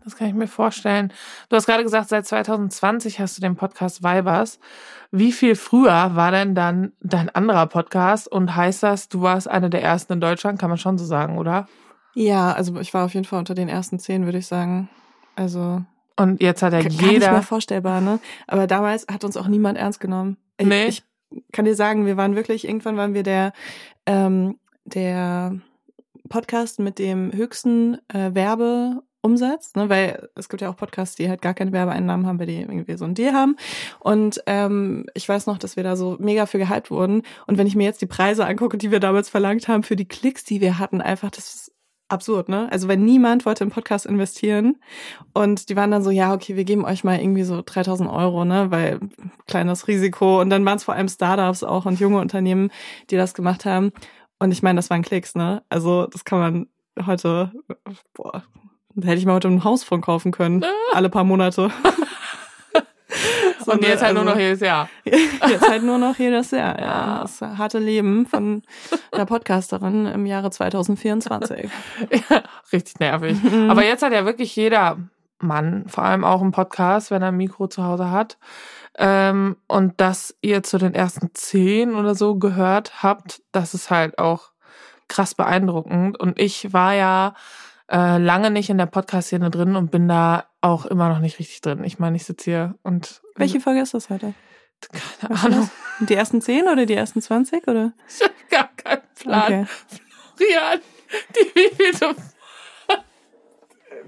Das 0.04 0.16
kann 0.16 0.28
ich 0.28 0.34
mir 0.34 0.48
vorstellen. 0.48 1.12
Du 1.50 1.56
hast 1.56 1.66
gerade 1.66 1.84
gesagt, 1.84 2.10
seit 2.10 2.26
2020 2.26 3.20
hast 3.20 3.38
du 3.38 3.42
den 3.42 3.56
Podcast 3.56 4.02
Weibers. 4.02 4.60
Wie 5.12 5.32
viel 5.32 5.56
früher 5.56 6.16
war 6.16 6.32
denn 6.32 6.56
dann 6.56 6.94
dein 7.02 7.30
anderer 7.30 7.68
Podcast? 7.68 8.28
Und 8.32 8.56
heißt 8.56 8.84
das, 8.84 9.10
du 9.10 9.22
warst 9.22 9.48
eine 9.48 9.70
der 9.70 9.84
ersten 9.84 10.14
in 10.14 10.22
Deutschland? 10.22 10.60
Kann 10.60 10.70
man 10.70 10.78
schon 10.78 10.98
so 10.98 11.06
sagen, 11.06 11.38
oder? 11.38 11.68
Ja, 12.16 12.54
also 12.54 12.80
ich 12.80 12.94
war 12.94 13.06
auf 13.06 13.14
jeden 13.14 13.26
Fall 13.26 13.40
unter 13.40 13.56
den 13.56 13.70
ersten 13.70 14.00
zehn, 14.00 14.26
würde 14.26 14.38
ich 14.40 14.48
sagen. 14.48 14.90
Also 15.36 15.84
Und 16.18 16.42
jetzt 16.42 16.64
hat 16.64 16.74
ja 16.74 16.80
gar 16.82 16.90
nicht 16.90 17.02
mehr 17.02 17.12
jeder. 17.12 17.42
vorstellbar, 17.44 18.02
ne? 18.02 18.20
Aber 18.48 18.68
damals 18.68 19.06
hat 19.12 19.24
uns 19.24 19.38
auch 19.38 19.48
niemand 19.48 19.78
ernst 19.78 20.00
genommen. 20.00 20.38
Ich, 20.58 20.68
Nee. 20.68 20.86
ich 20.88 21.04
kann 21.52 21.66
dir 21.66 21.76
sagen, 21.76 22.06
wir 22.06 22.18
waren 22.18 22.36
wirklich, 22.36 22.68
irgendwann 22.68 22.98
waren 22.98 23.14
wir 23.14 23.24
der, 23.24 23.54
ähm, 24.06 24.58
der 24.86 25.60
Podcast 26.30 26.80
mit 26.80 27.00
dem 27.00 27.32
höchsten 27.34 27.98
äh, 28.10 28.34
Werbeumsatz, 29.22 29.76
ne? 29.76 29.90
weil 29.90 30.30
es 30.36 30.50
gibt 30.50 30.62
ja 30.62 30.70
auch 30.70 30.76
Podcasts, 30.76 31.16
die 31.16 31.30
halt 31.30 31.42
gar 31.42 31.54
keine 31.54 31.72
Werbeeinnahmen 31.72 32.26
haben, 32.26 32.40
weil 32.40 32.48
die 32.48 32.62
irgendwie 32.62 32.98
so 32.98 33.06
ein 33.06 33.16
Deal 33.16 33.34
haben. 33.34 33.56
Und 34.00 34.42
ähm, 34.46 35.06
ich 35.14 35.28
weiß 35.28 35.46
noch, 35.46 35.58
dass 35.58 35.76
wir 35.76 35.84
da 35.84 35.96
so 35.96 36.18
mega 36.20 36.46
für 36.46 36.58
gehypt 36.58 36.92
wurden. 36.92 37.24
Und 37.48 37.58
wenn 37.58 37.68
ich 37.68 37.76
mir 37.76 37.84
jetzt 37.84 38.02
die 38.02 38.08
Preise 38.08 38.46
angucke, 38.46 38.78
die 38.78 38.92
wir 38.92 39.00
damals 39.00 39.30
verlangt 39.30 39.68
haben 39.68 39.84
für 39.84 39.96
die 39.96 40.08
Klicks, 40.08 40.44
die 40.44 40.62
wir 40.62 40.80
hatten, 40.80 41.02
einfach, 41.02 41.32
das 41.32 41.54
ist 41.54 41.72
absurd, 42.08 42.50
ne? 42.50 42.68
Also 42.72 42.88
wenn 42.88 43.06
niemand 43.06 43.46
wollte 43.46 43.64
im 43.64 43.70
Podcast 43.70 44.08
investieren 44.08 44.78
und 45.34 45.70
die 45.70 45.76
waren 45.76 45.92
dann 45.92 46.02
so, 46.02 46.10
ja, 46.10 46.34
okay, 46.34 46.56
wir 46.56 46.64
geben 46.64 46.84
euch 46.84 47.04
mal 47.04 47.20
irgendwie 47.20 47.44
so 47.44 47.62
3000 47.64 48.10
Euro, 48.10 48.46
ne? 48.46 48.72
Weil 48.72 49.00
kleines 49.48 49.88
Risiko. 49.88 50.42
Und 50.42 50.50
dann 50.50 50.66
waren 50.66 50.78
es 50.78 50.84
vor 50.84 50.96
allem 50.96 51.08
Startups 51.08 51.64
auch 51.64 51.86
und 51.86 52.00
junge 52.00 52.20
Unternehmen, 52.20 52.72
die 53.12 53.16
das 53.18 53.36
gemacht 53.36 53.66
haben. 53.66 53.92
Und 54.40 54.52
ich 54.52 54.64
meine, 54.64 54.78
das 54.78 54.90
waren 54.90 55.04
Klicks, 55.04 55.36
ne? 55.36 55.62
Also 55.70 56.08
das 56.08 56.26
kann 56.26 56.40
man 56.40 56.68
heute, 57.06 57.52
boah, 58.14 58.44
hätte 59.04 59.18
ich 59.18 59.26
mal 59.26 59.36
heute 59.36 59.48
ein 59.48 59.64
Haus 59.64 59.84
von 59.84 60.02
kaufen 60.02 60.32
können. 60.32 60.64
Alle 60.94 61.10
paar 61.10 61.24
Monate. 61.24 61.72
So, 63.66 63.74
Und 63.74 63.84
jetzt 63.84 64.02
halt 64.04 64.14
nur 64.14 64.22
also- 64.24 64.34
noch 64.36 64.40
jedes 64.40 64.60
Jahr. 64.62 64.90
Jetzt 65.04 65.68
halt 65.68 65.84
nur 65.84 65.98
noch 65.98 66.18
jedes 66.18 66.52
Jahr. 66.52 66.80
Ja. 66.80 67.20
Das 67.22 67.42
harte 67.42 67.80
Leben 67.80 68.26
von 68.26 68.62
einer 69.12 69.26
Podcasterin 69.26 70.06
im 70.06 70.26
Jahre 70.26 70.50
2024. 70.52 71.70
Ja, 72.30 72.44
richtig 72.72 73.00
nervig. 73.00 73.38
Aber 73.68 73.84
jetzt 73.84 74.04
hat 74.04 74.14
ja 74.14 74.26
wirklich 74.26 74.56
jeder 74.56 74.98
Mann, 75.40 75.86
vor 75.88 76.04
allem 76.04 76.24
auch 76.24 76.42
einen 76.42 76.52
Podcast, 76.52 77.12
wenn 77.12 77.22
er 77.22 77.30
ein 77.30 77.38
Mikro 77.38 77.68
zu 77.68 77.84
Hause 77.84 78.12
hat. 78.12 78.38
Ähm, 78.98 79.58
und 79.68 80.00
dass 80.00 80.36
ihr 80.42 80.64
zu 80.64 80.78
den 80.78 80.94
ersten 80.94 81.32
zehn 81.34 81.96
oder 81.96 82.16
so 82.16 82.36
gehört 82.36 83.04
habt, 83.04 83.42
das 83.52 83.74
ist 83.74 83.90
halt 83.90 84.20
auch 84.20 84.52
krass 85.08 85.36
beeindruckend. 85.36 86.20
Und 86.20 86.40
ich 86.40 86.74
war 86.74 86.94
ja 86.94 87.34
äh, 87.90 88.18
lange 88.18 88.52
nicht 88.52 88.70
in 88.70 88.78
der 88.78 88.86
Podcast-Szene 88.86 89.50
drin 89.50 89.76
und 89.76 89.92
bin 89.92 90.08
da 90.08 90.46
auch 90.62 90.86
immer 90.86 91.10
noch 91.10 91.20
nicht 91.20 91.40
richtig 91.40 91.62
drin. 91.62 91.84
Ich 91.84 92.00
meine, 92.00 92.16
ich 92.16 92.26
sitze 92.26 92.46
hier 92.46 92.76
und 92.84 93.22
Welche 93.36 93.60
Folge 93.60 93.82
ist 93.82 93.94
das 93.94 94.10
heute? 94.10 94.34
keine 95.20 95.34
Weißt 95.34 95.44
du 95.44 95.48
Ahnung? 95.48 95.70
Die 96.02 96.16
ersten 96.16 96.42
10 96.42 96.68
oder 96.68 96.86
die 96.86 96.94
ersten 96.94 97.22
20 97.22 97.68
oder? 97.68 97.94
ich 98.08 98.24
habe 98.24 98.34
gar 98.50 98.70
keinen 98.76 99.02
Plan. 99.20 99.44
Okay. 99.44 99.66
Rian, 100.40 100.80
die 101.36 101.60
wievielte 101.60 102.16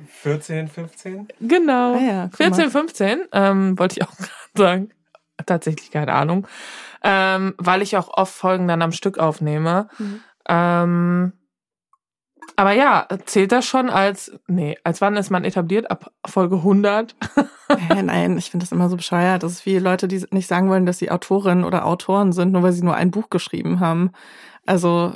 14, 0.08 0.68
15? 0.68 1.28
Genau. 1.42 1.96
Ah 1.96 2.00
ja, 2.00 2.30
guck 2.32 2.40
mal. 2.40 2.54
14, 2.54 2.70
15, 2.72 3.22
ähm, 3.32 3.80
wollte 3.80 4.00
ich 4.00 4.08
auch 4.08 4.16
gerade 4.16 4.30
sagen. 4.56 4.90
Tatsächlich 5.46 5.92
keine 5.92 6.14
Ahnung. 6.14 6.48
Ähm, 7.04 7.56
weil 7.58 7.82
ich 7.82 7.98
auch 7.98 8.10
oft 8.10 8.34
Folgen 8.34 8.68
dann 8.68 8.82
am 8.82 8.92
Stück 8.92 9.18
aufnehme. 9.18 9.90
Mhm. 9.98 10.22
Ähm, 10.48 11.34
aber 12.56 12.74
ja, 12.74 13.08
zählt 13.26 13.52
das 13.52 13.66
schon 13.66 13.90
als, 13.90 14.32
nee, 14.48 14.78
als 14.84 15.02
wann 15.02 15.16
ist 15.18 15.30
man 15.30 15.44
etabliert? 15.46 15.90
Ab 15.92 16.12
Folge 16.28 16.58
100? 16.58 17.16
Äh, 17.90 18.04
nein, 18.04 18.38
ich 18.38 18.52
finde 18.52 18.66
das 18.66 18.72
immer 18.72 18.90
so 18.90 18.96
bescheuert. 18.98 19.44
Das 19.44 19.52
ist 19.54 19.66
wie 19.66 19.78
Leute, 19.80 20.08
die 20.08 20.26
nicht 20.32 20.48
sagen 20.48 20.70
wollen, 20.70 20.86
dass 20.86 20.98
sie 21.00 21.12
Autorinnen 21.12 21.64
oder 21.64 21.86
Autoren 21.86 22.32
sind, 22.34 22.52
nur 22.52 22.64
weil 22.64 22.74
sie 22.74 22.84
nur 22.84 22.96
ein 22.96 23.12
Buch 23.12 23.30
geschrieben 23.30 23.80
haben. 23.80 24.12
Also, 24.66 25.14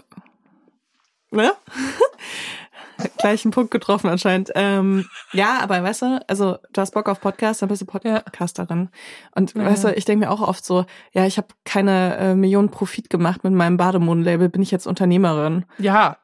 ne? 1.31 1.51
Gleich 3.17 3.43
einen 3.43 3.51
Punkt 3.51 3.71
getroffen 3.71 4.09
anscheinend. 4.09 4.51
Ähm, 4.55 5.05
ja, 5.33 5.59
aber 5.61 5.83
weißt 5.83 6.01
du, 6.03 6.19
also 6.29 6.57
du 6.71 6.79
hast 6.81 6.91
Bock 6.93 7.09
auf 7.09 7.19
Podcast, 7.19 7.61
dann 7.61 7.67
bist 7.67 7.81
du 7.81 7.85
Podcasterin. 7.85 8.89
Und 9.35 9.53
Ja. 9.53 9.65
weißt 9.65 9.83
du, 9.83 9.93
ich 9.93 10.05
denke 10.05 10.25
mir 10.25 10.31
auch 10.31 10.39
oft 10.41 10.63
so, 10.63 10.85
ja, 11.11 11.25
ich 11.25 11.37
habe 11.37 11.47
keine 11.65 12.15
äh, 12.17 12.35
Millionen 12.35 12.69
Profit 12.69 13.09
gemacht 13.09 13.43
mit 13.43 13.51
meinem 13.51 13.75
Bademoden-Label, 13.75 14.47
bin 14.47 14.61
ich 14.61 14.71
jetzt 14.71 14.87
Unternehmerin? 14.87 15.65
Ja, 15.77 16.17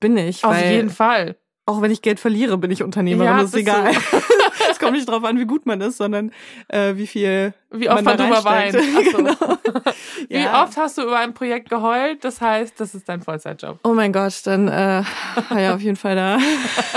Bin 0.00 0.16
ich, 0.16 0.44
auf 0.44 0.60
jeden 0.60 0.90
Fall. 0.90 1.36
auch 1.66 1.80
wenn 1.82 1.90
ich 1.90 2.02
Geld 2.02 2.20
verliere, 2.20 2.58
bin 2.58 2.70
ich 2.70 2.82
Unternehmerin, 2.82 3.32
Ja, 3.32 3.40
das 3.42 3.50
ist 3.50 3.56
egal. 3.56 3.92
du. 3.92 3.98
kommt 4.88 4.96
nicht 4.98 5.08
drauf 5.08 5.24
an, 5.24 5.38
wie 5.38 5.44
gut 5.46 5.66
man 5.66 5.80
ist, 5.80 5.96
sondern 5.98 6.32
äh, 6.68 6.94
wie 6.96 7.06
viel 7.06 7.54
Wie 7.70 7.88
oft 7.88 8.02
man 8.04 8.16
man 8.16 8.16
drüber 8.28 8.44
weint. 8.44 8.72
so. 8.72 8.78
genau. 9.16 9.32
Wie 10.28 10.34
Ja. 10.36 10.64
oft 10.64 10.76
hast 10.76 10.98
du 10.98 11.02
über 11.02 11.18
ein 11.18 11.32
Projekt 11.34 11.70
geheult? 11.70 12.24
Das 12.24 12.40
heißt, 12.40 12.78
das 12.80 12.94
ist 12.94 13.08
dein 13.08 13.20
Vollzeitjob. 13.22 13.78
Oh 13.84 13.92
mein 13.94 14.12
Gott, 14.12 14.40
dann 14.44 14.66
äh, 14.68 15.02
war 15.50 15.60
ja 15.60 15.74
auf 15.74 15.80
jeden 15.80 15.96
Fall 15.96 16.16
da 16.16 16.38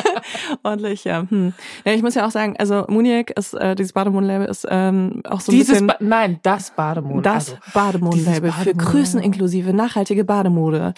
ordentlich, 0.63 1.03
ja. 1.03 1.25
Hm. 1.29 1.53
ja. 1.85 1.93
Ich 1.93 2.01
muss 2.01 2.15
ja 2.15 2.25
auch 2.25 2.31
sagen, 2.31 2.55
also 2.57 2.85
Muniac 2.87 3.31
ist, 3.31 3.53
äh, 3.53 3.75
dieses 3.75 3.93
Bademoden-Label 3.93 4.47
ist 4.47 4.65
ähm, 4.69 5.21
auch 5.29 5.39
so 5.41 5.51
ein 5.51 5.55
Dieses, 5.55 5.69
bisschen 5.73 5.87
ba 5.87 5.95
nein, 5.99 6.39
das 6.43 6.71
Bademond. 6.71 7.25
das 7.25 7.49
Also, 7.51 7.61
Bademoden-Label 7.73 8.51
dieses 8.51 8.63
für 8.63 8.73
größeninklusive, 8.75 9.73
nachhaltige 9.73 10.23
Bademode 10.23 10.93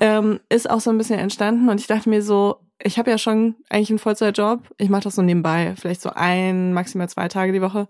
ähm, 0.00 0.40
ist 0.48 0.68
auch 0.68 0.80
so 0.80 0.90
ein 0.90 0.98
bisschen 0.98 1.18
entstanden 1.18 1.68
und 1.68 1.80
ich 1.80 1.86
dachte 1.86 2.08
mir 2.08 2.22
so, 2.22 2.56
ich 2.82 2.98
habe 2.98 3.10
ja 3.10 3.18
schon 3.18 3.56
eigentlich 3.68 3.90
einen 3.90 3.98
Vollzeitjob. 3.98 4.62
Ich 4.78 4.88
mache 4.88 5.02
das 5.02 5.16
so 5.16 5.22
nebenbei, 5.22 5.74
vielleicht 5.78 6.00
so 6.00 6.10
ein, 6.14 6.72
maximal 6.72 7.08
zwei 7.08 7.28
Tage 7.28 7.52
die 7.52 7.62
Woche. 7.62 7.88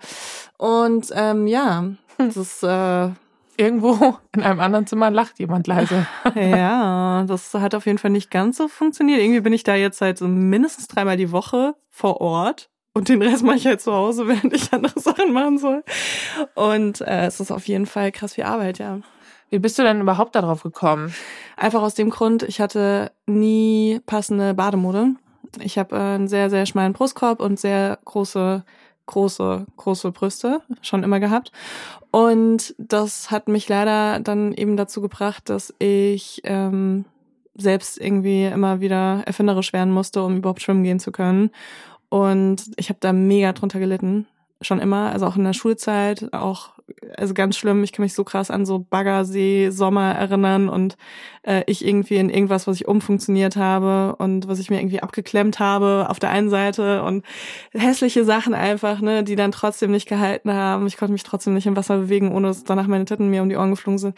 Und 0.57 1.11
ähm, 1.15 1.47
ja, 1.47 1.85
das 2.17 2.37
ist 2.37 2.63
äh, 2.63 3.11
irgendwo 3.57 4.17
in 4.35 4.43
einem 4.43 4.61
anderen 4.61 4.87
Zimmer 4.87 5.11
lacht 5.11 5.39
jemand 5.39 5.67
leise. 5.67 6.07
ja, 6.35 7.25
das 7.29 7.53
hat 7.55 7.75
auf 7.75 7.87
jeden 7.87 7.99
Fall 7.99 8.11
nicht 8.11 8.31
ganz 8.31 8.57
so 8.57 8.69
funktioniert. 8.69 9.21
Irgendwie 9.21 9.41
bin 9.41 9.53
ich 9.53 9.65
da 9.65 9.75
jetzt 9.75 10.01
halt 10.01 10.19
so 10.19 10.27
mindestens 10.27 10.89
dreimal 10.89 11.17
die 11.17 11.33
Woche 11.33 11.75
vor 11.91 12.21
Ort 12.21 12.71
und 12.95 13.09
den 13.09 13.23
Rest 13.23 13.45
mache 13.45 13.57
ich 13.57 13.67
halt 13.67 13.81
zu 13.81 13.93
Hause, 13.93 14.27
während 14.27 14.53
ich 14.55 14.73
andere 14.73 14.99
Sachen 14.99 15.33
machen 15.33 15.59
soll. 15.59 15.85
Und 16.55 17.01
äh, 17.03 17.27
es 17.27 17.41
ist 17.41 17.51
auf 17.51 17.69
jeden 17.69 17.87
Fall 17.87 18.11
krass 18.11 18.35
viel 18.35 18.45
Arbeit, 18.45 18.79
ja. 18.79 19.01
Wie 19.51 19.59
bist 19.59 19.79
du 19.79 19.83
denn 19.83 20.01
überhaupt 20.01 20.35
darauf 20.35 20.63
gekommen? 20.63 21.15
Einfach 21.57 21.83
aus 21.83 21.95
dem 21.95 22.11
Grund, 22.11 22.43
ich 22.43 22.61
hatte 22.61 23.11
nie 23.27 24.01
passende 24.07 24.55
Bademode. 24.55 25.15
Ich 25.61 25.79
habe 25.79 25.97
äh, 25.97 26.01
einen 26.01 26.29
sehr, 26.29 26.51
sehr 26.51 26.67
schmalen 26.67 26.93
Brustkorb 26.93 27.41
und 27.41 27.59
sehr 27.59 27.99
große, 28.05 28.65
große, 29.07 29.67
große 29.77 30.13
Brüste 30.13 30.61
schon 30.83 31.03
immer 31.03 31.21
gehabt. 31.21 31.53
Und 32.11 32.75
das 32.79 33.31
hat 33.31 33.49
mich 33.49 33.69
leider 33.69 34.21
dann 34.21 34.53
eben 34.53 34.77
dazu 34.77 35.01
gebracht, 35.01 35.49
dass 35.49 35.75
ich 35.79 36.43
ähm, 36.45 37.07
selbst 37.55 37.99
irgendwie 37.99 38.45
immer 38.45 38.81
wieder 38.81 39.23
erfinderisch 39.25 39.73
werden 39.73 39.93
musste, 39.93 40.23
um 40.23 40.37
überhaupt 40.37 40.63
schwimmen 40.63 40.85
gehen 40.85 41.01
zu 41.01 41.11
können. 41.11 41.51
Und 42.11 42.71
ich 42.77 42.91
habe 42.91 42.99
da 43.01 43.13
mega 43.13 43.53
drunter 43.53 43.79
gelitten 43.79 44.27
schon 44.61 44.81
immer, 44.81 45.13
also 45.13 45.27
auch 45.27 45.37
in 45.37 45.45
der 45.45 45.53
Schulzeit, 45.53 46.33
auch 46.33 46.71
also 47.17 47.35
ganz 47.35 47.57
schlimm. 47.57 47.85
Ich 47.85 47.93
kann 47.93 48.03
mich 48.03 48.15
so 48.15 48.25
krass 48.25 48.51
an 48.51 48.67
so 48.67 48.79
Baggersee 48.79 49.71
Sommer 49.71 50.15
erinnern 50.15 50.69
und 50.69 50.97
äh, 51.43 51.63
ich 51.67 51.87
irgendwie 51.87 52.17
in 52.17 52.31
irgendwas, 52.31 52.67
was 52.67 52.77
ich 52.77 52.89
umfunktioniert 52.89 53.57
habe 53.57 54.17
und 54.17 54.49
was 54.49 54.59
ich 54.59 54.71
mir 54.71 54.79
irgendwie 54.79 55.01
abgeklemmt 55.01 55.59
habe 55.59 56.07
auf 56.09 56.19
der 56.19 56.31
einen 56.31 56.51
Seite 56.51 57.03
und 57.03 57.25
hässliche 57.73 58.25
Sachen 58.25 58.55
einfach, 58.55 59.01
ne, 59.01 59.25
die 59.25 59.37
dann 59.37 59.53
trotzdem 59.53 59.91
nicht 59.91 60.09
gehalten 60.09 60.53
haben. 60.53 60.87
Ich 60.87 60.97
konnte 60.97 61.13
mich 61.13 61.25
trotzdem 61.25 61.55
nicht 61.55 61.67
im 61.67 61.77
Wasser 61.77 61.99
bewegen, 61.99 62.33
ohne 62.33 62.49
dass 62.49 62.65
danach 62.65 62.87
meine 62.87 63.05
Titten 63.05 63.31
mir 63.31 63.43
um 63.43 63.49
die 63.49 63.57
Ohren 63.57 63.71
geflogen 63.71 63.99
sind. 63.99 64.17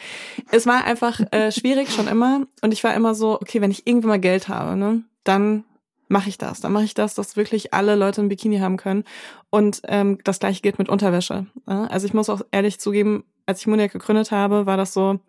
Es 0.51 0.67
war 0.67 0.85
einfach 0.85 1.21
äh, 1.33 1.53
schwierig 1.53 1.91
schon 1.91 2.09
immer 2.09 2.47
und 2.63 2.73
ich 2.73 2.85
war 2.85 2.95
immer 2.95 3.15
so, 3.15 3.41
okay, 3.41 3.61
wenn 3.61 3.71
ich 3.71 3.87
irgendwann 3.87 4.11
mal 4.11 4.21
Geld 4.21 4.49
habe, 4.49 4.77
ne, 4.77 5.03
dann 5.25 5.65
mache 6.11 6.29
ich 6.29 6.39
das. 6.39 6.61
Dann 6.61 6.73
mache 6.73 6.85
ich 6.85 6.95
das, 6.95 7.15
dass 7.15 7.37
wirklich 7.37 7.73
alle 7.73 7.95
Leute 7.95 8.21
ein 8.21 8.29
Bikini 8.29 8.59
haben 8.59 8.77
können. 8.77 9.05
Und 9.49 9.81
ähm, 9.87 10.19
das 10.25 10.41
gleiche 10.41 10.61
gilt 10.61 10.79
mit 10.79 10.89
Unterwäsche. 10.89 11.47
Ja? 11.69 11.85
Also 11.85 12.07
ich 12.07 12.15
muss 12.15 12.29
auch 12.29 12.43
ehrlich 12.51 12.81
zugeben, 12.81 13.25
als 13.47 13.61
ich 13.61 13.67
Muniac 13.67 13.93
gegründet 13.93 14.33
habe, 14.33 14.67
war 14.67 14.77
das 14.77 14.93
so, 14.93 15.21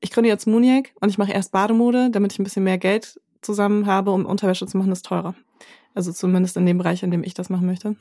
ich 0.00 0.10
gründe 0.10 0.28
jetzt 0.28 0.46
Muniac 0.46 0.92
und 1.00 1.08
ich 1.08 1.18
mache 1.18 1.32
erst 1.32 1.52
Bademode, 1.52 2.10
damit 2.10 2.32
ich 2.32 2.38
ein 2.38 2.44
bisschen 2.44 2.64
mehr 2.64 2.78
Geld 2.78 3.20
zusammen 3.42 3.86
habe, 3.86 4.12
um 4.12 4.24
Unterwäsche 4.24 4.66
zu 4.66 4.78
machen, 4.78 4.92
ist 4.92 5.04
teurer. 5.04 5.34
Also 5.94 6.12
zumindest 6.12 6.56
in 6.56 6.64
dem 6.64 6.78
Bereich, 6.78 7.02
in 7.02 7.10
dem 7.10 7.24
ich 7.24 7.34
das 7.34 7.50
machen 7.50 7.66
möchte. 7.66 7.96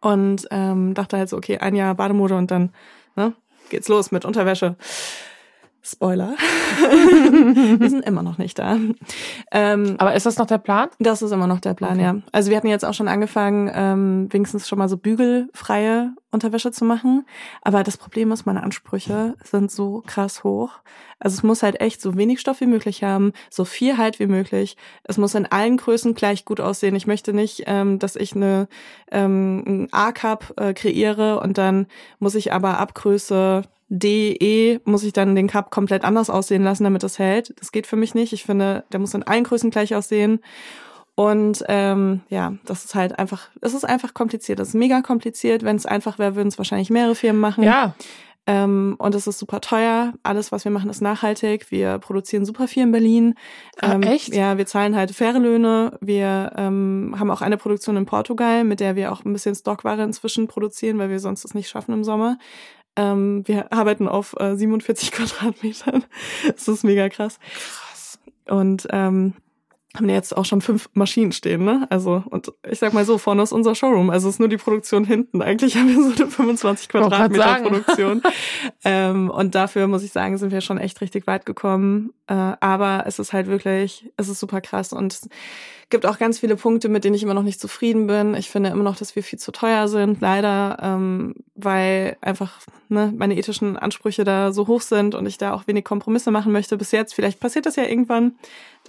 Und 0.00 0.46
ähm, 0.50 0.94
dachte 0.94 1.16
halt 1.16 1.28
so, 1.28 1.36
okay, 1.36 1.58
ein 1.58 1.74
Jahr 1.74 1.94
Bademode 1.94 2.36
und 2.36 2.50
dann 2.50 2.72
ne, 3.16 3.34
geht's 3.70 3.88
los 3.88 4.12
mit 4.12 4.24
Unterwäsche. 4.24 4.76
Spoiler. 5.82 6.34
wir 7.78 7.90
sind 7.90 8.04
immer 8.04 8.22
noch 8.22 8.36
nicht 8.36 8.58
da. 8.58 8.76
Ähm, 9.50 9.96
Aber 9.98 10.14
ist 10.14 10.26
das 10.26 10.36
noch 10.36 10.46
der 10.46 10.58
Plan? 10.58 10.90
Das 10.98 11.22
ist 11.22 11.30
immer 11.30 11.46
noch 11.46 11.60
der 11.60 11.72
Plan, 11.74 11.94
okay. 11.94 12.02
ja. 12.02 12.16
Also 12.32 12.50
wir 12.50 12.56
hatten 12.58 12.66
jetzt 12.66 12.84
auch 12.84 12.92
schon 12.92 13.08
angefangen, 13.08 13.70
ähm, 13.72 14.28
wenigstens 14.30 14.68
schon 14.68 14.78
mal 14.78 14.88
so 14.88 14.98
bügelfreie 14.98 16.12
Unterwäsche 16.30 16.70
zu 16.70 16.84
machen. 16.84 17.26
Aber 17.62 17.82
das 17.82 17.96
Problem 17.96 18.30
ist, 18.30 18.44
meine 18.44 18.62
Ansprüche 18.62 19.34
sind 19.42 19.70
so 19.70 20.02
krass 20.06 20.44
hoch. 20.44 20.70
Also 21.18 21.34
es 21.34 21.42
muss 21.42 21.62
halt 21.62 21.80
echt 21.80 22.00
so 22.00 22.16
wenig 22.16 22.40
Stoff 22.40 22.60
wie 22.60 22.66
möglich 22.66 23.02
haben, 23.02 23.32
so 23.50 23.64
viel 23.64 23.98
Halt 23.98 24.18
wie 24.20 24.26
möglich. 24.26 24.76
Es 25.04 25.18
muss 25.18 25.34
in 25.34 25.46
allen 25.46 25.76
Größen 25.76 26.14
gleich 26.14 26.44
gut 26.44 26.60
aussehen. 26.60 26.94
Ich 26.94 27.06
möchte 27.06 27.32
nicht, 27.32 27.64
ähm, 27.66 27.98
dass 27.98 28.16
ich 28.16 28.34
eine 28.34 28.68
ähm, 29.10 29.88
A-Cup 29.92 30.54
äh, 30.56 30.74
kreiere 30.74 31.40
und 31.40 31.58
dann 31.58 31.86
muss 32.18 32.34
ich 32.34 32.52
aber 32.52 32.78
ab 32.78 32.94
Größe 33.90 33.98
D, 33.98 34.36
E 34.40 34.80
muss 34.84 35.02
ich 35.02 35.12
dann 35.12 35.34
den 35.34 35.48
Cup 35.48 35.70
komplett 35.70 36.04
anders 36.04 36.30
aussehen 36.30 36.62
lassen, 36.62 36.84
damit 36.84 37.02
das 37.02 37.18
hält. 37.18 37.52
Das 37.58 37.72
geht 37.72 37.86
für 37.86 37.96
mich 37.96 38.14
nicht. 38.14 38.32
Ich 38.32 38.44
finde, 38.44 38.84
der 38.92 39.00
muss 39.00 39.14
in 39.14 39.24
allen 39.24 39.44
Größen 39.44 39.70
gleich 39.70 39.94
aussehen. 39.94 40.40
Und 41.16 41.64
ähm, 41.68 42.20
ja, 42.28 42.54
das 42.64 42.84
ist 42.84 42.94
halt 42.94 43.18
einfach, 43.18 43.48
es 43.60 43.74
ist 43.74 43.84
einfach 43.84 44.14
kompliziert. 44.14 44.58
Das 44.58 44.68
ist 44.68 44.74
mega 44.74 45.02
kompliziert. 45.02 45.64
Wenn 45.64 45.76
es 45.76 45.86
einfach 45.86 46.18
wäre, 46.18 46.36
würden 46.36 46.48
es 46.48 46.56
wahrscheinlich 46.56 46.88
mehrere 46.88 47.14
Firmen 47.14 47.40
machen. 47.40 47.64
Ja. 47.64 47.94
Ähm, 48.46 48.96
und 48.98 49.14
es 49.14 49.26
ist 49.26 49.38
super 49.38 49.60
teuer. 49.60 50.14
Alles, 50.22 50.50
was 50.50 50.64
wir 50.64 50.72
machen, 50.72 50.88
ist 50.88 51.02
nachhaltig. 51.02 51.70
Wir 51.70 51.98
produzieren 51.98 52.46
super 52.46 52.68
viel 52.68 52.84
in 52.84 52.92
Berlin. 52.92 53.34
Ah, 53.80 53.94
ähm, 53.94 54.02
echt? 54.02 54.34
Ja, 54.34 54.56
wir 54.56 54.66
zahlen 54.66 54.96
halt 54.96 55.10
faire 55.10 55.38
Löhne. 55.38 55.98
Wir 56.00 56.52
ähm, 56.56 57.14
haben 57.18 57.30
auch 57.30 57.42
eine 57.42 57.58
Produktion 57.58 57.96
in 57.96 58.06
Portugal, 58.06 58.64
mit 58.64 58.80
der 58.80 58.96
wir 58.96 59.12
auch 59.12 59.24
ein 59.24 59.32
bisschen 59.32 59.54
Stockware 59.54 60.02
inzwischen 60.02 60.48
produzieren, 60.48 60.98
weil 60.98 61.10
wir 61.10 61.20
sonst 61.20 61.44
es 61.44 61.54
nicht 61.54 61.68
schaffen 61.68 61.92
im 61.92 62.02
Sommer. 62.02 62.38
Ähm, 63.00 63.42
wir 63.46 63.72
arbeiten 63.72 64.08
auf 64.08 64.34
äh, 64.38 64.56
47 64.56 65.12
Quadratmetern. 65.12 66.04
das 66.46 66.68
ist 66.68 66.84
mega 66.84 67.08
krass. 67.08 67.38
Krass. 67.40 68.18
Und 68.46 68.86
ähm, 68.90 69.34
haben 69.96 70.08
ja 70.08 70.14
jetzt 70.14 70.36
auch 70.36 70.44
schon 70.44 70.60
fünf 70.60 70.88
Maschinen 70.94 71.32
stehen, 71.32 71.64
ne? 71.64 71.86
Also, 71.90 72.22
und 72.30 72.52
ich 72.68 72.78
sag 72.78 72.92
mal 72.92 73.04
so, 73.04 73.18
vorne 73.18 73.42
ist 73.42 73.52
unser 73.52 73.74
Showroom, 73.74 74.10
also 74.10 74.28
ist 74.28 74.38
nur 74.38 74.48
die 74.48 74.56
Produktion 74.56 75.04
hinten. 75.04 75.42
Eigentlich 75.42 75.76
haben 75.76 75.88
wir 75.88 76.02
so 76.02 76.22
eine 76.22 76.30
25 76.30 76.88
Quadratmeter 76.88 77.56
Produktion. 77.56 78.22
ähm, 78.84 79.30
und 79.30 79.54
dafür 79.54 79.88
muss 79.88 80.04
ich 80.04 80.12
sagen, 80.12 80.38
sind 80.38 80.52
wir 80.52 80.60
schon 80.60 80.78
echt 80.78 81.00
richtig 81.00 81.26
weit 81.26 81.44
gekommen. 81.44 82.12
Äh, 82.28 82.34
aber 82.34 83.04
es 83.06 83.18
ist 83.18 83.32
halt 83.32 83.48
wirklich, 83.48 84.08
es 84.16 84.28
ist 84.28 84.38
super 84.38 84.60
krass 84.60 84.92
und 84.92 85.18
gibt 85.90 86.06
auch 86.06 86.18
ganz 86.18 86.38
viele 86.38 86.54
Punkte, 86.54 86.88
mit 86.88 87.02
denen 87.04 87.16
ich 87.16 87.24
immer 87.24 87.34
noch 87.34 87.42
nicht 87.42 87.60
zufrieden 87.60 88.06
bin. 88.06 88.34
Ich 88.34 88.48
finde 88.48 88.70
immer 88.70 88.84
noch, 88.84 88.96
dass 88.96 89.16
wir 89.16 89.24
viel 89.24 89.40
zu 89.40 89.50
teuer 89.50 89.88
sind, 89.88 90.20
leider, 90.20 90.78
ähm, 90.80 91.34
weil 91.56 92.16
einfach 92.20 92.60
ne, 92.88 93.12
meine 93.16 93.36
ethischen 93.36 93.76
Ansprüche 93.76 94.22
da 94.22 94.52
so 94.52 94.68
hoch 94.68 94.82
sind 94.82 95.16
und 95.16 95.26
ich 95.26 95.36
da 95.36 95.52
auch 95.52 95.66
wenig 95.66 95.84
Kompromisse 95.84 96.30
machen 96.30 96.52
möchte. 96.52 96.76
Bis 96.76 96.92
jetzt, 96.92 97.12
vielleicht 97.12 97.40
passiert 97.40 97.66
das 97.66 97.74
ja 97.74 97.84
irgendwann, 97.84 98.36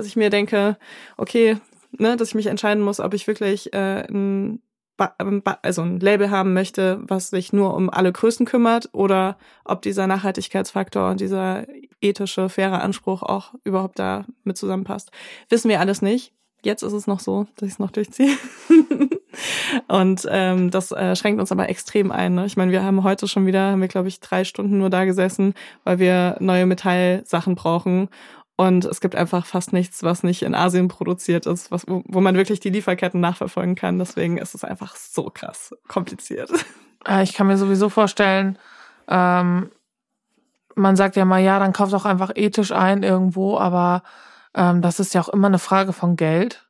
dass 0.02 0.08
ich 0.08 0.16
mir 0.16 0.32
denke, 0.32 0.78
okay, 1.16 1.58
ne, 1.92 2.18
dass 2.18 2.30
ich 2.30 2.36
mich 2.36 2.48
entscheiden 2.48 2.84
muss, 2.84 3.00
ob 3.00 3.14
ich 3.14 3.28
wirklich 3.28 3.72
äh, 3.72 4.08
ein 4.10 4.64
also 5.64 5.82
ein 5.82 6.00
Label 6.00 6.30
haben 6.30 6.54
möchte, 6.54 7.00
was 7.02 7.32
sich 7.32 7.54
nur 7.54 7.74
um 7.74 7.90
alle 7.90 8.12
Größen 8.12 8.46
kümmert 8.46 8.90
oder 8.94 9.38
ob 9.66 9.82
dieser 9.82 10.06
Nachhaltigkeitsfaktor 10.06 11.10
und 11.10 11.20
dieser 11.20 11.66
ethische, 12.02 12.50
faire 12.50 12.84
Anspruch 12.84 13.24
auch 13.24 13.56
überhaupt 13.64 13.98
da 13.98 14.26
mit 14.44 14.58
zusammenpasst. 14.58 15.10
Wissen 15.50 15.70
wir 15.70 15.80
alles 15.80 16.04
nicht 16.04 16.34
jetzt 16.64 16.84
ist 16.84 16.94
es 16.94 17.08
noch 17.08 17.20
so, 17.20 17.48
dass 17.56 17.68
ich 17.68 17.74
es 17.74 17.80
noch 17.80 17.92
durchziehe. 17.92 18.36
und 19.88 20.28
ähm, 20.30 20.72
das 20.72 20.92
äh, 20.92 21.16
schränkt 21.16 21.40
uns 21.40 21.52
aber 21.52 21.70
extrem 21.70 22.12
ein. 22.12 22.36
Ne? 22.36 22.46
Ich 22.46 22.58
meine, 22.58 22.72
wir 22.72 22.84
haben 22.84 23.04
heute 23.04 23.28
schon 23.28 23.46
wieder, 23.46 23.72
haben 23.72 23.82
wir, 23.82 23.88
glaube 23.88 24.08
ich, 24.08 24.20
drei 24.20 24.44
Stunden 24.44 24.78
nur 24.78 24.90
da 24.90 25.06
gesessen, 25.06 25.54
weil 25.84 26.00
wir 26.00 26.38
neue 26.40 26.66
Metallsachen 26.66 27.56
brauchen. 27.56 28.10
Und 28.62 28.86
es 28.86 29.02
gibt 29.02 29.16
einfach 29.16 29.48
fast 29.48 29.74
nichts, 29.74 30.04
was 30.04 30.22
nicht 30.22 30.44
in 30.44 30.54
Asien 30.54 30.88
produziert 30.88 31.48
ist, 31.48 31.72
was, 31.72 31.88
wo, 31.88 32.04
wo 32.06 32.22
man 32.22 32.36
wirklich 32.36 32.60
die 32.60 32.70
Lieferketten 32.70 33.20
nachverfolgen 33.20 33.74
kann. 33.74 33.98
Deswegen 33.98 34.38
ist 34.38 34.54
es 34.54 34.64
einfach 34.64 34.96
so 34.96 35.32
krass 35.34 35.76
kompliziert. 35.88 36.52
Ich 37.24 37.34
kann 37.34 37.48
mir 37.48 37.58
sowieso 37.58 37.90
vorstellen, 37.90 38.60
ähm, 39.08 39.72
man 40.76 40.96
sagt 40.96 41.16
ja 41.16 41.26
mal, 41.26 41.42
ja, 41.42 41.58
dann 41.58 41.74
kauft 41.74 41.96
auch 41.96 42.06
einfach 42.06 42.30
ethisch 42.36 42.72
ein 42.72 43.02
irgendwo, 43.02 43.58
aber 43.58 44.04
ähm, 44.54 44.84
das 44.84 45.00
ist 45.00 45.16
ja 45.16 45.22
auch 45.22 45.30
immer 45.30 45.48
eine 45.48 45.58
Frage 45.58 45.94
von 45.94 46.16
Geld. 46.16 46.68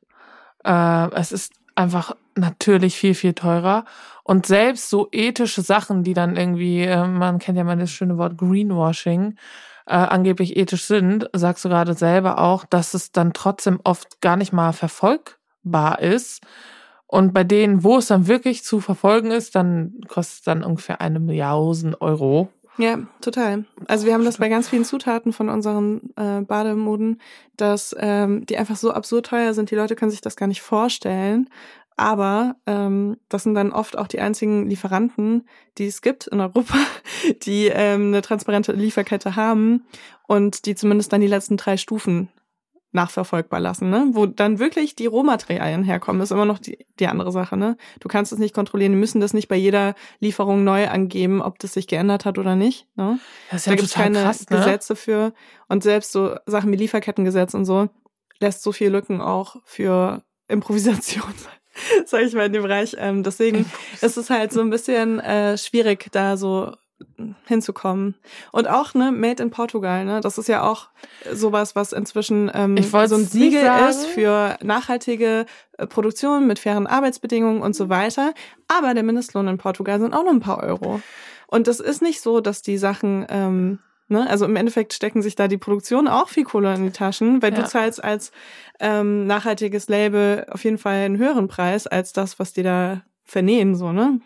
Äh, 0.64 1.10
es 1.10 1.32
ist 1.32 1.52
einfach 1.74 2.16
natürlich 2.34 2.96
viel, 2.96 3.14
viel 3.14 3.34
teurer. 3.34 3.84
Und 4.24 4.46
selbst 4.46 4.88
so 4.88 5.08
ethische 5.12 5.60
Sachen, 5.60 6.02
die 6.02 6.14
dann 6.14 6.38
irgendwie, 6.38 6.80
äh, 6.80 7.06
man 7.06 7.38
kennt 7.38 7.58
ja 7.58 7.64
mal 7.64 7.76
das 7.76 7.90
schöne 7.90 8.16
Wort 8.16 8.38
Greenwashing, 8.38 9.36
äh, 9.86 9.94
angeblich 9.94 10.56
ethisch 10.56 10.84
sind, 10.84 11.28
sagst 11.32 11.64
du 11.64 11.68
gerade 11.68 11.94
selber 11.94 12.38
auch, 12.38 12.64
dass 12.64 12.94
es 12.94 13.12
dann 13.12 13.32
trotzdem 13.32 13.80
oft 13.84 14.20
gar 14.20 14.36
nicht 14.36 14.52
mal 14.52 14.72
verfolgbar 14.72 16.00
ist. 16.00 16.42
Und 17.06 17.34
bei 17.34 17.44
denen, 17.44 17.84
wo 17.84 17.98
es 17.98 18.06
dann 18.06 18.26
wirklich 18.26 18.64
zu 18.64 18.80
verfolgen 18.80 19.30
ist, 19.30 19.54
dann 19.54 20.00
kostet 20.08 20.38
es 20.38 20.42
dann 20.42 20.64
ungefähr 20.64 21.00
eine 21.00 21.20
Milliarde 21.20 22.00
Euro. 22.00 22.48
Ja, 22.78 22.98
total. 23.20 23.66
Also 23.86 24.06
wir 24.06 24.14
haben 24.14 24.24
das 24.24 24.38
bei 24.38 24.48
ganz 24.48 24.68
vielen 24.68 24.86
Zutaten 24.86 25.32
von 25.34 25.50
unseren 25.50 26.10
äh, 26.16 26.40
Bademoden, 26.40 27.20
dass 27.58 27.94
ähm, 27.98 28.46
die 28.46 28.56
einfach 28.56 28.76
so 28.76 28.92
absurd 28.92 29.26
teuer 29.26 29.52
sind, 29.52 29.70
die 29.70 29.74
Leute 29.74 29.94
können 29.94 30.10
sich 30.10 30.22
das 30.22 30.36
gar 30.36 30.46
nicht 30.46 30.62
vorstellen. 30.62 31.50
Aber 32.02 32.56
ähm, 32.66 33.16
das 33.28 33.44
sind 33.44 33.54
dann 33.54 33.70
oft 33.70 33.96
auch 33.96 34.08
die 34.08 34.18
einzigen 34.18 34.68
Lieferanten, 34.68 35.46
die 35.78 35.86
es 35.86 36.02
gibt 36.02 36.26
in 36.26 36.40
Europa, 36.40 36.74
die 37.44 37.66
ähm, 37.66 38.08
eine 38.08 38.22
transparente 38.22 38.72
Lieferkette 38.72 39.36
haben 39.36 39.84
und 40.26 40.66
die 40.66 40.74
zumindest 40.74 41.12
dann 41.12 41.20
die 41.20 41.28
letzten 41.28 41.56
drei 41.56 41.76
Stufen 41.76 42.28
nachverfolgbar 42.90 43.60
lassen, 43.60 43.88
ne? 43.88 44.08
Wo 44.10 44.26
dann 44.26 44.58
wirklich 44.58 44.96
die 44.96 45.06
Rohmaterialien 45.06 45.84
herkommen, 45.84 46.20
ist 46.22 46.32
immer 46.32 46.44
noch 46.44 46.58
die, 46.58 46.84
die 46.98 47.06
andere 47.06 47.30
Sache, 47.30 47.56
ne? 47.56 47.76
Du 48.00 48.08
kannst 48.08 48.32
es 48.32 48.40
nicht 48.40 48.52
kontrollieren, 48.52 48.90
die 48.90 48.98
müssen 48.98 49.20
das 49.20 49.32
nicht 49.32 49.46
bei 49.46 49.54
jeder 49.54 49.94
Lieferung 50.18 50.64
neu 50.64 50.88
angeben, 50.88 51.40
ob 51.40 51.60
das 51.60 51.74
sich 51.74 51.86
geändert 51.86 52.24
hat 52.24 52.36
oder 52.36 52.56
nicht. 52.56 52.88
Ne? 52.96 53.20
Das 53.52 53.60
ist 53.60 53.66
ja 53.66 53.72
da 53.72 53.76
gibt 53.76 53.88
es 53.90 53.94
keine 53.94 54.22
krass, 54.22 54.50
ne? 54.50 54.56
Gesetze 54.56 54.96
für. 54.96 55.34
Und 55.68 55.84
selbst 55.84 56.10
so 56.10 56.34
Sachen 56.46 56.72
wie 56.72 56.76
Lieferkettengesetz 56.76 57.54
und 57.54 57.64
so 57.64 57.90
lässt 58.40 58.64
so 58.64 58.72
viele 58.72 58.90
Lücken 58.90 59.20
auch 59.20 59.54
für 59.64 60.24
Improvisation 60.48 61.32
sag 62.06 62.22
ich 62.22 62.34
mal, 62.34 62.46
in 62.46 62.52
dem 62.52 62.62
Bereich. 62.62 62.96
Ähm, 62.98 63.22
deswegen 63.22 63.70
ist 64.00 64.16
es 64.16 64.30
halt 64.30 64.52
so 64.52 64.60
ein 64.60 64.70
bisschen 64.70 65.20
äh, 65.20 65.56
schwierig, 65.58 66.08
da 66.12 66.36
so 66.36 66.72
hinzukommen. 67.46 68.14
Und 68.52 68.68
auch, 68.68 68.94
ne, 68.94 69.12
Made 69.12 69.42
in 69.42 69.50
Portugal, 69.50 70.04
ne, 70.04 70.20
das 70.20 70.38
ist 70.38 70.48
ja 70.48 70.62
auch 70.62 70.88
sowas, 71.32 71.74
was 71.74 71.92
inzwischen 71.92 72.50
ähm, 72.54 72.80
so 72.82 72.96
ein 72.98 73.26
Siegel 73.26 73.68
ist 73.88 74.06
für 74.06 74.56
nachhaltige 74.62 75.46
äh, 75.78 75.86
Produktion 75.86 76.46
mit 76.46 76.58
fairen 76.58 76.86
Arbeitsbedingungen 76.86 77.62
und 77.62 77.74
so 77.74 77.88
weiter. 77.88 78.34
Aber 78.68 78.94
der 78.94 79.02
Mindestlohn 79.02 79.48
in 79.48 79.58
Portugal 79.58 80.00
sind 80.00 80.14
auch 80.14 80.22
nur 80.22 80.32
ein 80.32 80.40
paar 80.40 80.62
Euro. 80.62 81.00
Und 81.46 81.66
das 81.66 81.80
ist 81.80 82.02
nicht 82.02 82.20
so, 82.20 82.40
dass 82.40 82.62
die 82.62 82.78
Sachen, 82.78 83.26
ähm, 83.28 83.78
ne, 84.08 84.28
also 84.28 84.44
im 84.44 84.56
Endeffekt 84.56 84.92
stecken 84.92 85.22
sich 85.22 85.34
da 85.34 85.48
die 85.48 85.58
Produktion 85.58 86.08
auch 86.08 86.28
viel 86.28 86.44
Kohle 86.44 86.74
in 86.74 86.84
die 86.84 86.92
Taschen, 86.92 87.42
weil 87.42 87.52
Ja. 87.52 87.62
du 87.62 87.68
zahlst 87.68 88.02
als 88.02 88.32
ähm, 88.80 89.26
nachhaltiges 89.26 89.88
Label 89.88 90.46
auf 90.50 90.64
jeden 90.64 90.78
Fall 90.78 90.96
einen 90.96 91.18
höheren 91.18 91.48
Preis 91.48 91.86
als 91.86 92.12
das, 92.12 92.38
was 92.38 92.52
die 92.52 92.62
da 92.62 93.02
vernähen, 93.24 93.74
so, 93.74 93.92
ne? 93.92 94.20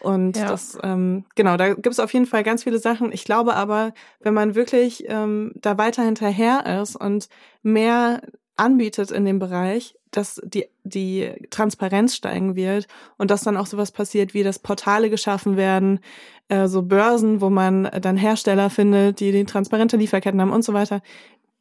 Und 0.00 0.36
Ja. 0.36 0.48
das, 0.48 0.76
ähm, 0.82 1.24
genau, 1.34 1.56
da 1.56 1.72
gibt 1.72 1.86
es 1.86 2.00
auf 2.00 2.12
jeden 2.12 2.26
Fall 2.26 2.42
ganz 2.42 2.62
viele 2.64 2.78
Sachen. 2.78 3.10
Ich 3.10 3.24
glaube 3.24 3.54
aber, 3.54 3.94
wenn 4.20 4.34
man 4.34 4.54
wirklich 4.54 5.04
ähm, 5.08 5.52
da 5.54 5.78
weiter 5.78 6.02
hinterher 6.02 6.80
ist 6.82 6.94
und 6.96 7.28
mehr 7.62 8.20
anbietet 8.56 9.10
in 9.10 9.24
dem 9.24 9.38
Bereich, 9.38 9.96
dass 10.16 10.40
die, 10.44 10.66
die 10.84 11.32
Transparenz 11.50 12.14
steigen 12.14 12.56
wird 12.56 12.86
und 13.16 13.30
dass 13.30 13.42
dann 13.42 13.56
auch 13.56 13.66
sowas 13.66 13.90
passiert, 13.90 14.34
wie 14.34 14.42
dass 14.42 14.58
Portale 14.58 15.10
geschaffen 15.10 15.56
werden, 15.56 16.00
äh, 16.48 16.68
so 16.68 16.82
Börsen, 16.82 17.40
wo 17.40 17.50
man 17.50 17.90
dann 18.00 18.16
Hersteller 18.16 18.70
findet, 18.70 19.20
die 19.20 19.32
die 19.32 19.44
transparente 19.44 19.96
Lieferketten 19.96 20.40
haben 20.40 20.52
und 20.52 20.64
so 20.64 20.72
weiter. 20.72 21.02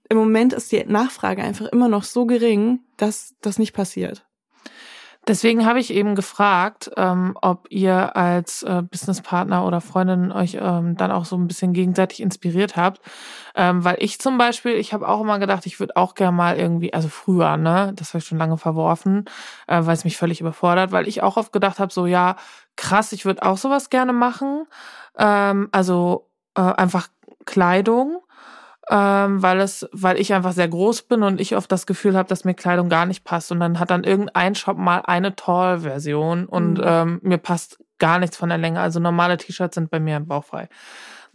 Im 0.09 0.17
Moment 0.17 0.53
ist 0.53 0.71
die 0.71 0.83
Nachfrage 0.85 1.43
einfach 1.43 1.67
immer 1.67 1.87
noch 1.87 2.03
so 2.03 2.25
gering, 2.25 2.79
dass 2.97 3.35
das 3.41 3.57
nicht 3.57 3.73
passiert. 3.73 4.25
Deswegen 5.25 5.65
habe 5.65 5.79
ich 5.79 5.93
eben 5.93 6.15
gefragt, 6.15 6.91
ähm, 6.97 7.37
ob 7.41 7.67
ihr 7.69 8.15
als 8.17 8.63
äh, 8.63 8.81
Businesspartner 8.81 9.65
oder 9.65 9.79
Freundin 9.79 10.33
euch 10.33 10.57
ähm, 10.59 10.97
dann 10.97 11.11
auch 11.11 11.23
so 11.23 11.37
ein 11.37 11.47
bisschen 11.47 11.71
gegenseitig 11.71 12.21
inspiriert 12.21 12.75
habt. 12.75 12.99
Ähm, 13.55 13.85
weil 13.85 13.95
ich 13.99 14.19
zum 14.19 14.37
Beispiel, 14.37 14.73
ich 14.73 14.93
habe 14.93 15.07
auch 15.07 15.21
immer 15.21 15.39
gedacht, 15.39 15.65
ich 15.65 15.79
würde 15.79 15.95
auch 15.95 16.15
gerne 16.15 16.35
mal 16.35 16.57
irgendwie, 16.57 16.93
also 16.93 17.07
früher, 17.07 17.55
ne, 17.55 17.93
das 17.95 18.09
habe 18.09 18.17
ich 18.17 18.25
schon 18.25 18.37
lange 18.37 18.57
verworfen, 18.57 19.25
äh, 19.67 19.85
weil 19.85 19.93
es 19.93 20.03
mich 20.03 20.17
völlig 20.17 20.41
überfordert, 20.41 20.91
weil 20.91 21.07
ich 21.07 21.23
auch 21.23 21.37
oft 21.37 21.53
gedacht 21.53 21.79
habe, 21.79 21.93
so 21.93 22.05
ja, 22.05 22.35
krass, 22.75 23.13
ich 23.13 23.23
würde 23.23 23.43
auch 23.43 23.57
sowas 23.57 23.89
gerne 23.89 24.11
machen. 24.11 24.65
Ähm, 25.17 25.69
also 25.71 26.29
äh, 26.55 26.61
einfach 26.61 27.07
Kleidung 27.45 28.21
ähm, 28.89 29.41
weil 29.41 29.59
es, 29.61 29.87
weil 29.91 30.19
ich 30.19 30.33
einfach 30.33 30.51
sehr 30.51 30.67
groß 30.67 31.03
bin 31.03 31.23
und 31.23 31.39
ich 31.39 31.55
oft 31.55 31.71
das 31.71 31.85
Gefühl 31.85 32.17
habe, 32.17 32.27
dass 32.29 32.43
mir 32.43 32.53
Kleidung 32.53 32.89
gar 32.89 33.05
nicht 33.05 33.23
passt. 33.23 33.51
Und 33.51 33.59
dann 33.59 33.79
hat 33.79 33.91
dann 33.91 34.03
irgendein 34.03 34.55
Shop 34.55 34.77
mal 34.77 34.99
eine 35.05 35.35
Tall-Version 35.35 36.45
und 36.45 36.73
Mhm. 36.75 36.83
ähm, 36.83 37.19
mir 37.23 37.37
passt 37.37 37.79
gar 37.99 38.19
nichts 38.19 38.35
von 38.35 38.49
der 38.49 38.57
Länge. 38.57 38.79
Also 38.81 38.99
normale 38.99 39.37
T-Shirts 39.37 39.75
sind 39.75 39.89
bei 39.89 39.99
mir 39.99 40.19
bauchfrei. 40.19 40.67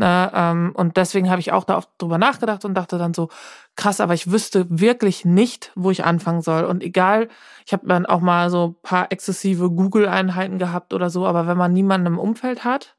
Ne, 0.01 0.31
ähm, 0.33 0.71
und 0.77 0.97
deswegen 0.97 1.29
habe 1.29 1.41
ich 1.41 1.51
auch 1.51 1.65
da 1.65 1.77
oft 1.77 1.89
drüber 1.99 2.19
nachgedacht 2.19 2.65
und 2.65 2.75
dachte 2.75 2.99
dann 2.99 3.15
so, 3.15 3.31
krass, 3.75 4.01
aber 4.01 4.15
ich 4.15 4.31
wüsste 4.31 4.65
wirklich 4.69 5.25
nicht, 5.25 5.73
wo 5.75 5.91
ich 5.91 6.05
anfangen 6.05 6.41
soll. 6.41 6.65
Und 6.67 6.85
egal, 6.85 7.29
ich 7.67 7.73
habe 7.73 7.89
dann 7.89 8.07
auch 8.07 8.21
mal 8.21 8.49
so 8.49 8.77
paar 8.83 9.11
exzessive 9.11 9.71
Google-Einheiten 9.71 10.59
gehabt 10.59 10.95
oder 10.95 11.11
so, 11.11 11.27
aber 11.27 11.49
wenn 11.49 11.57
man 11.57 11.73
niemanden 11.73 12.07
im 12.07 12.19
Umfeld 12.21 12.63
hat, 12.65 12.95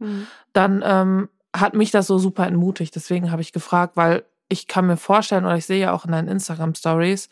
dann 0.51 0.83
ähm, 0.85 1.29
hat 1.55 1.73
mich 1.73 1.91
das 1.91 2.05
so 2.07 2.17
super 2.17 2.45
entmutigt. 2.47 2.93
Deswegen 2.95 3.31
habe 3.31 3.41
ich 3.41 3.53
gefragt, 3.53 3.95
weil 3.95 4.25
ich 4.49 4.67
kann 4.67 4.87
mir 4.87 4.97
vorstellen, 4.97 5.45
oder 5.45 5.55
ich 5.55 5.65
sehe 5.65 5.79
ja 5.79 5.93
auch 5.93 6.05
in 6.05 6.11
deinen 6.11 6.27
Instagram-Stories, 6.27 7.29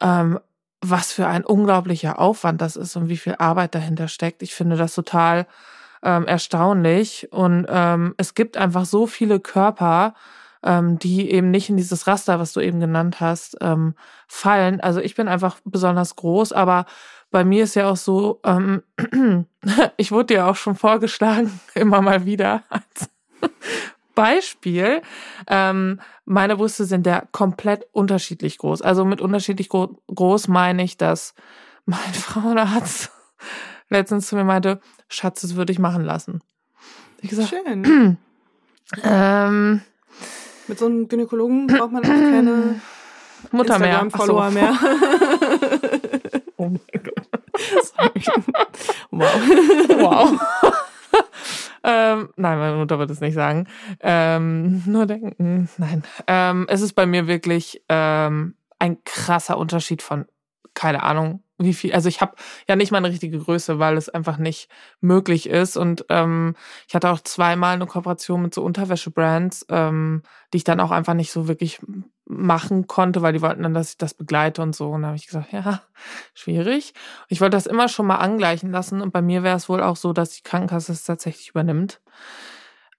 ähm, 0.00 0.38
was 0.80 1.12
für 1.12 1.26
ein 1.26 1.44
unglaublicher 1.44 2.18
Aufwand 2.18 2.60
das 2.60 2.76
ist 2.76 2.96
und 2.96 3.08
wie 3.08 3.16
viel 3.16 3.36
Arbeit 3.38 3.74
dahinter 3.74 4.08
steckt. 4.08 4.42
Ich 4.42 4.54
finde 4.54 4.76
das 4.76 4.94
total 4.94 5.46
ähm, 6.02 6.26
erstaunlich. 6.26 7.32
Und 7.32 7.66
ähm, 7.68 8.14
es 8.18 8.34
gibt 8.34 8.56
einfach 8.56 8.84
so 8.84 9.06
viele 9.06 9.40
Körper, 9.40 10.14
ähm, 10.62 10.98
die 10.98 11.30
eben 11.30 11.50
nicht 11.50 11.70
in 11.70 11.76
dieses 11.76 12.06
Raster, 12.06 12.38
was 12.38 12.52
du 12.52 12.60
eben 12.60 12.80
genannt 12.80 13.20
hast, 13.20 13.56
ähm, 13.60 13.94
fallen. 14.28 14.80
Also 14.80 15.00
ich 15.00 15.14
bin 15.14 15.28
einfach 15.28 15.56
besonders 15.64 16.16
groß, 16.16 16.52
aber 16.52 16.86
bei 17.30 17.44
mir 17.44 17.64
ist 17.64 17.74
ja 17.74 17.88
auch 17.88 17.96
so, 17.96 18.40
ähm, 18.44 18.82
ich 19.96 20.12
wurde 20.12 20.34
dir 20.34 20.46
auch 20.46 20.56
schon 20.56 20.76
vorgeschlagen, 20.76 21.58
immer 21.74 22.00
mal 22.00 22.24
wieder 22.24 22.62
als 22.68 23.10
Beispiel. 24.14 25.02
Ähm, 25.48 26.00
meine 26.24 26.56
Brüste 26.56 26.84
sind 26.84 27.06
ja 27.06 27.24
komplett 27.32 27.86
unterschiedlich 27.92 28.58
groß. 28.58 28.82
Also 28.82 29.04
mit 29.04 29.20
unterschiedlich 29.20 29.68
gro 29.68 30.00
groß 30.14 30.48
meine 30.48 30.82
ich, 30.82 30.96
dass 30.96 31.34
mein 31.84 32.14
Frauenarzt 32.14 33.10
letztens 33.88 34.28
zu 34.28 34.36
mir 34.36 34.44
meinte, 34.44 34.80
Schatz, 35.08 35.42
das 35.42 35.56
würde 35.56 35.72
ich 35.72 35.78
machen 35.78 36.04
lassen. 36.04 36.40
Ich 37.20 37.30
gesagt, 37.30 37.50
Schön. 37.50 38.18
ähm, 39.02 39.80
Mit 40.66 40.78
so 40.78 40.86
einem 40.86 41.08
Gynäkologen 41.08 41.66
braucht 41.66 41.92
man 41.92 42.04
auch 42.04 42.08
keine 42.08 42.80
Mutter 43.52 43.78
mehr. 43.78 44.06
Ach 44.12 44.26
so. 44.26 44.40
mehr. 44.50 44.78
Oh 46.56 46.68
mein 46.68 47.02
Gott. 47.02 47.28
Sorry. 47.82 48.24
wow. 49.10 49.28
Wow. 49.88 50.72
Ähm, 51.84 52.30
nein, 52.36 52.58
meine 52.58 52.76
Mutter 52.76 52.98
wird 52.98 53.10
es 53.10 53.20
nicht 53.20 53.34
sagen. 53.34 53.68
Ähm, 54.00 54.82
nur 54.86 55.04
denken. 55.06 55.68
Nein. 55.76 56.02
Ähm, 56.26 56.66
es 56.68 56.80
ist 56.80 56.94
bei 56.94 57.04
mir 57.04 57.26
wirklich 57.26 57.82
ähm, 57.90 58.54
ein 58.78 59.04
krasser 59.04 59.58
Unterschied 59.58 60.00
von, 60.00 60.24
keine 60.72 61.02
Ahnung, 61.02 61.42
wie 61.58 61.74
viel. 61.74 61.92
Also 61.92 62.08
ich 62.08 62.22
habe 62.22 62.36
ja 62.66 62.74
nicht 62.74 62.90
mal 62.90 62.98
eine 62.98 63.10
richtige 63.10 63.38
Größe, 63.38 63.78
weil 63.78 63.98
es 63.98 64.08
einfach 64.08 64.38
nicht 64.38 64.68
möglich 65.02 65.48
ist. 65.48 65.76
Und 65.76 66.06
ähm, 66.08 66.56
ich 66.88 66.94
hatte 66.94 67.10
auch 67.10 67.20
zweimal 67.20 67.74
eine 67.74 67.86
Kooperation 67.86 68.40
mit 68.42 68.54
so 68.54 68.62
Unterwäschebrands, 68.62 69.66
ähm, 69.68 70.22
die 70.52 70.56
ich 70.56 70.64
dann 70.64 70.80
auch 70.80 70.90
einfach 70.90 71.14
nicht 71.14 71.30
so 71.30 71.48
wirklich 71.48 71.80
machen 72.26 72.86
konnte, 72.86 73.22
weil 73.22 73.32
die 73.32 73.42
wollten 73.42 73.62
dann, 73.62 73.74
dass 73.74 73.90
ich 73.90 73.98
das 73.98 74.14
begleite 74.14 74.62
und 74.62 74.74
so. 74.74 74.90
Und 74.90 75.02
da 75.02 75.08
habe 75.08 75.16
ich 75.16 75.26
gesagt, 75.26 75.48
ja, 75.52 75.82
schwierig. 76.34 76.94
Ich 77.28 77.40
wollte 77.40 77.56
das 77.56 77.66
immer 77.66 77.88
schon 77.88 78.06
mal 78.06 78.16
angleichen 78.16 78.70
lassen 78.70 79.00
und 79.00 79.12
bei 79.12 79.22
mir 79.22 79.42
wäre 79.42 79.56
es 79.56 79.68
wohl 79.68 79.82
auch 79.82 79.96
so, 79.96 80.12
dass 80.12 80.30
die 80.30 80.42
Krankenkasse 80.42 80.92
es 80.92 81.04
tatsächlich 81.04 81.50
übernimmt. 81.50 82.00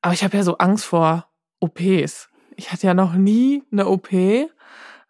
Aber 0.01 0.13
ich 0.13 0.23
habe 0.23 0.38
ja 0.38 0.43
so 0.43 0.57
Angst 0.57 0.85
vor 0.85 1.27
OPs. 1.59 2.29
Ich 2.55 2.71
hatte 2.71 2.88
ja 2.88 2.93
noch 2.93 3.13
nie 3.13 3.63
eine 3.71 3.88
OP, 3.88 4.09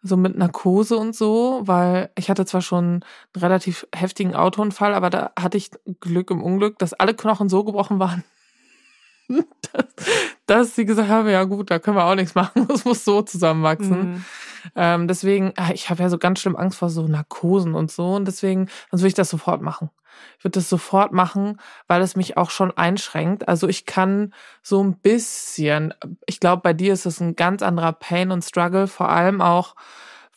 so 0.02 0.16
mit 0.16 0.36
Narkose 0.36 0.96
und 0.96 1.14
so, 1.14 1.60
weil 1.64 2.10
ich 2.16 2.30
hatte 2.30 2.46
zwar 2.46 2.62
schon 2.62 2.84
einen 2.84 3.04
relativ 3.36 3.86
heftigen 3.94 4.34
Autounfall, 4.34 4.94
aber 4.94 5.10
da 5.10 5.32
hatte 5.38 5.56
ich 5.58 5.70
Glück 6.00 6.30
im 6.30 6.42
Unglück, 6.42 6.78
dass 6.78 6.94
alle 6.94 7.14
Knochen 7.14 7.48
so 7.48 7.64
gebrochen 7.64 7.98
waren, 7.98 8.24
dass, 9.72 9.86
dass 10.46 10.74
sie 10.74 10.84
gesagt 10.84 11.08
haben, 11.08 11.28
ja 11.28 11.44
gut, 11.44 11.70
da 11.70 11.78
können 11.78 11.96
wir 11.96 12.04
auch 12.04 12.14
nichts 12.14 12.34
machen, 12.34 12.66
das 12.68 12.84
muss 12.84 13.04
so 13.04 13.22
zusammenwachsen. 13.22 14.12
Mhm. 14.12 14.24
Ähm, 14.74 15.08
deswegen, 15.08 15.52
ah, 15.56 15.70
ich 15.72 15.90
habe 15.90 16.02
ja 16.02 16.08
so 16.08 16.18
ganz 16.18 16.40
schlimm 16.40 16.56
Angst 16.56 16.78
vor 16.78 16.90
so 16.90 17.06
Narkosen 17.06 17.74
und 17.74 17.90
so. 17.90 18.14
Und 18.14 18.26
deswegen, 18.26 18.68
sonst 18.90 19.02
würde 19.02 19.08
ich 19.08 19.14
das 19.14 19.30
sofort 19.30 19.62
machen. 19.62 19.90
Ich 20.38 20.44
würde 20.44 20.58
das 20.58 20.68
sofort 20.68 21.12
machen, 21.12 21.60
weil 21.86 22.02
es 22.02 22.16
mich 22.16 22.36
auch 22.36 22.50
schon 22.50 22.76
einschränkt. 22.76 23.48
Also 23.48 23.68
ich 23.68 23.86
kann 23.86 24.32
so 24.62 24.82
ein 24.82 24.98
bisschen, 24.98 25.94
ich 26.26 26.40
glaube, 26.40 26.62
bei 26.62 26.72
dir 26.72 26.92
ist 26.92 27.06
es 27.06 27.20
ein 27.20 27.36
ganz 27.36 27.62
anderer 27.62 27.92
Pain 27.92 28.30
und 28.30 28.42
Struggle, 28.42 28.86
vor 28.86 29.08
allem 29.08 29.40
auch, 29.40 29.76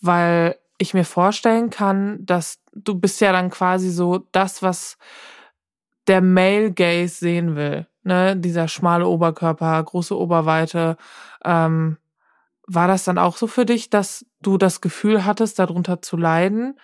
weil 0.01 0.57
ich 0.77 0.93
mir 0.93 1.05
vorstellen 1.05 1.69
kann, 1.69 2.25
dass 2.25 2.59
du 2.73 2.95
bist 2.95 3.19
ja 3.21 3.31
dann 3.31 3.49
quasi 3.49 3.89
so 3.89 4.27
das, 4.31 4.61
was 4.61 4.97
der 6.07 6.21
Male 6.21 6.71
Gaze 6.71 7.15
sehen 7.15 7.55
will. 7.55 7.87
Ne? 8.09 8.35
Dieser 8.35 8.67
schmale 8.67 9.05
Oberkörper, 9.05 9.83
große 9.83 10.17
Oberweite. 10.17 10.97
Ähm, 11.45 11.97
war 12.65 12.87
das 12.87 13.03
dann 13.03 13.19
auch 13.19 13.37
so 13.37 13.45
für 13.45 13.67
dich, 13.67 13.91
dass 13.91 14.25
du 14.41 14.57
das 14.57 14.81
Gefühl 14.81 15.25
hattest, 15.25 15.59
darunter 15.59 16.01
zu 16.01 16.17
leiden? 16.17 16.79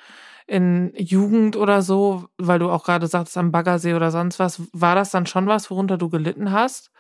In 0.46 0.94
Jugend 0.96 1.58
oder 1.58 1.82
so, 1.82 2.28
weil 2.38 2.60
du 2.60 2.70
auch 2.70 2.84
gerade 2.84 3.08
sagtest, 3.08 3.40
am 3.40 3.52
Baggersee 3.52 3.96
oder 3.96 4.12
sonst 4.12 4.38
was, 4.38 4.62
war 4.72 4.94
das 4.94 5.10
dann 5.10 5.26
schon 5.26 5.48
was, 5.48 5.72
worunter 5.72 5.98
du 5.98 6.10
gelitten 6.10 6.52
hast? 6.52 6.92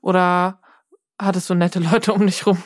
Oder 0.00 0.60
hattest 1.20 1.50
du 1.50 1.54
nette 1.54 1.80
Leute 1.92 2.12
um 2.12 2.24
dich 2.24 2.46
rum? 2.46 2.58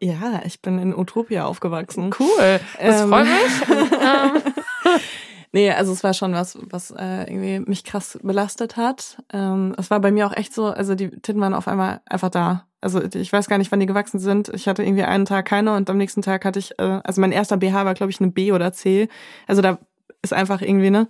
Ja, 0.00 0.42
ich 0.44 0.60
bin 0.60 0.78
in 0.78 0.94
Utopia 0.94 1.46
aufgewachsen. 1.46 2.10
Cool, 2.20 2.60
das 2.78 3.00
Ähm. 3.00 3.08
freut 3.08 3.26
mich. 3.26 5.02
Nee, 5.56 5.70
also 5.70 5.90
es 5.94 6.04
war 6.04 6.12
schon 6.12 6.34
was, 6.34 6.58
was 6.68 6.90
äh, 6.90 7.22
irgendwie 7.32 7.60
mich 7.60 7.82
krass 7.82 8.18
belastet 8.22 8.76
hat. 8.76 9.16
Ähm, 9.32 9.74
es 9.78 9.90
war 9.90 10.00
bei 10.00 10.10
mir 10.10 10.26
auch 10.26 10.36
echt 10.36 10.52
so, 10.52 10.66
also 10.66 10.94
die 10.94 11.08
Titten 11.08 11.40
waren 11.40 11.54
auf 11.54 11.66
einmal 11.66 12.02
einfach 12.04 12.28
da. 12.28 12.66
Also 12.82 13.02
ich 13.02 13.32
weiß 13.32 13.48
gar 13.48 13.56
nicht, 13.56 13.72
wann 13.72 13.80
die 13.80 13.86
gewachsen 13.86 14.18
sind. 14.18 14.50
Ich 14.50 14.68
hatte 14.68 14.82
irgendwie 14.82 15.04
einen 15.04 15.24
Tag 15.24 15.46
keine 15.46 15.74
und 15.74 15.88
am 15.88 15.96
nächsten 15.96 16.20
Tag 16.20 16.44
hatte 16.44 16.58
ich, 16.58 16.78
äh, 16.78 17.00
also 17.02 17.22
mein 17.22 17.32
erster 17.32 17.56
BH 17.56 17.86
war, 17.86 17.94
glaube 17.94 18.10
ich, 18.10 18.20
eine 18.20 18.30
B 18.30 18.52
oder 18.52 18.74
C. 18.74 19.08
Also 19.46 19.62
da 19.62 19.78
ist 20.20 20.34
einfach 20.34 20.60
irgendwie, 20.60 20.90
ne, 20.90 21.08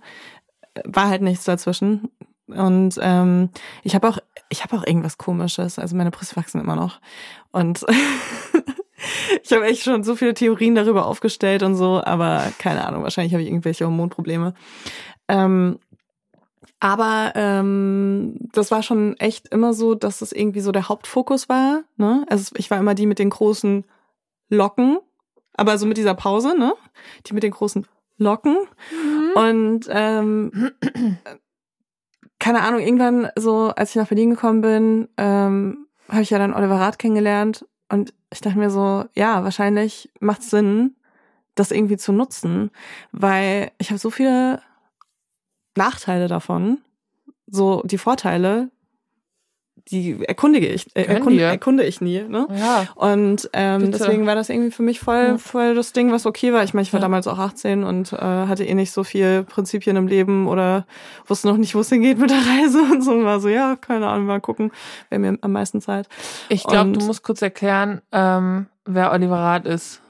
war 0.85 1.09
halt 1.09 1.23
nichts 1.23 1.43
dazwischen. 1.43 2.07
Und 2.47 2.97
ähm, 3.01 3.49
ich 3.83 3.95
habe 3.95 4.07
auch, 4.07 4.17
ich 4.47 4.63
habe 4.63 4.77
auch 4.77 4.87
irgendwas 4.87 5.17
Komisches. 5.17 5.77
Also 5.77 5.97
meine 5.97 6.11
Brüste 6.11 6.37
wachsen 6.37 6.61
immer 6.61 6.77
noch. 6.77 7.01
Und 7.51 7.85
ich 9.43 9.51
habe 9.51 9.65
echt 9.65 9.83
schon 9.83 10.03
so 10.03 10.15
viele 10.15 10.33
Theorien 10.33 10.75
darüber 10.75 11.05
aufgestellt 11.05 11.63
und 11.63 11.75
so, 11.75 12.01
aber 12.03 12.51
keine 12.59 12.85
Ahnung, 12.87 13.03
wahrscheinlich 13.03 13.33
habe 13.33 13.43
ich 13.43 13.49
irgendwelche 13.49 13.85
Hormonprobleme. 13.85 14.53
Ähm, 15.27 15.79
Aber 16.79 17.33
ähm, 17.35 18.35
das 18.53 18.69
war 18.69 18.83
schon 18.83 19.17
echt 19.17 19.47
immer 19.47 19.73
so, 19.73 19.95
dass 19.95 20.21
es 20.21 20.31
irgendwie 20.31 20.61
so 20.61 20.71
der 20.71 20.89
Hauptfokus 20.89 21.49
war. 21.49 21.81
Ne? 21.97 22.23
Also 22.29 22.51
ich 22.57 22.69
war 22.69 22.77
immer 22.77 22.93
die 22.93 23.07
mit 23.07 23.17
den 23.17 23.31
großen 23.31 23.83
Locken, 24.49 24.99
aber 25.53 25.77
so 25.77 25.87
mit 25.87 25.97
dieser 25.97 26.13
Pause, 26.13 26.57
ne? 26.57 26.73
Die 27.25 27.33
mit 27.33 27.43
den 27.43 27.51
großen 27.51 27.87
Locken. 28.17 28.57
Mhm. 28.91 29.31
Und 29.35 29.87
ähm, 29.89 30.71
keine 32.39 32.61
Ahnung, 32.61 32.79
irgendwann 32.79 33.29
so, 33.35 33.73
als 33.75 33.89
ich 33.89 33.95
nach 33.95 34.07
Berlin 34.07 34.29
gekommen 34.29 34.61
bin, 34.61 35.07
ähm, 35.17 35.87
habe 36.09 36.21
ich 36.21 36.29
ja 36.29 36.37
dann 36.37 36.53
Oliver 36.53 36.79
Rath 36.79 36.99
kennengelernt 36.99 37.65
und 37.89 38.13
ich 38.31 38.41
dachte 38.41 38.57
mir 38.57 38.69
so, 38.69 39.05
ja, 39.13 39.43
wahrscheinlich 39.43 40.09
macht 40.19 40.43
Sinn, 40.43 40.95
das 41.55 41.71
irgendwie 41.71 41.97
zu 41.97 42.11
nutzen, 42.11 42.71
weil 43.11 43.71
ich 43.77 43.89
habe 43.89 43.99
so 43.99 44.09
viele 44.09 44.61
Nachteile 45.75 46.27
davon. 46.27 46.79
So 47.47 47.81
die 47.83 47.97
Vorteile, 47.97 48.69
die 49.89 50.23
erkundige 50.25 50.67
ich, 50.67 50.87
äh, 50.95 51.03
erkunde, 51.03 51.43
erkunde 51.43 51.83
ich 51.83 52.01
nie. 52.01 52.23
Ne? 52.23 52.47
Ja. 52.57 52.85
Und 52.95 53.49
ähm, 53.53 53.91
deswegen 53.91 54.25
war 54.25 54.35
das 54.35 54.49
irgendwie 54.49 54.71
für 54.71 54.83
mich 54.83 54.99
voll, 54.99 55.27
ja. 55.29 55.37
voll 55.37 55.75
das 55.75 55.93
Ding, 55.93 56.11
was 56.11 56.25
okay 56.25 56.53
war. 56.53 56.63
Ich 56.63 56.73
meine, 56.73 56.83
ich 56.83 56.93
war 56.93 56.99
ja. 56.99 57.05
damals 57.05 57.27
auch 57.27 57.39
18 57.39 57.83
und 57.83 58.13
äh, 58.13 58.17
hatte 58.17 58.65
eh 58.65 58.73
nicht 58.73 58.91
so 58.91 59.03
viel 59.03 59.43
Prinzipien 59.43 59.95
im 59.95 60.07
Leben 60.07 60.47
oder 60.47 60.85
wusste 61.25 61.47
noch 61.47 61.57
nicht, 61.57 61.75
wo 61.75 61.79
es 61.79 61.89
hingeht 61.89 62.19
mit 62.19 62.29
der 62.29 62.37
Reise 62.37 62.81
und 62.81 63.03
so. 63.03 63.11
Und 63.11 63.25
war 63.25 63.39
so, 63.39 63.49
ja, 63.49 63.75
keine 63.75 64.07
Ahnung, 64.07 64.25
mal 64.25 64.41
gucken, 64.41 64.71
wer 65.09 65.19
mir 65.19 65.37
am 65.41 65.51
meisten 65.51 65.81
Zeit. 65.81 66.07
Ich 66.49 66.63
glaube, 66.63 66.91
du 66.91 67.05
musst 67.05 67.23
kurz 67.23 67.41
erklären, 67.41 68.01
ähm, 68.11 68.67
wer 68.85 69.11
Oliver 69.11 69.37
Rath 69.37 69.65
ist. 69.65 70.01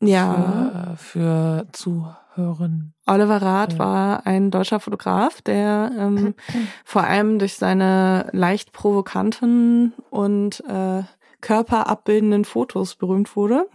Ja. 0.00 0.96
Für, 0.96 1.66
für 1.72 2.16
Zuhören. 2.34 2.94
Oliver 3.06 3.42
Rath 3.42 3.74
ja. 3.74 3.78
war 3.78 4.26
ein 4.26 4.50
deutscher 4.50 4.80
Fotograf, 4.80 5.42
der 5.42 5.90
ähm, 5.98 6.34
vor 6.84 7.04
allem 7.04 7.38
durch 7.38 7.54
seine 7.54 8.28
leicht 8.32 8.72
provokanten 8.72 9.92
und 10.10 10.62
äh, 10.68 11.02
körperabbildenden 11.40 12.44
Fotos 12.44 12.94
berühmt 12.94 13.36
wurde. 13.36 13.66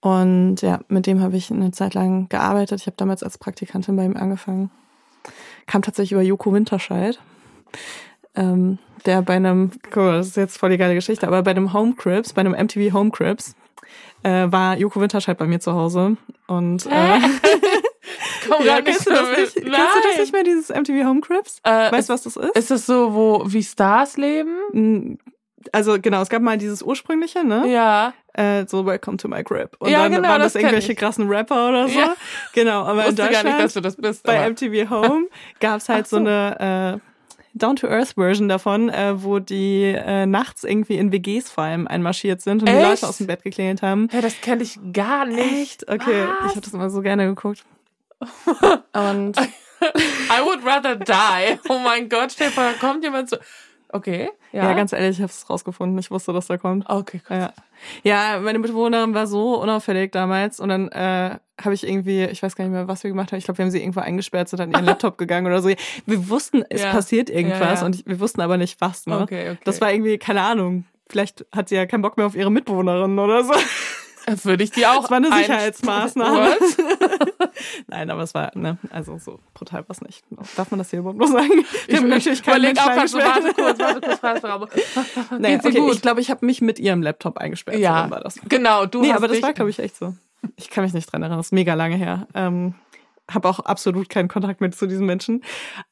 Und 0.00 0.62
ja, 0.62 0.80
mit 0.88 1.06
dem 1.06 1.20
habe 1.20 1.36
ich 1.36 1.50
eine 1.50 1.72
Zeit 1.72 1.94
lang 1.94 2.28
gearbeitet. 2.28 2.80
Ich 2.80 2.86
habe 2.86 2.96
damals 2.96 3.22
als 3.22 3.38
Praktikantin 3.38 3.96
bei 3.96 4.04
ihm 4.04 4.16
angefangen. 4.16 4.70
Kam 5.66 5.82
tatsächlich 5.82 6.12
über 6.12 6.22
Joko 6.22 6.52
Winterscheid, 6.52 7.18
ähm, 8.34 8.78
der 9.06 9.22
bei 9.22 9.34
einem, 9.34 9.72
guck 9.82 9.96
mal, 9.96 10.16
das 10.18 10.28
ist 10.28 10.36
jetzt 10.36 10.58
voll 10.58 10.70
die 10.70 10.78
geile 10.78 10.94
Geschichte, 10.94 11.26
aber 11.26 11.42
bei 11.42 11.50
einem 11.50 11.72
Home 11.72 11.94
Crips, 11.94 12.32
bei 12.32 12.40
einem 12.40 12.52
MTV 12.52 12.92
Home 12.94 13.10
Crips, 13.10 13.54
äh, 14.22 14.50
war 14.50 14.76
Joko 14.76 15.00
Winterscheid 15.00 15.36
bei 15.36 15.46
mir 15.46 15.60
zu 15.60 15.72
Hause. 15.72 16.16
Und 16.46 16.86
äh, 16.86 17.20
Komm 18.48 18.64
ja, 18.64 18.80
kennst 18.80 19.06
du 19.06 19.10
das 19.10 19.38
nicht? 19.38 19.56
Nein. 19.56 19.74
Kennst 19.74 19.94
du 19.94 20.08
das 20.08 20.18
nicht 20.18 20.32
mehr, 20.32 20.42
dieses 20.42 20.68
MTV 20.70 21.06
Home 21.06 21.20
Crips? 21.20 21.60
Äh, 21.62 21.92
weißt 21.92 22.08
du, 22.08 22.12
was 22.14 22.22
das 22.22 22.36
ist? 22.36 22.56
Ist 22.56 22.70
das 22.70 22.86
so, 22.86 23.14
wo 23.14 23.42
wie 23.46 23.62
Stars 23.62 24.16
leben? 24.16 25.18
Also 25.72 25.98
genau, 26.00 26.22
es 26.22 26.28
gab 26.28 26.42
mal 26.42 26.56
dieses 26.56 26.82
ursprüngliche, 26.82 27.44
ne? 27.44 27.66
Ja. 27.68 28.14
Äh, 28.32 28.66
so 28.66 28.86
Welcome 28.86 29.16
to 29.16 29.28
my 29.28 29.42
crib. 29.42 29.76
Und 29.80 29.90
ja, 29.90 30.04
dann 30.04 30.12
genau, 30.12 30.28
waren 30.28 30.40
das, 30.40 30.52
das 30.52 30.62
irgendwelche 30.62 30.94
krassen 30.94 31.28
Rapper 31.28 31.68
oder 31.68 31.88
so. 31.88 31.98
Ja. 31.98 32.14
Genau, 32.52 32.84
aber 32.84 33.06
in 33.06 33.16
Deutschland, 33.16 33.32
gar 33.32 33.44
nicht, 33.44 33.64
dass 33.64 33.74
du 33.74 33.80
das 33.80 33.96
bist, 33.96 34.22
bei 34.22 34.38
aber. 34.38 34.50
MTV 34.50 34.90
Home 34.90 35.26
gab's 35.60 35.88
halt 35.88 36.06
so. 36.06 36.16
so 36.16 36.22
eine 36.24 37.00
äh, 37.02 37.08
Down-to-Earth-Version 37.58 38.48
davon, 38.48 38.88
äh, 38.88 39.22
wo 39.22 39.38
die 39.38 39.84
äh, 39.84 40.26
nachts 40.26 40.64
irgendwie 40.64 40.96
in 40.96 41.12
WGs 41.12 41.50
vor 41.50 41.64
allem 41.64 41.86
einmarschiert 41.86 42.40
sind 42.40 42.62
und 42.62 42.68
Echt? 42.68 42.78
die 42.78 42.82
Leute 42.82 43.08
aus 43.08 43.18
dem 43.18 43.26
Bett 43.26 43.42
geklingelt 43.42 43.82
haben. 43.82 44.08
Ja, 44.12 44.20
das 44.20 44.40
kenne 44.40 44.62
ich 44.62 44.78
gar 44.92 45.26
nicht. 45.26 45.38
Echt? 45.38 45.88
Okay, 45.88 46.26
Was? 46.40 46.50
ich 46.50 46.56
habe 46.56 46.60
das 46.60 46.72
immer 46.74 46.90
so 46.90 47.00
gerne 47.02 47.26
geguckt. 47.26 47.64
Und 48.92 49.36
I 49.38 50.44
would 50.44 50.64
rather 50.64 50.96
die. 50.96 51.58
Oh 51.68 51.78
mein 51.78 52.08
Gott, 52.08 52.32
Stefan, 52.32 52.78
kommt 52.80 53.04
jemand 53.04 53.30
so. 53.30 53.36
Okay, 53.90 54.28
ja. 54.52 54.64
ja, 54.64 54.72
ganz 54.74 54.92
ehrlich, 54.92 55.16
ich 55.16 55.22
habe 55.22 55.30
es 55.30 55.48
rausgefunden. 55.48 55.98
Ich 55.98 56.10
wusste, 56.10 56.32
dass 56.32 56.46
der 56.46 56.58
kommt. 56.58 56.88
Okay, 56.88 57.20
gut. 57.26 57.36
Ja. 57.36 57.52
ja, 58.02 58.40
meine 58.40 58.58
Mitbewohnerin 58.58 59.14
war 59.14 59.26
so 59.26 59.60
unauffällig 59.60 60.12
damals 60.12 60.60
und 60.60 60.68
dann 60.68 60.88
äh, 60.88 61.38
habe 61.60 61.74
ich 61.74 61.88
irgendwie, 61.88 62.24
ich 62.24 62.42
weiß 62.42 62.54
gar 62.54 62.64
nicht 62.64 62.72
mehr, 62.72 62.86
was 62.88 63.02
wir 63.02 63.10
gemacht 63.10 63.32
haben. 63.32 63.38
Ich 63.38 63.44
glaube, 63.44 63.58
wir 63.58 63.64
haben 63.64 63.70
sie 63.70 63.80
irgendwo 63.80 64.00
eingesperrt, 64.00 64.48
sind 64.48 64.58
dann 64.58 64.70
in 64.70 64.74
ihren 64.76 64.84
Laptop 64.86 65.16
gegangen 65.18 65.46
oder 65.46 65.62
so. 65.62 65.68
Wir 66.06 66.28
wussten, 66.28 66.64
es 66.68 66.82
Ja. 66.82 66.90
passiert 66.92 67.30
irgendwas 67.30 67.80
Ja, 67.80 67.86
und 67.86 68.04
wir 68.06 68.20
wussten 68.20 68.40
aber 68.40 68.56
nicht 68.58 68.80
was. 68.80 69.06
Ne? 69.06 69.18
Okay, 69.20 69.50
okay. 69.50 69.58
Das 69.64 69.80
war 69.80 69.92
irgendwie, 69.92 70.18
keine 70.18 70.42
Ahnung. 70.42 70.84
Vielleicht 71.08 71.46
hat 71.56 71.70
sie 71.70 71.76
ja 71.76 71.86
keinen 71.86 72.02
Bock 72.02 72.16
mehr 72.18 72.26
auf 72.26 72.36
ihre 72.36 72.50
Mitbewohnerin 72.52 73.18
oder 73.18 73.42
so. 73.44 73.54
Würde 74.44 74.64
ich 74.64 74.70
dir 74.70 74.90
auch. 74.92 75.02
Das 75.02 75.10
war 75.10 75.16
eine 75.18 75.30
ein- 75.32 75.38
Sicherheitsmaßnahme. 75.38 76.56
Nein, 77.86 78.10
aber 78.10 78.22
es 78.22 78.34
war, 78.34 78.50
ne, 78.54 78.78
also 78.90 79.18
so 79.18 79.40
brutal 79.54 79.84
was 79.88 80.00
nicht. 80.00 80.24
Darf 80.56 80.70
man 80.70 80.78
das 80.78 80.90
hier 80.90 81.00
überhaupt 81.00 81.18
noch 81.18 81.28
sagen? 81.28 81.64
Wir 81.86 81.98
haben 81.98 82.08
natürlich 82.08 82.42
keinen 82.42 82.58
überleg 82.58 82.76
Menschen 82.76 82.88
auch 82.88 82.94
gerade 82.94 83.08
so, 83.08 83.18
warte 83.18 83.54
kurz, 83.54 83.78
warte 83.78 84.00
kurz, 84.00 84.22
warte, 84.42 85.42
Geht's 85.42 85.62
dir 85.62 85.68
okay, 85.70 85.78
gut? 85.80 85.94
ich 85.94 86.02
glaube, 86.02 86.20
ich 86.20 86.30
habe 86.30 86.44
mich 86.46 86.60
mit 86.60 86.78
ihrem 86.78 87.02
Laptop 87.02 87.38
eingesperrt. 87.38 87.78
Ja, 87.78 88.10
war 88.10 88.20
das. 88.20 88.38
genau, 88.48 88.86
du 88.86 89.00
nee, 89.00 89.12
aber 89.12 89.28
das 89.28 89.42
war, 89.42 89.52
glaube 89.52 89.70
ich, 89.70 89.78
echt 89.78 89.96
so. 89.96 90.14
Ich 90.56 90.70
kann 90.70 90.84
mich 90.84 90.92
nicht 90.92 91.10
dran 91.12 91.22
erinnern, 91.22 91.38
das 91.38 91.46
ist 91.46 91.52
mega 91.52 91.74
lange 91.74 91.96
her. 91.96 92.28
Ähm, 92.34 92.74
habe 93.30 93.48
auch 93.48 93.58
absolut 93.60 94.08
keinen 94.08 94.28
Kontakt 94.28 94.60
mehr 94.60 94.70
zu 94.70 94.86
diesen 94.86 95.04
Menschen. 95.04 95.42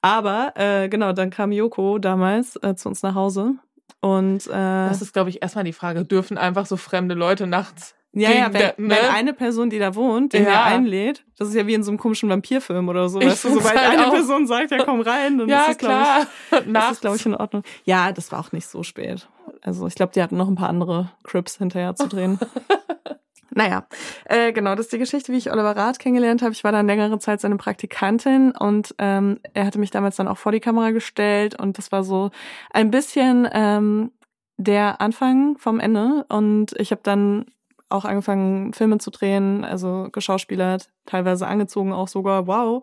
Aber 0.02 0.52
äh, 0.54 0.88
genau, 0.88 1.12
dann 1.12 1.30
kam 1.30 1.52
Joko 1.52 1.98
damals 1.98 2.56
äh, 2.62 2.74
zu 2.76 2.88
uns 2.88 3.02
nach 3.02 3.14
Hause. 3.14 3.54
Und 4.00 4.46
äh, 4.46 4.50
Das 4.52 5.02
ist, 5.02 5.12
glaube 5.12 5.30
ich, 5.30 5.42
erstmal 5.42 5.64
die 5.64 5.72
Frage, 5.72 6.04
dürfen 6.04 6.38
einfach 6.38 6.64
so 6.66 6.76
fremde 6.76 7.14
Leute 7.16 7.46
nachts 7.48 7.95
ja, 8.18 8.30
ja, 8.30 8.44
wenn, 8.46 8.52
der- 8.52 8.74
ne? 8.78 8.88
wenn 8.90 9.10
eine 9.14 9.32
Person, 9.32 9.70
die 9.70 9.78
da 9.78 9.94
wohnt, 9.94 10.32
den 10.32 10.44
Ja. 10.44 10.50
er 10.50 10.64
einlädt, 10.64 11.24
das 11.38 11.48
ist 11.48 11.54
ja 11.54 11.66
wie 11.66 11.74
in 11.74 11.82
so 11.82 11.90
einem 11.90 11.98
komischen 11.98 12.28
Vampirfilm 12.30 12.88
oder 12.88 13.08
so, 13.08 13.20
weißt 13.20 13.44
du, 13.44 13.48
sobald 13.50 13.76
halt 13.78 13.90
eine 13.98 14.06
auch- 14.08 14.12
Person 14.12 14.46
sagt, 14.46 14.70
ja, 14.70 14.82
komm 14.84 15.00
rein, 15.02 15.38
dann 15.38 15.48
Ja, 15.48 15.60
ist 15.62 15.68
das, 15.68 15.78
glaube 15.78 16.02
ich, 16.02 16.48
klar. 16.64 16.82
das 16.82 16.92
ist, 16.92 17.00
glaube 17.02 17.16
ich, 17.16 17.26
in 17.26 17.34
Ordnung. 17.34 17.62
Ja, 17.84 18.12
das 18.12 18.32
war 18.32 18.40
auch 18.40 18.52
nicht 18.52 18.66
so 18.66 18.82
spät. 18.82 19.28
Also 19.62 19.86
ich 19.86 19.94
glaube, 19.94 20.12
die 20.14 20.22
hatten 20.22 20.36
noch 20.36 20.48
ein 20.48 20.54
paar 20.56 20.68
andere 20.68 21.10
Crips 21.24 21.58
hinterher 21.58 21.94
zu 21.94 22.08
drehen. 22.08 22.38
naja, 23.50 23.86
äh, 24.26 24.52
genau, 24.52 24.74
das 24.74 24.86
ist 24.86 24.92
die 24.92 24.98
Geschichte, 24.98 25.32
wie 25.32 25.36
ich 25.38 25.50
Oliver 25.52 25.76
Rath 25.76 25.98
kennengelernt 25.98 26.42
habe. 26.42 26.52
Ich 26.52 26.62
war 26.64 26.72
dann 26.72 26.86
längere 26.86 27.18
Zeit 27.18 27.40
seine 27.40 27.56
Praktikantin 27.56 28.52
und 28.52 28.94
ähm, 28.98 29.38
er 29.54 29.66
hatte 29.66 29.78
mich 29.78 29.90
damals 29.90 30.16
dann 30.16 30.28
auch 30.28 30.36
vor 30.38 30.52
die 30.52 30.60
Kamera 30.60 30.90
gestellt 30.90 31.58
und 31.60 31.78
das 31.78 31.90
war 31.92 32.04
so 32.04 32.30
ein 32.72 32.90
bisschen 32.90 33.48
ähm, 33.52 34.10
der 34.58 35.00
Anfang 35.00 35.56
vom 35.58 35.80
Ende 35.80 36.24
und 36.28 36.72
ich 36.78 36.90
habe 36.90 37.00
dann 37.04 37.46
auch 37.88 38.04
angefangen, 38.04 38.72
Filme 38.72 38.98
zu 38.98 39.10
drehen, 39.10 39.64
also 39.64 40.08
geschauspielert, 40.10 40.88
teilweise 41.06 41.46
angezogen 41.46 41.92
auch 41.92 42.08
sogar, 42.08 42.46
wow. 42.46 42.82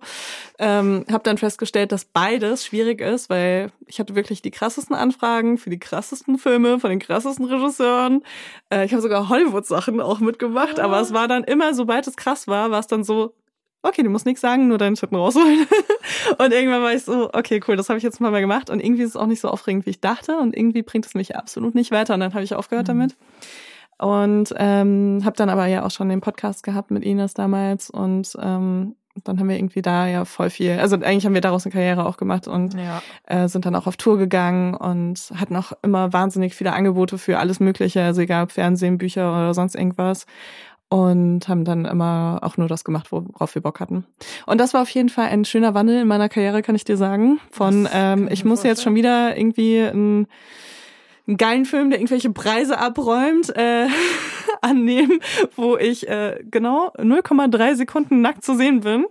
Ähm, 0.60 1.06
habe 1.12 1.24
dann 1.24 1.38
festgestellt, 1.38 1.92
dass 1.92 2.06
beides 2.06 2.66
schwierig 2.66 3.02
ist, 3.02 3.30
weil 3.30 3.72
ich 3.86 4.00
hatte 4.00 4.16
wirklich 4.16 4.42
die 4.42 4.52
krassesten 4.52 4.96
Anfragen 4.96 5.58
für 5.58 5.70
die 5.70 5.80
krassesten 5.80 6.38
Filme 6.38 6.80
von 6.80 6.90
den 6.90 7.00
krassesten 7.00 7.46
Regisseuren. 7.46 8.24
Äh, 8.70 8.86
ich 8.86 8.94
habe 8.94 9.02
sogar 9.02 9.28
Hollywood-Sachen 9.30 10.00
auch 10.00 10.20
mitgemacht, 10.20 10.80
aber 10.80 11.02
es 11.02 11.14
war 11.14 11.28
dann 11.28 11.44
immer, 11.44 11.74
sobald 11.74 12.08
es 12.08 12.16
krass 12.16 12.48
war, 12.48 12.72
war 12.72 12.80
es 12.80 12.88
dann 12.88 13.04
so, 13.04 13.34
okay, 13.82 14.02
du 14.02 14.10
musst 14.10 14.26
nichts 14.26 14.40
sagen, 14.40 14.70
nur 14.70 14.78
deinen 14.78 14.96
Schritten 14.96 15.16
rausholen. 15.16 15.68
und 16.38 16.54
irgendwann 16.54 16.82
war 16.82 16.94
ich 16.94 17.04
so, 17.04 17.30
okay, 17.34 17.60
cool, 17.68 17.76
das 17.76 17.90
habe 17.90 17.98
ich 17.98 18.04
jetzt 18.04 18.22
mal, 18.22 18.32
mal 18.32 18.40
gemacht. 18.40 18.70
Und 18.70 18.80
irgendwie 18.80 19.04
ist 19.04 19.10
es 19.10 19.16
auch 19.18 19.26
nicht 19.26 19.42
so 19.42 19.50
aufregend, 19.50 19.86
wie 19.86 19.90
ich 19.90 20.00
dachte. 20.00 20.38
Und 20.38 20.56
irgendwie 20.56 20.84
bringt 20.84 21.06
es 21.06 21.14
mich 21.14 21.36
absolut 21.36 21.76
nicht 21.76 21.92
weiter. 21.92 22.14
Und 22.14 22.22
dann 22.22 22.34
habe 22.34 22.46
ich 22.46 22.56
aufgehört 22.56 22.88
Mhm. 22.88 23.00
damit. 23.00 23.16
Und 24.00 24.54
ähm, 24.58 25.22
habe 25.24 25.36
dann 25.38 25.50
aber 25.50 25.68
ja 25.68 25.86
auch 25.86 25.92
schon 25.92 26.10
den 26.10 26.22
Podcast 26.22 26.64
gehabt 26.64 26.92
mit 26.92 27.04
Ines 27.04 27.34
damals. 27.34 27.90
Und 27.90 28.36
ähm, 28.42 28.96
dann 29.24 29.40
haben 29.40 29.48
wir 29.48 29.56
irgendwie 29.58 29.82
da 29.84 30.08
ja 30.08 30.26
voll 30.26 30.50
viel, 30.50 30.72
also 30.80 30.96
eigentlich 30.96 31.26
haben 31.26 31.36
wir 31.36 31.42
daraus 31.42 31.66
eine 31.66 31.72
Karriere 31.72 32.06
auch 32.08 32.18
gemacht 32.18 32.48
und 32.48 32.74
Ja. 32.74 33.02
äh, 33.28 33.48
sind 33.48 33.64
dann 33.66 33.76
auch 33.76 33.86
auf 33.86 33.96
Tour 33.96 34.18
gegangen 34.18 34.74
und 34.74 35.32
hatten 35.36 35.56
auch 35.56 35.72
immer 35.84 36.12
wahnsinnig 36.14 36.56
viele 36.56 36.74
Angebote 36.74 37.20
für 37.20 37.38
alles 37.38 37.60
Mögliche, 37.60 38.02
also 38.04 38.22
egal 38.22 38.44
ob 38.46 38.52
Fernsehen, 38.52 38.98
Bücher 38.98 39.30
oder 39.32 39.54
sonst 39.54 39.76
irgendwas. 39.76 40.26
Und 40.90 41.48
haben 41.48 41.66
dann 41.66 41.86
immer 41.86 42.40
auch 42.44 42.58
nur 42.58 42.68
das 42.68 42.84
gemacht, 42.84 43.12
worauf 43.12 43.56
wir 43.56 43.62
Bock 43.64 43.80
hatten. 43.80 44.06
Und 44.46 44.60
das 44.62 44.76
war 44.76 44.82
auf 44.84 44.90
jeden 44.90 45.10
Fall 45.10 45.26
ein 45.30 45.44
schöner 45.44 45.74
Wandel 45.74 46.02
in 46.02 46.08
meiner 46.08 46.30
Karriere, 46.30 46.62
kann 46.62 46.76
ich 46.76 46.84
dir 46.84 46.98
sagen. 46.98 47.40
Von, 47.52 47.88
ähm, 47.92 48.28
ich 48.32 48.46
muss 48.46 48.62
jetzt 48.64 48.84
schon 48.84 48.94
wieder 48.94 49.36
irgendwie 49.36 49.80
ein 49.80 50.28
einen 51.28 51.38
geilen 51.38 51.66
Film, 51.66 51.90
der 51.90 52.00
irgendwelche 52.00 52.32
Preise 52.32 52.78
abräumt, 52.78 53.56
äh, 53.56 53.88
annehmen, 54.62 55.20
wo 55.56 55.78
ich 55.78 56.08
äh, 56.08 56.44
genau 56.50 56.90
0,3 56.98 57.76
Sekunden 57.76 58.22
nackt 58.22 58.44
zu 58.44 58.56
sehen 58.56 58.82
bin, 58.82 59.06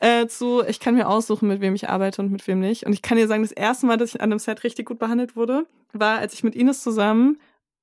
äh, 0.00 0.26
zu 0.26 0.62
ich 0.66 0.80
kann 0.80 0.94
mir 0.94 1.08
aussuchen, 1.08 1.48
mit 1.48 1.60
wem 1.60 1.74
ich 1.74 1.88
arbeite 1.88 2.22
und 2.22 2.30
mit 2.30 2.46
wem 2.46 2.60
nicht. 2.60 2.84
Und 2.84 2.92
ich 2.92 3.02
kann 3.02 3.16
dir 3.16 3.26
sagen, 3.26 3.42
das 3.42 3.52
erste 3.52 3.86
Mal, 3.86 3.96
dass 3.96 4.14
ich 4.14 4.20
an 4.20 4.30
einem 4.30 4.38
Set 4.38 4.64
richtig 4.64 4.86
gut 4.86 4.98
behandelt 4.98 5.36
wurde, 5.36 5.66
war, 5.92 6.18
als 6.18 6.34
ich 6.34 6.44
mit 6.44 6.54
Ines 6.54 6.82
zusammen 6.82 7.38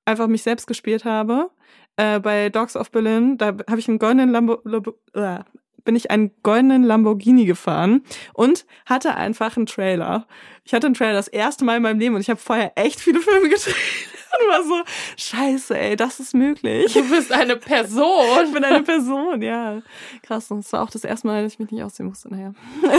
einfach 0.06 0.28
mich 0.28 0.44
selbst 0.44 0.68
gespielt 0.68 1.06
habe. 1.06 1.50
Äh, 1.98 2.20
bei 2.20 2.50
Dogs 2.50 2.76
of 2.76 2.92
Berlin, 2.92 3.38
da 3.38 3.48
habe 3.48 3.80
ich 3.80 3.88
einen 3.88 4.00
goldenen 4.00 4.30
Lambo, 4.30 4.60
Lambo 4.64 4.96
äh, 5.14 5.40
bin 5.84 5.96
ich 5.96 6.12
einen 6.12 6.32
goldenen 6.44 6.84
Lamborghini 6.84 7.46
gefahren 7.46 8.04
und 8.34 8.66
hatte 8.86 9.16
einfach 9.16 9.58
einen 9.58 9.66
Trailer. 9.66 10.28
Ich 10.64 10.74
hatte 10.74 10.88
einen 10.88 10.96
Trailer 10.96 11.14
das 11.14 11.28
erste 11.28 11.66
Mal 11.66 11.78
in 11.78 11.84
meinem 11.84 12.00
Leben 12.00 12.16
und 12.16 12.22
ich 12.22 12.30
habe 12.30 12.40
vorher 12.40 12.74
echt 12.76 13.00
viele 13.00 13.20
Filme 13.20 13.50
gedreht. 13.50 13.76
Und 14.32 14.48
war 14.48 14.64
so, 14.64 14.82
scheiße, 15.18 15.78
ey, 15.78 15.98
das 15.98 16.22
ist 16.22 16.34
möglich. 16.34 16.94
Du 16.94 17.10
bist 17.10 17.34
eine 17.34 17.58
Person. 17.58 18.26
Ich 18.46 18.54
bin 18.54 18.64
eine 18.64 18.82
Person, 18.82 19.42
ja. 19.42 19.82
Krass, 20.24 20.50
und 20.52 20.60
das 20.64 20.72
war 20.72 20.84
auch 20.84 20.90
das 20.90 21.04
erste 21.04 21.28
Mal, 21.28 21.44
dass 21.44 21.52
ich 21.54 21.60
mich 21.60 21.70
nicht 21.70 21.84
ausziehen 21.84 22.08
musste. 22.08 22.30
Naja. 22.30 22.54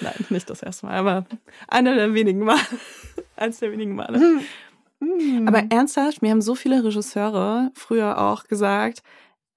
Nein, 0.00 0.14
nicht 0.30 0.48
das 0.48 0.62
erste 0.62 0.86
Mal, 0.86 0.96
aber 0.96 1.26
einer 1.68 1.94
der 1.94 2.14
wenigen 2.14 2.40
Male. 2.40 2.58
Eins 3.36 3.58
der 3.58 3.70
wenigen 3.70 3.94
Male. 3.94 4.18
Hm. 4.18 5.46
Aber 5.46 5.64
ernsthaft, 5.70 6.22
mir 6.22 6.30
haben 6.30 6.42
so 6.42 6.54
viele 6.54 6.82
Regisseure 6.82 7.70
früher 7.74 8.18
auch 8.18 8.44
gesagt, 8.44 9.02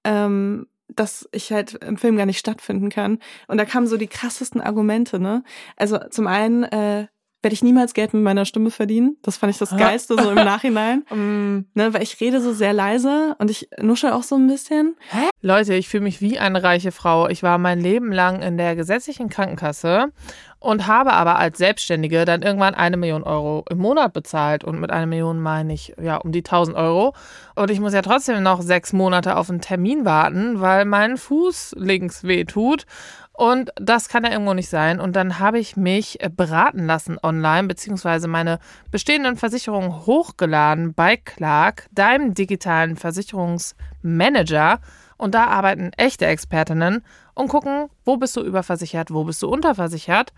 ähm, 0.04 0.66
dass 0.98 1.28
ich 1.32 1.52
halt 1.52 1.74
im 1.74 1.96
Film 1.96 2.16
gar 2.16 2.26
nicht 2.26 2.38
stattfinden 2.38 2.88
kann. 2.90 3.18
Und 3.46 3.58
da 3.58 3.64
kamen 3.64 3.86
so 3.86 3.96
die 3.96 4.08
krassesten 4.08 4.60
Argumente, 4.60 5.18
ne? 5.20 5.42
Also 5.76 5.98
zum 6.10 6.26
einen 6.26 6.64
äh, 6.64 7.06
werde 7.40 7.54
ich 7.54 7.62
niemals 7.62 7.94
Geld 7.94 8.14
mit 8.14 8.22
meiner 8.22 8.44
Stimme 8.44 8.70
verdienen. 8.70 9.16
Das 9.22 9.36
fand 9.36 9.52
ich 9.52 9.58
das 9.58 9.76
Geilste 9.76 10.20
so 10.20 10.30
im 10.30 10.36
Nachhinein. 10.36 11.04
Mm. 11.18 11.64
Ne, 11.74 11.94
weil 11.94 12.02
ich 12.02 12.20
rede 12.20 12.40
so 12.40 12.52
sehr 12.52 12.72
leise 12.72 13.34
und 13.38 13.50
ich 13.50 13.68
nuschel 13.80 14.12
auch 14.12 14.22
so 14.22 14.36
ein 14.36 14.46
bisschen. 14.46 14.96
Leute, 15.40 15.74
ich 15.74 15.88
fühle 15.88 16.02
mich 16.02 16.20
wie 16.20 16.38
eine 16.38 16.62
reiche 16.62 16.92
Frau. 16.92 17.28
Ich 17.28 17.42
war 17.42 17.58
mein 17.58 17.80
Leben 17.80 18.12
lang 18.12 18.42
in 18.42 18.56
der 18.56 18.76
gesetzlichen 18.76 19.28
Krankenkasse 19.28 20.12
und 20.60 20.86
habe 20.86 21.12
aber 21.12 21.38
als 21.38 21.58
Selbstständige 21.58 22.24
dann 22.24 22.42
irgendwann 22.42 22.74
eine 22.74 22.96
Million 22.96 23.22
Euro 23.22 23.64
im 23.70 23.78
Monat 23.78 24.12
bezahlt. 24.12 24.64
Und 24.64 24.80
mit 24.80 24.90
einer 24.90 25.06
Million 25.06 25.40
meine 25.40 25.72
ich 25.72 25.94
ja 26.00 26.16
um 26.16 26.32
die 26.32 26.40
1000 26.40 26.76
Euro. 26.76 27.14
Und 27.54 27.70
ich 27.70 27.80
muss 27.80 27.94
ja 27.94 28.02
trotzdem 28.02 28.42
noch 28.42 28.60
sechs 28.62 28.92
Monate 28.92 29.36
auf 29.36 29.50
einen 29.50 29.60
Termin 29.60 30.04
warten, 30.04 30.60
weil 30.60 30.84
mein 30.84 31.16
Fuß 31.16 31.76
links 31.78 32.24
weh 32.24 32.44
tut. 32.44 32.86
Und 33.32 33.70
das 33.76 34.08
kann 34.08 34.24
ja 34.24 34.32
irgendwo 34.32 34.52
nicht 34.52 34.68
sein. 34.68 34.98
Und 34.98 35.14
dann 35.14 35.38
habe 35.38 35.60
ich 35.60 35.76
mich 35.76 36.18
beraten 36.36 36.86
lassen 36.86 37.18
online, 37.22 37.68
beziehungsweise 37.68 38.26
meine 38.26 38.58
bestehenden 38.90 39.36
Versicherungen 39.36 40.06
hochgeladen 40.06 40.92
bei 40.92 41.16
Clark, 41.16 41.86
deinem 41.92 42.34
digitalen 42.34 42.96
Versicherungsmanager. 42.96 44.80
Und 45.18 45.34
da 45.34 45.48
arbeiten 45.48 45.90
echte 45.96 46.26
Expertinnen 46.26 47.04
und 47.34 47.48
gucken, 47.48 47.88
wo 48.04 48.16
bist 48.16 48.34
du 48.36 48.40
überversichert, 48.40 49.12
wo 49.12 49.24
bist 49.24 49.42
du 49.42 49.48
unterversichert. 49.48 50.32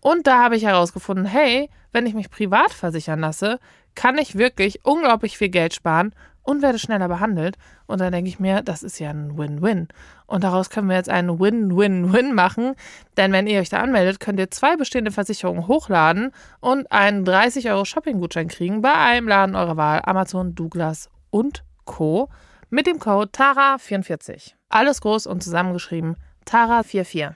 Und 0.00 0.28
da 0.28 0.44
habe 0.44 0.56
ich 0.56 0.64
herausgefunden, 0.64 1.26
hey, 1.26 1.70
wenn 1.90 2.06
ich 2.06 2.14
mich 2.14 2.30
privat 2.30 2.72
versichern 2.72 3.20
lasse, 3.20 3.58
kann 3.96 4.16
ich 4.18 4.38
wirklich 4.38 4.84
unglaublich 4.84 5.36
viel 5.36 5.48
Geld 5.48 5.74
sparen 5.74 6.14
und 6.48 6.62
werde 6.62 6.78
schneller 6.78 7.08
behandelt. 7.08 7.58
Und 7.86 8.00
dann 8.00 8.12
denke 8.12 8.28
ich 8.30 8.38
mir, 8.38 8.62
das 8.62 8.82
ist 8.82 8.98
ja 8.98 9.10
ein 9.10 9.36
Win-Win. 9.36 9.88
Und 10.26 10.44
daraus 10.44 10.70
können 10.70 10.88
wir 10.88 10.96
jetzt 10.96 11.10
einen 11.10 11.38
Win-Win-Win 11.38 12.34
machen. 12.34 12.74
Denn 13.16 13.32
wenn 13.32 13.46
ihr 13.46 13.60
euch 13.60 13.68
da 13.68 13.80
anmeldet, 13.80 14.20
könnt 14.20 14.38
ihr 14.38 14.50
zwei 14.50 14.76
bestehende 14.76 15.10
Versicherungen 15.10 15.66
hochladen 15.66 16.32
und 16.60 16.90
einen 16.90 17.24
30 17.24 17.70
Euro 17.70 17.84
Shopping-Gutschein 17.84 18.48
kriegen 18.48 18.80
bei 18.80 18.94
einem 18.94 19.28
Laden 19.28 19.56
eurer 19.56 19.76
Wahl, 19.76 20.00
Amazon, 20.04 20.54
Douglas 20.54 21.10
und 21.30 21.64
Co. 21.84 22.30
mit 22.70 22.86
dem 22.86 22.98
Code 22.98 23.30
TARA44. 23.30 24.54
Alles 24.68 25.00
groß 25.00 25.26
und 25.26 25.42
zusammengeschrieben 25.42 26.16
TARA44. 26.46 27.34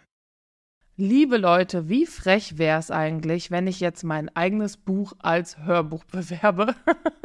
Liebe 0.97 1.39
Leute, 1.39 1.89
wie 1.89 2.05
frech 2.05 2.59
wäre 2.59 2.79
es 2.79 2.91
eigentlich, 2.91 3.51
wenn 3.51 3.67
ich 3.67 3.81
jetzt 3.81 4.05
mein 4.05 4.29
eigenes 4.37 4.77
Buch 4.77 5.15
als 5.21 5.59
Hörbuch 5.59 6.05
bewerbe? 6.05 6.75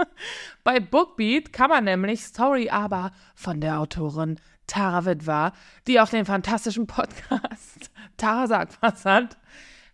Bei 0.63 0.79
Bookbeat 0.79 1.51
kann 1.51 1.69
man 1.69 1.83
nämlich 1.83 2.23
Story 2.23 2.69
aber 2.69 3.11
von 3.35 3.59
der 3.59 3.79
Autorin 3.79 4.39
Tara 4.67 5.05
Witwer, 5.05 5.51
die 5.85 5.99
auch 5.99 6.09
den 6.09 6.25
fantastischen 6.25 6.87
Podcast 6.87 7.91
Tara 8.17 8.47
sagt 8.47 8.77
was 8.81 9.03
hat, 9.05 9.37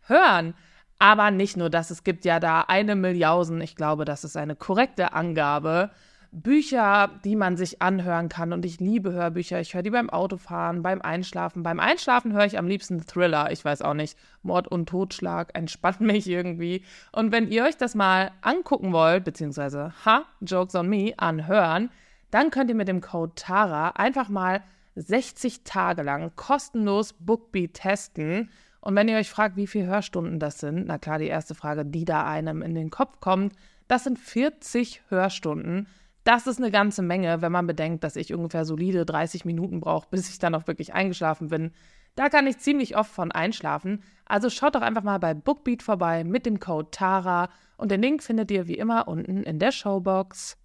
hören. 0.07 0.53
Aber 0.99 1.31
nicht 1.31 1.57
nur 1.57 1.69
das, 1.69 1.89
es 1.89 2.03
gibt 2.03 2.25
ja 2.25 2.39
da 2.39 2.61
eine 2.61 2.95
Milliausen, 2.95 3.59
ich 3.59 3.75
glaube, 3.75 4.05
das 4.05 4.23
ist 4.23 4.37
eine 4.37 4.55
korrekte 4.55 5.13
Angabe, 5.13 5.91
Bücher, 6.33 7.11
die 7.23 7.35
man 7.35 7.57
sich 7.57 7.81
anhören 7.81 8.27
kann. 8.27 8.53
Und 8.53 8.65
ich 8.65 8.79
liebe 8.79 9.13
Hörbücher. 9.13 9.59
Ich 9.61 9.75
höre 9.75 9.83
die 9.83 9.91
beim 9.91 10.09
Autofahren, 10.09 10.81
beim 10.81 11.01
Einschlafen. 11.01 11.61
Beim 11.61 11.79
Einschlafen 11.79 12.33
höre 12.33 12.45
ich 12.45 12.57
am 12.57 12.67
liebsten 12.67 13.05
Thriller. 13.05 13.51
Ich 13.51 13.63
weiß 13.63 13.83
auch 13.83 13.93
nicht. 13.93 14.17
Mord 14.41 14.67
und 14.67 14.89
Totschlag 14.89 15.51
entspannt 15.53 16.01
mich 16.01 16.27
irgendwie. 16.27 16.83
Und 17.11 17.31
wenn 17.31 17.47
ihr 17.47 17.63
euch 17.63 17.77
das 17.77 17.93
mal 17.93 18.31
angucken 18.41 18.91
wollt, 18.93 19.23
beziehungsweise, 19.23 19.93
ha, 20.05 20.25
Jokes 20.41 20.73
on 20.73 20.89
Me, 20.89 21.13
anhören, 21.17 21.91
dann 22.31 22.49
könnt 22.49 22.69
ihr 22.71 22.75
mit 22.75 22.87
dem 22.87 23.01
Code 23.01 23.33
TARA 23.35 23.89
einfach 23.89 24.27
mal 24.27 24.63
60 24.95 25.63
Tage 25.63 26.01
lang 26.01 26.31
kostenlos 26.35 27.13
Bookbeat 27.13 27.75
testen. 27.75 28.49
Und 28.81 28.95
wenn 28.95 29.07
ihr 29.07 29.17
euch 29.17 29.29
fragt, 29.29 29.55
wie 29.55 29.67
viele 29.67 29.85
Hörstunden 29.85 30.39
das 30.39 30.59
sind, 30.59 30.87
na 30.87 30.97
klar, 30.97 31.19
die 31.19 31.27
erste 31.27 31.53
Frage, 31.53 31.85
die 31.85 32.05
da 32.05 32.25
einem 32.25 32.63
in 32.63 32.73
den 32.73 32.89
Kopf 32.89 33.19
kommt, 33.19 33.53
das 33.87 34.03
sind 34.03 34.17
40 34.17 35.03
Hörstunden. 35.09 35.87
Das 36.23 36.47
ist 36.47 36.57
eine 36.57 36.71
ganze 36.71 37.01
Menge, 37.01 37.41
wenn 37.41 37.51
man 37.51 37.67
bedenkt, 37.67 38.03
dass 38.03 38.15
ich 38.15 38.33
ungefähr 38.33 38.63
solide 38.63 39.05
30 39.05 39.43
Minuten 39.43 39.81
brauche, 39.81 40.07
bis 40.09 40.29
ich 40.29 40.39
dann 40.39 40.55
auch 40.55 40.67
wirklich 40.67 40.93
eingeschlafen 40.93 41.49
bin. 41.49 41.71
Da 42.15 42.29
kann 42.29 42.47
ich 42.47 42.59
ziemlich 42.59 42.95
oft 42.95 43.11
von 43.11 43.31
einschlafen. 43.31 44.03
Also 44.25 44.49
schaut 44.49 44.75
doch 44.75 44.81
einfach 44.81 45.03
mal 45.03 45.19
bei 45.19 45.33
Bookbeat 45.33 45.83
vorbei 45.83 46.23
mit 46.23 46.45
dem 46.45 46.59
Code 46.59 46.89
TARA 46.91 47.49
und 47.75 47.91
den 47.91 48.01
Link 48.01 48.23
findet 48.23 48.51
ihr 48.51 48.67
wie 48.67 48.77
immer 48.77 49.07
unten 49.07 49.43
in 49.43 49.59
der 49.59 49.71
Showbox. 49.71 50.57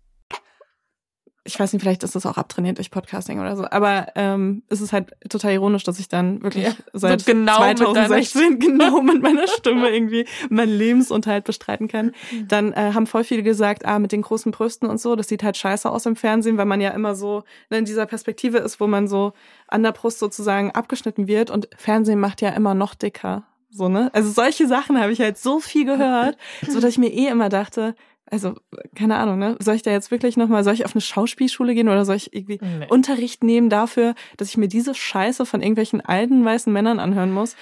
Ich 1.49 1.59
weiß 1.59 1.73
nicht, 1.73 1.83
vielleicht 1.83 2.03
ist 2.03 2.15
das 2.15 2.27
auch 2.27 2.37
abtrainiert 2.37 2.79
durch 2.79 2.91
Podcasting 2.91 3.41
oder 3.41 3.57
so, 3.57 3.65
aber 3.69 4.09
ähm, 4.15 4.63
es 4.69 4.81
ist 4.81 4.93
halt 4.93 5.17
total 5.29 5.53
ironisch, 5.55 5.83
dass 5.83 5.99
ich 5.99 6.09
dann 6.09 6.43
wirklich 6.43 6.65
Ja, 6.65 6.73
seit 6.93 7.23
so 7.23 7.33
genau 7.33 7.67
mit 7.67 7.81
deiner 7.81 7.95
2016 7.95 8.59
genau 8.59 9.01
mit 9.01 9.23
meiner 9.23 9.49
Stimme 9.49 9.89
irgendwie 9.89 10.27
meinen 10.51 10.77
Lebensunterhalt 10.77 11.45
bestreiten 11.45 11.89
kann. 11.89 12.13
Dann 12.47 12.73
äh, 12.73 12.93
haben 12.93 13.07
voll 13.07 13.25
viele 13.25 13.43
gesagt, 13.43 13.87
ah, 13.87 13.99
mit 13.99 14.13
den 14.13 14.23
großen 14.23 14.53
Brüsten 14.53 14.89
und 14.89 15.01
so, 15.01 15.17
das 15.17 15.29
sieht 15.29 15.43
halt 15.43 15.57
scheiße 15.57 15.91
aus 15.91 16.07
im 16.07 16.17
Fernsehen, 16.17 16.59
weil 16.59 16.67
man 16.67 16.81
ja 16.81 16.91
immer 16.91 17.15
so 17.15 17.45
in 17.71 17.85
dieser 17.85 18.07
Perspektive 18.07 18.59
ist, 18.59 18.79
wo 18.81 18.87
man 18.87 19.09
so 19.09 19.33
an 19.67 19.83
der 19.83 19.93
Brust 19.93 20.19
sozusagen 20.19 20.71
abgeschnitten 20.73 21.27
wird 21.27 21.51
und 21.51 21.69
Fernsehen 21.77 22.21
macht 22.21 22.43
ja 22.43 22.51
immer 22.51 22.75
noch 22.75 22.95
dicker. 22.95 23.45
So, 23.71 23.89
ne? 23.89 24.11
Also 24.15 24.31
solche 24.31 24.67
Sachen 24.67 24.99
habe 25.01 25.13
ich 25.13 25.21
halt 25.21 25.39
so 25.39 25.61
viel 25.61 25.85
gehört, 25.85 26.37
so 26.67 26.81
dass 26.81 26.91
ich 26.91 26.99
mir 26.99 27.13
eh 27.13 27.27
immer 27.27 27.49
dachte, 27.49 27.95
also, 28.31 28.55
keine 28.95 29.17
Ahnung, 29.17 29.39
ne? 29.39 29.57
Soll 29.61 29.75
ich 29.75 29.83
da 29.83 29.91
jetzt 29.91 30.11
wirklich 30.11 30.37
nochmal, 30.37 30.65
soll 30.65 30.75
ich 30.75 30.85
auf 30.85 30.95
eine 30.95 31.01
Schauspielschule 31.01 31.75
gehen 31.75 31.89
oder 31.89 32.05
soll 32.05 32.17
ich 32.17 32.35
irgendwie 32.35 32.59
Nee. 32.61 32.87
Unterricht 32.89 33.43
nehmen 33.43 33.71
dafür, 33.71 34.15
dass 34.37 34.49
ich 34.49 34.57
mir 34.57 34.69
diese 34.69 34.95
Scheiße 34.95 35.47
von 35.47 35.63
irgendwelchen 35.63 36.01
alten 36.01 36.45
weißen 36.45 36.73
Männern 36.73 36.99
anhören 37.01 37.33
muss? 37.33 37.57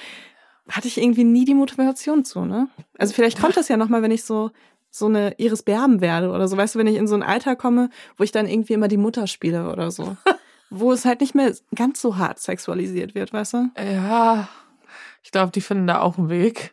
Hatte 0.68 0.88
ich 0.88 0.98
irgendwie 0.98 1.24
nie 1.24 1.44
die 1.44 1.54
Motivation 1.54 2.24
zu, 2.24 2.44
ne? 2.44 2.68
Also 2.98 3.14
vielleicht 3.14 3.40
kommt 3.40 3.56
das 3.56 3.68
ja 3.68 3.76
nochmal, 3.76 4.02
wenn 4.02 4.10
ich 4.10 4.24
so 4.24 4.50
so 4.90 5.06
eine 5.06 5.34
Iris 5.36 5.62
Berben 5.62 6.00
werde 6.00 6.30
oder 6.30 6.48
so, 6.48 6.56
weißt 6.56 6.74
du, 6.74 6.78
wenn 6.78 6.86
ich 6.86 6.96
in 6.96 7.06
so 7.06 7.14
ein 7.14 7.22
Alter 7.22 7.54
komme, 7.54 7.90
wo 8.16 8.24
ich 8.24 8.32
dann 8.32 8.48
irgendwie 8.48 8.72
immer 8.72 8.88
die 8.88 8.96
Mutter 8.96 9.26
spiele 9.26 9.70
oder 9.70 9.90
so. 9.90 10.16
wo 10.70 10.90
es 10.90 11.04
halt 11.04 11.20
nicht 11.20 11.34
mehr 11.34 11.52
ganz 11.74 12.00
so 12.00 12.16
hart 12.16 12.38
sexualisiert 12.40 13.14
wird, 13.14 13.32
weißt 13.32 13.54
du? 13.54 13.70
Ja, 13.78 14.48
ich 15.22 15.30
glaube, 15.32 15.52
die 15.52 15.60
finden 15.60 15.86
da 15.86 16.00
auch 16.00 16.18
einen 16.18 16.28
Weg. 16.30 16.72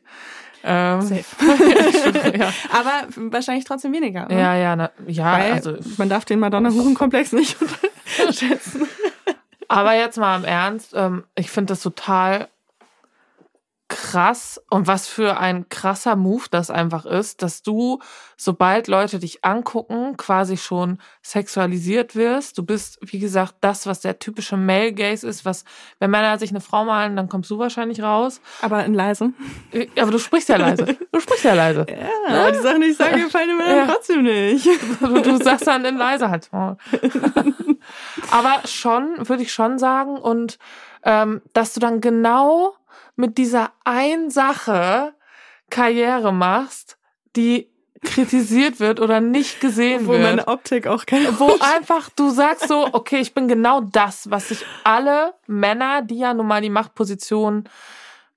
Ähm, 0.64 1.02
Safe. 1.02 1.26
ja, 2.38 2.54
Aber 2.72 3.08
wahrscheinlich 3.16 3.66
trotzdem 3.66 3.92
weniger. 3.92 4.28
Ne? 4.28 4.40
ja, 4.40 4.56
ja, 4.56 4.76
na, 4.76 4.92
ja 5.08 5.38
Weil 5.38 5.52
also 5.54 5.78
man 5.98 6.10
darf 6.10 6.26
den 6.26 6.40
Madonna-Hurenkomplex 6.40 7.34
nicht 7.34 7.58
unterschätzen. 8.20 8.88
Aber 9.68 9.94
jetzt 9.96 10.18
mal 10.18 10.38
im 10.38 10.46
Ernst, 10.46 10.94
ähm, 10.96 11.24
ich 11.36 11.50
finde 11.50 11.74
das 11.74 11.82
total 11.82 12.48
krass 13.96 14.62
und 14.70 14.88
was 14.88 15.08
für 15.08 15.38
ein 15.38 15.70
krasser 15.70 16.16
Move 16.16 16.46
das 16.52 16.70
einfach 16.70 17.06
ist, 17.06 17.42
dass 17.42 17.62
du, 17.64 18.00
sobald 18.38 18.88
Leute 18.88 19.20
dich 19.20 19.44
angucken, 19.46 20.18
quasi 20.18 20.58
schon 20.58 21.00
sexualisiert 21.22 22.16
wirst. 22.16 22.58
Du 22.58 22.64
bist, 22.64 22.98
wie 23.02 23.20
gesagt, 23.20 23.56
das, 23.62 23.86
was 23.88 24.02
der 24.02 24.20
typische 24.20 24.58
Male 24.58 24.94
Gaze 24.94 25.28
ist, 25.28 25.46
was, 25.46 25.64
wenn 26.00 26.12
Männer 26.12 26.38
sich 26.40 26.50
eine 26.52 26.62
Frau 26.62 26.86
malen, 26.86 27.16
dann 27.16 27.30
kommst 27.30 27.50
du 27.52 27.58
wahrscheinlich 27.60 28.02
raus. 28.02 28.42
Aber 28.62 28.84
in 28.86 28.94
leise. 28.94 29.34
Äh, 29.72 29.88
Aber 30.00 30.12
du 30.12 30.20
sprichst 30.20 30.50
ja 30.50 30.58
leise. 30.58 30.98
Du 31.12 31.20
sprichst 31.20 31.44
ja 31.46 31.54
leise. 31.54 31.86
Ja, 32.30 32.40
aber 32.44 32.52
die 32.52 32.60
Sachen, 32.60 32.82
die 32.82 32.88
ich 32.88 32.98
sage, 32.98 33.22
gefallen 33.22 33.58
mir 33.58 33.76
Ja. 33.76 33.86
trotzdem 33.88 34.24
nicht. 34.24 34.68
Du, 35.00 35.22
du 35.22 35.38
sagst 35.44 35.68
dann 35.68 35.84
in 35.86 35.98
leise 35.98 36.30
halt. 36.30 36.50
Oh. 36.54 36.76
Aber 38.32 38.62
schon, 38.68 39.28
würde 39.28 39.44
ich 39.44 39.52
schon 39.54 39.78
sagen. 39.78 40.18
Und 40.18 40.58
ähm, 41.04 41.42
dass 41.54 41.74
du 41.74 41.80
dann 41.80 42.02
genau 42.02 42.74
mit 43.16 43.38
dieser 43.38 43.72
einen 43.84 44.30
Sache 44.30 45.14
Karriere 45.70 46.34
machst, 46.34 46.98
die 47.36 47.74
kritisiert 48.04 48.80
wird 48.80 49.00
oder 49.00 49.22
nicht 49.22 49.62
gesehen 49.62 50.08
Wo 50.08 50.12
wird. 50.12 50.22
meine 50.22 50.48
Optik 50.48 50.88
auch 50.88 51.06
keine 51.06 51.40
wo 51.40 51.58
einfach 51.60 52.10
du 52.10 52.30
sagst 52.30 52.68
so, 52.68 52.94
okay, 52.94 53.20
ich 53.20 53.34
bin 53.34 53.48
genau 53.48 53.82
das, 53.82 54.30
was 54.30 54.50
sich 54.50 54.66
alle 54.84 55.34
Männer, 55.48 56.02
die 56.02 56.18
ja 56.18 56.34
nun 56.34 56.48
mal 56.48 56.62
die 56.62 56.70
Machtposition 56.70 57.70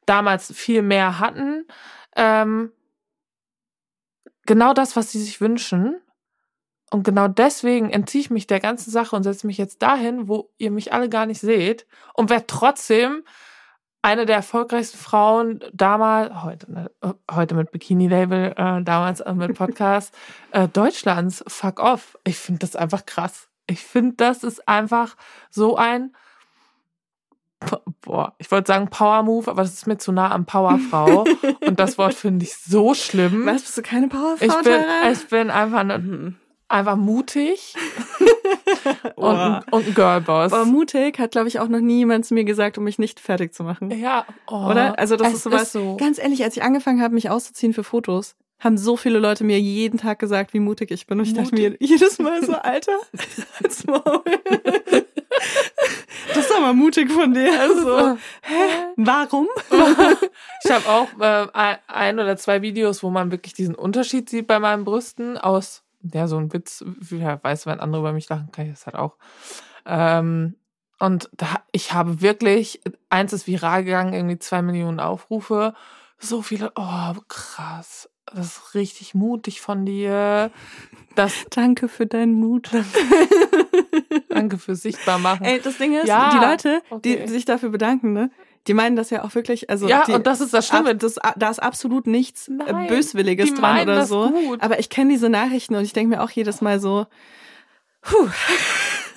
damals 0.07 0.53
viel 0.53 0.83
mehr 0.83 1.19
hatten, 1.19 1.67
ähm, 2.15 2.73
genau 4.47 4.73
das, 4.73 4.97
was 4.97 5.13
sie 5.13 5.21
sich 5.21 5.41
wünschen. 5.41 6.01
Und 6.93 7.03
genau 7.03 7.27
deswegen 7.27 7.91
entziehe 7.91 8.21
ich 8.21 8.31
mich 8.31 8.47
der 8.47 8.61
ganzen 8.61 8.93
Sache 8.93 9.17
und 9.17 9.25
setze 9.25 9.49
mich 9.49 9.59
jetzt 9.59 9.83
dahin, 9.83 10.29
wo 10.29 10.51
ihr 10.57 10.71
mich 10.71 10.93
alle 10.93 11.09
gar 11.09 11.27
nicht 11.27 11.41
seht 11.41 11.85
und 12.15 12.31
werde 12.31 12.47
trotzdem 12.47 13.25
eine 14.07 14.25
der 14.25 14.37
erfolgreichsten 14.37 14.99
Frauen 14.99 15.65
damals, 15.73 16.45
heute, 16.45 16.71
ne, 16.71 16.91
heute 17.29 17.57
mit 17.57 17.73
Bikini-Label, 17.73 18.53
äh, 18.57 18.83
damals 18.85 19.21
äh, 19.21 19.35
mit 19.35 19.55
Podcast, 19.55 20.15
äh, 20.53 20.69
Deutschlands. 20.69 21.43
Fuck 21.49 21.81
off. 21.81 22.17
Ich 22.23 22.39
finde 22.39 22.61
das 22.61 22.77
einfach 22.77 23.05
krass. 23.05 23.49
Ich 23.67 23.81
finde, 23.81 24.15
das 24.17 24.45
ist 24.45 24.69
einfach 24.69 25.17
so 25.51 25.77
ein 25.77 26.15
boah, 28.03 28.35
ich 28.39 28.51
wollte 28.53 28.69
sagen 28.69 28.91
Power 28.91 29.25
Move, 29.25 29.51
aber 29.51 29.63
das 29.63 29.73
ist 29.73 29.87
mir 29.87 29.99
zu 29.99 30.13
nah 30.13 30.31
am 30.31 30.47
Powerfrau. 30.47 31.25
und 31.67 31.81
das 31.81 31.99
Wort 31.99 32.15
finde 32.15 32.45
ich 32.45 32.55
so 32.55 32.95
schlimm. 32.95 33.45
Was, 33.47 33.63
bist 33.63 33.79
du 33.79 33.83
keine 33.83 34.07
Powerfrau, 34.07 34.45
ich 34.47 34.63
bin, 34.63 34.85
ich 35.11 35.29
bin 35.29 35.51
einfach, 35.51 35.83
ne, 35.83 35.99
Mhm. 35.99 36.37
Einfach 36.69 36.97
mutig 36.97 37.75
und, 39.17 39.37
ein, 39.37 39.63
und 39.71 39.87
ein 39.87 39.95
Girlboss. 39.95 40.53
Aber 40.53 40.65
mutig 40.65 41.19
hat, 41.19 41.33
glaube 41.33 41.49
ich, 41.49 41.61
auch 41.61 41.69
noch 41.69 41.81
nie 41.81 41.99
jemand 41.99 42.27
zu 42.27 42.35
mir 42.35 42.45
gesagt, 42.45 42.79
um 42.79 42.85
mich 42.85 42.99
nicht 42.99 43.21
fertig 43.21 43.55
zu 43.55 43.65
machen. 43.65 43.91
ja, 43.91 44.27
oh, 44.49 44.67
Oder? 44.71 44.99
Also 44.99 45.17
das 45.17 45.33
ist 45.33 45.43
sowas. 45.45 45.73
so. 45.73 45.97
Ganz 45.97 46.19
ehrlich, 46.19 46.43
als 46.45 46.57
ich 46.57 46.63
angefangen 46.63 47.03
habe, 47.03 47.15
mich 47.15 47.31
auszuziehen 47.31 47.73
für 47.73 47.85
Fotos, 47.85 48.35
haben 48.59 48.79
so 48.79 48.97
viele 48.97 49.19
Leute 49.19 49.45
mir 49.45 49.61
jeden 49.61 49.99
Tag 49.99 50.19
gesagt, 50.19 50.55
wie 50.55 50.61
mutig 50.61 50.91
ich 50.91 51.07
bin. 51.07 51.19
Und 51.19 51.27
ich 51.27 51.35
dachte 51.35 51.55
mir 51.55 51.77
jedes 51.79 52.19
Mal 52.19 52.43
so, 52.45 52.55
Alter, 52.55 52.93
halt's 53.61 53.87
Maul. 53.87 54.23
Das 56.29 56.39
ist 56.39 56.53
aber 56.57 56.73
mutig 56.73 57.11
von 57.11 57.35
dir. 57.35 57.59
Also, 57.61 58.17
hä? 58.43 58.93
Warum? 58.97 59.49
Ich 60.65 60.71
habe 60.73 60.89
auch 60.89 61.09
äh, 61.21 61.77
ein 61.87 62.19
oder 62.19 62.37
zwei 62.37 62.61
Videos, 62.61 63.03
wo 63.03 63.11
man 63.11 63.31
wirklich 63.31 63.55
diesen 63.55 63.77
Unterschied 63.77 64.29
sieht 64.29 64.49
bei 64.49 64.59
meinen 64.59 64.85
Brüsten 64.85 65.39
aus, 65.39 65.85
ja, 66.13 66.27
so 66.27 66.37
ein 66.39 66.53
Witz, 66.53 66.85
ja, 67.11 67.43
weiß, 67.43 67.67
wenn 67.67 67.81
andere 67.81 68.01
über 68.01 68.13
mich 68.13 68.29
lachen, 68.29 68.51
kann 68.53 68.67
ich 68.67 68.73
das 68.73 68.87
halt 68.87 68.97
auch. 68.97 69.17
Ähm, 69.85 70.57
und 70.99 71.29
da, 71.33 71.63
ich 71.73 71.93
habe 71.93 72.23
wirklich, 72.23 72.81
eins 73.11 73.33
ist 73.33 73.47
viral 73.47 73.85
gegangen, 73.85 74.15
irgendwie 74.15 74.39
zwei 74.39 74.63
Millionen 74.63 75.01
Aufrufe, 75.01 75.75
so 76.19 76.43
viele, 76.43 76.73
oh, 76.77 77.15
krass, 77.29 78.09
das 78.35 78.47
ist 78.47 78.75
richtig 78.75 79.15
mutig 79.15 79.61
von 79.61 79.85
dir. 79.85 80.51
Das, 81.15 81.45
Danke 81.51 81.89
für 81.89 82.07
deinen 82.07 82.35
Mut. 82.35 82.71
danke 84.29 84.59
für 84.59 84.75
sichtbar 84.75 85.19
machen. 85.19 85.45
Ey, 85.45 85.61
das 85.61 85.79
Ding 85.79 85.95
ist, 85.95 86.07
Ja, 86.07 86.31
die 86.31 86.45
Leute, 86.45 86.83
okay. 86.91 87.25
die 87.25 87.29
sich 87.29 87.45
dafür 87.45 87.71
bedanken, 87.71 88.13
ne? 88.13 88.31
Die 88.67 88.75
meinen 88.75 88.97
das 88.97 89.11
ja 89.11 89.25
auch 89.25 89.35
wirklich, 89.35 89.71
also 89.71 89.89
ja, 89.89 90.05
die, 90.07 90.13
und 90.13 90.27
das 90.27 90.41
ist 90.41 90.53
das 90.53 90.67
Schlimme. 90.67 90.91
ab, 90.91 90.99
das, 90.99 91.19
da 91.37 91.51
ist 91.51 91.63
absolut 91.63 92.07
nichts 92.07 92.49
äh, 92.49 92.53
Nein, 92.53 92.87
Böswilliges 92.89 93.55
dran 93.55 93.83
oder 93.83 94.07
so. 94.07 94.31
gut. 94.31 94.63
Aber 94.63 94.79
ich 94.79 94.89
kenne 94.89 95.11
diese 95.11 95.29
Nachrichten 95.29 95.75
und 95.75 95.83
ich 95.83 95.93
denke 95.93 96.17
mir 96.17 96.23
auch 96.23 96.31
jedes 96.31 96.61
Mal 96.61 96.81
so, 96.81 97.07
puh. 98.03 98.29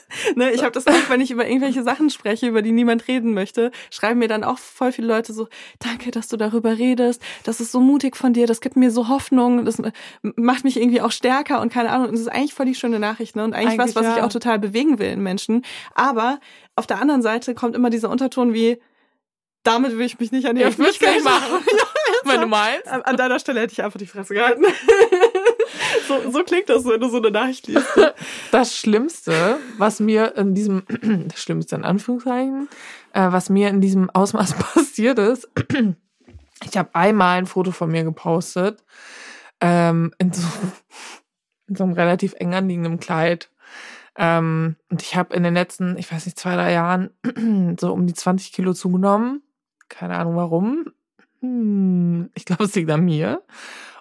ne, 0.36 0.52
ich 0.52 0.62
habe 0.62 0.72
das 0.72 0.88
auch, 0.88 1.10
wenn 1.10 1.22
ich 1.22 1.32
über 1.32 1.48
irgendwelche 1.48 1.84
Sachen 1.84 2.10
spreche, 2.10 2.48
über 2.48 2.62
die 2.62 2.72
niemand 2.72 3.08
reden 3.08 3.34
möchte, 3.34 3.72
schreiben 3.92 4.20
mir 4.20 4.28
dann 4.28 4.44
auch 4.44 4.58
voll 4.58 4.92
viele 4.92 5.08
Leute 5.08 5.34
so, 5.34 5.48
danke, 5.80 6.12
dass 6.12 6.28
du 6.28 6.38
darüber 6.38 6.78
redest, 6.78 7.22
das 7.44 7.60
ist 7.60 7.72
so 7.72 7.80
mutig 7.80 8.16
von 8.16 8.34
dir, 8.34 8.48
das 8.48 8.62
gibt 8.62 8.76
mir 8.76 8.92
so 8.92 9.08
Hoffnung, 9.08 9.66
das 9.66 9.82
macht 10.22 10.64
mich 10.64 10.78
irgendwie 10.78 11.02
auch 11.02 11.12
stärker 11.12 11.62
und 11.62 11.72
keine 11.72 11.92
Ahnung, 11.92 12.08
und 12.08 12.14
das 12.14 12.22
ist 12.22 12.28
eigentlich 12.28 12.54
voll 12.54 12.66
die 12.66 12.76
schöne 12.76 13.00
Nachricht, 13.00 13.36
ne? 13.36 13.44
Und 13.44 13.54
eigentlich, 13.54 13.80
Eigentlich 13.80 13.96
was, 13.96 14.04
was 14.04 14.12
ich 14.12 14.18
ja. 14.18 14.26
auch 14.26 14.32
total 14.32 14.60
bewegen 14.60 15.00
will 15.00 15.10
in 15.10 15.22
Menschen. 15.22 15.64
Aber 15.94 16.40
auf 16.76 16.88
der 16.88 17.00
anderen 17.00 17.22
Seite 17.22 17.54
kommt 17.54 17.76
immer 17.76 17.90
dieser 17.90 18.10
Unterton 18.10 18.54
wie, 18.54 18.80
damit 19.64 19.98
will 19.98 20.06
ich 20.06 20.20
mich 20.20 20.32
nicht 20.32 20.48
an 20.48 20.56
die 20.56 20.64
Öffentlichkeit 20.64 21.24
machen, 21.24 21.64
wenn 22.24 22.42
du 22.42 22.48
meinst. 22.48 22.88
an, 22.88 23.02
an 23.02 23.18
deiner 23.18 23.40
Stelle 23.40 23.62
hätte 23.62 23.74
ich 23.74 23.84
einfach 23.84 24.00
die 24.00 24.08
Fresse 24.08 24.34
gehalten. 24.34 24.64
so, 26.08 26.32
so 26.32 26.44
klingt 26.44 26.70
das, 26.70 26.86
wenn 26.86 27.00
du 27.00 27.10
so 27.10 27.18
eine 27.18 27.32
Nachricht 27.32 27.68
liest. 27.68 27.88
Das 28.52 28.76
Schlimmste, 28.76 29.58
was 29.78 30.00
mir 30.00 30.36
in 30.36 30.56
diesem, 30.56 30.84
das 31.28 31.42
Schlimmste 31.42 31.76
in 31.76 31.86
Anführungszeichen, 31.86 32.70
äh, 33.14 33.32
was 33.32 33.50
mir 33.50 33.70
in 33.70 33.82
diesem 33.82 34.10
Ausmaß 34.10 34.54
passiert 34.74 35.20
ist, 35.20 35.50
ich 36.64 36.78
habe 36.78 36.90
einmal 36.94 37.38
ein 37.38 37.46
Foto 37.46 37.72
von 37.72 37.92
mir 37.92 38.04
gepostet, 38.04 38.84
ähm, 39.62 40.14
in, 40.18 40.32
so, 40.32 40.48
in 41.68 41.76
so 41.76 41.84
einem 41.84 41.94
relativ 41.94 42.34
eng 42.38 42.54
anliegenden 42.54 43.00
Kleid. 43.00 43.50
Ähm, 44.18 44.76
und 44.90 45.02
ich 45.02 45.16
habe 45.16 45.36
in 45.36 45.44
den 45.44 45.54
letzten, 45.54 45.98
ich 45.98 46.12
weiß 46.12 46.26
nicht, 46.26 46.40
zwei, 46.40 46.56
drei 46.56 46.74
Jahren 46.74 47.12
so 47.80 47.94
um 47.94 48.08
die 48.08 48.14
20 48.14 48.52
Kilo 48.52 48.74
zugenommen. 48.74 49.44
Keine 49.90 50.16
Ahnung 50.18 50.36
warum. 50.36 50.86
Hm, 51.42 52.30
ich 52.36 52.46
glaube, 52.46 52.64
es 52.66 52.76
liegt 52.76 52.90
an 52.92 53.04
mir. 53.06 53.42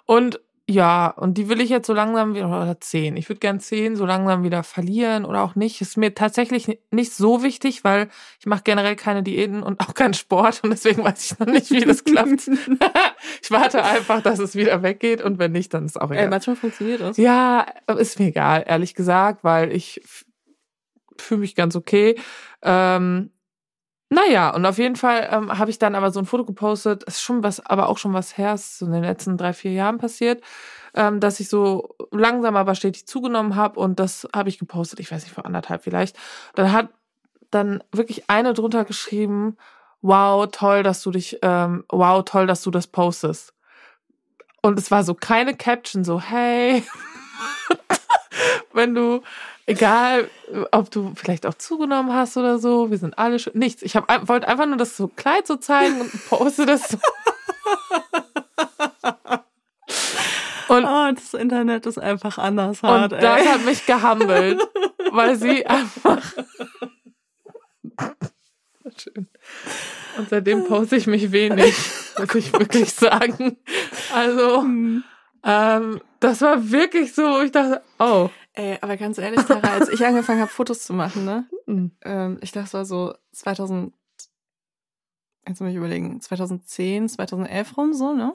Und 0.05 0.39
ja, 0.71 1.07
und 1.07 1.39
die 1.39 1.49
will 1.49 1.61
ich 1.61 1.69
jetzt 1.71 1.87
so 1.87 1.93
langsam 1.93 2.35
wieder, 2.35 2.45
oder 2.45 2.79
zehn. 2.79 3.17
Ich 3.17 3.27
würde 3.27 3.39
gern 3.39 3.59
zehn 3.59 3.95
so 3.95 4.05
langsam 4.05 4.43
wieder 4.43 4.61
verlieren 4.61 5.25
oder 5.25 5.41
auch 5.41 5.55
nicht. 5.55 5.81
Ist 5.81 5.97
mir 5.97 6.13
tatsächlich 6.13 6.67
ni- 6.67 6.79
nicht 6.91 7.11
so 7.11 7.41
wichtig, 7.41 7.83
weil 7.83 8.07
ich 8.39 8.45
mache 8.45 8.61
generell 8.63 8.95
keine 8.95 9.23
Diäten 9.23 9.63
und 9.63 9.79
auch 9.79 9.95
keinen 9.95 10.13
Sport 10.13 10.59
und 10.63 10.69
deswegen 10.69 11.03
weiß 11.03 11.31
ich 11.31 11.39
noch 11.39 11.47
nicht, 11.47 11.71
wie 11.71 11.79
das 11.79 12.03
klappt. 12.03 12.47
ich 13.41 13.49
warte 13.49 13.83
einfach, 13.83 14.21
dass 14.21 14.37
es 14.37 14.55
wieder 14.55 14.83
weggeht 14.83 15.23
und 15.23 15.39
wenn 15.39 15.53
nicht, 15.53 15.73
dann 15.73 15.85
ist 15.85 15.99
auch 15.99 16.11
Ey, 16.11 16.17
egal. 16.17 16.29
manchmal 16.29 16.55
funktioniert 16.55 17.01
das. 17.01 17.17
Ja, 17.17 17.65
ist 17.97 18.19
mir 18.19 18.27
egal, 18.27 18.63
ehrlich 18.67 18.93
gesagt, 18.93 19.43
weil 19.43 19.71
ich 19.71 20.01
fühle 21.17 21.41
mich 21.41 21.55
ganz 21.55 21.75
okay. 21.75 22.15
Ähm, 22.61 23.31
naja, 24.09 24.49
und 24.49 24.65
auf 24.65 24.79
jeden 24.79 24.95
Fall 24.95 25.29
ähm, 25.31 25.57
habe 25.57 25.69
ich 25.69 25.77
dann 25.77 25.93
aber 25.93 26.11
so 26.11 26.19
ein 26.19 26.25
Foto 26.25 26.43
gepostet, 26.43 27.03
ist 27.03 27.21
schon 27.21 27.43
was, 27.43 27.63
aber 27.63 27.89
auch 27.89 27.99
schon 27.99 28.13
was 28.13 28.37
her, 28.37 28.57
so 28.57 28.85
in 28.85 28.91
den 28.91 29.03
letzten 29.03 29.37
drei, 29.37 29.53
vier 29.53 29.71
Jahren 29.71 29.99
passiert, 29.99 30.43
ähm, 30.95 31.19
dass 31.19 31.39
ich 31.39 31.47
so 31.47 31.95
langsam 32.11 32.55
aber 32.55 32.73
stetig 32.73 33.05
zugenommen 33.05 33.55
habe 33.55 33.79
und 33.79 33.99
das 33.99 34.27
habe 34.35 34.49
ich 34.49 34.57
gepostet, 34.57 34.99
ich 34.99 35.11
weiß 35.11 35.23
nicht, 35.23 35.33
vor 35.33 35.45
anderthalb 35.45 35.83
vielleicht. 35.83 36.17
Dann 36.55 36.71
hat 36.71 36.89
dann 37.51 37.83
wirklich 37.91 38.29
eine 38.29 38.53
drunter 38.53 38.83
geschrieben, 38.83 39.57
wow, 40.01 40.47
toll, 40.51 40.81
dass 40.81 41.03
du 41.03 41.11
dich, 41.11 41.37
ähm, 41.43 41.83
wow, 41.89 42.23
toll, 42.25 42.47
dass 42.47 42.63
du 42.63 42.71
das 42.71 42.87
postest. 42.87 43.53
Und 44.61 44.79
es 44.79 44.89
war 44.89 45.03
so 45.03 45.13
keine 45.13 45.55
Caption, 45.55 46.03
so, 46.03 46.19
hey, 46.19 46.83
wenn 48.79 48.95
du, 48.95 49.21
egal, 49.65 50.29
ob 50.71 50.89
du 50.89 51.13
vielleicht 51.15 51.45
auch 51.45 51.53
zugenommen 51.53 52.13
hast 52.13 52.37
oder 52.37 52.57
so, 52.59 52.89
wir 52.89 52.97
sind 52.97 53.17
alle 53.19 53.37
schon, 53.39 53.53
nichts. 53.57 53.81
Ich 53.83 53.93
wollte 53.95 54.47
einfach 54.47 54.65
nur 54.65 54.77
das 54.77 54.95
so 54.97 55.07
Kleid 55.07 55.45
so 55.45 55.57
zeigen 55.57 56.01
und 56.01 56.11
poste 56.29 56.65
das 56.65 56.87
so. 56.89 56.97
Und, 60.69 60.85
Oh, 60.85 61.09
das 61.15 61.33
Internet 61.33 61.87
ist 61.87 61.97
einfach 61.97 62.37
anders 62.37 62.83
und 62.83 62.89
hart, 62.89 63.11
das 63.13 63.41
ey. 63.41 63.47
hat 63.47 63.65
mich 63.65 63.87
gehammelt, 63.87 64.61
weil 65.11 65.35
sie 65.35 65.65
einfach. 65.65 66.21
Schön. 68.95 69.27
Und 70.17 70.29
seitdem 70.29 70.65
poste 70.65 70.95
ich 70.97 71.07
mich 71.07 71.31
wenig, 71.31 71.73
muss 72.19 72.35
ich 72.35 72.53
wirklich 72.53 72.93
sagen. 72.93 73.57
Also, 74.13 74.61
Hm. 74.61 75.03
ähm, 75.43 76.01
das 76.19 76.41
war 76.41 76.69
wirklich 76.71 77.13
so, 77.15 77.23
wo 77.23 77.39
ich 77.41 77.51
dachte, 77.51 77.81
oh. 77.97 78.29
Ey, 78.59 78.77
aber 78.81 78.97
ganz 78.97 79.17
ehrlich, 79.17 79.41
Tara, 79.45 79.67
als 79.75 79.89
ich 79.89 80.05
angefangen 80.05 80.41
habe, 80.41 80.51
Fotos 80.51 80.83
zu 80.83 80.93
machen, 80.93 81.23
ne? 81.25 81.45
hm. 81.65 81.91
Ähm, 82.03 82.37
ich 82.41 82.51
dachte, 82.51 82.67
es 82.67 82.73
war 82.73 82.85
so 82.85 83.13
2000, 83.31 83.93
jetzt 85.47 85.61
muss 85.61 85.69
ich 85.69 85.75
überlegen, 85.77 86.19
2010, 86.21 87.09
2011 87.09 87.77
rum, 87.77 87.93
so, 87.93 88.13
ne? 88.13 88.33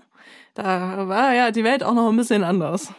Da 0.55 1.09
war 1.09 1.35
ja 1.35 1.51
die 1.51 1.65
Welt 1.65 1.83
auch 1.85 1.95
noch 1.95 2.09
ein 2.11 2.17
bisschen 2.17 2.43
anders. 2.45 2.93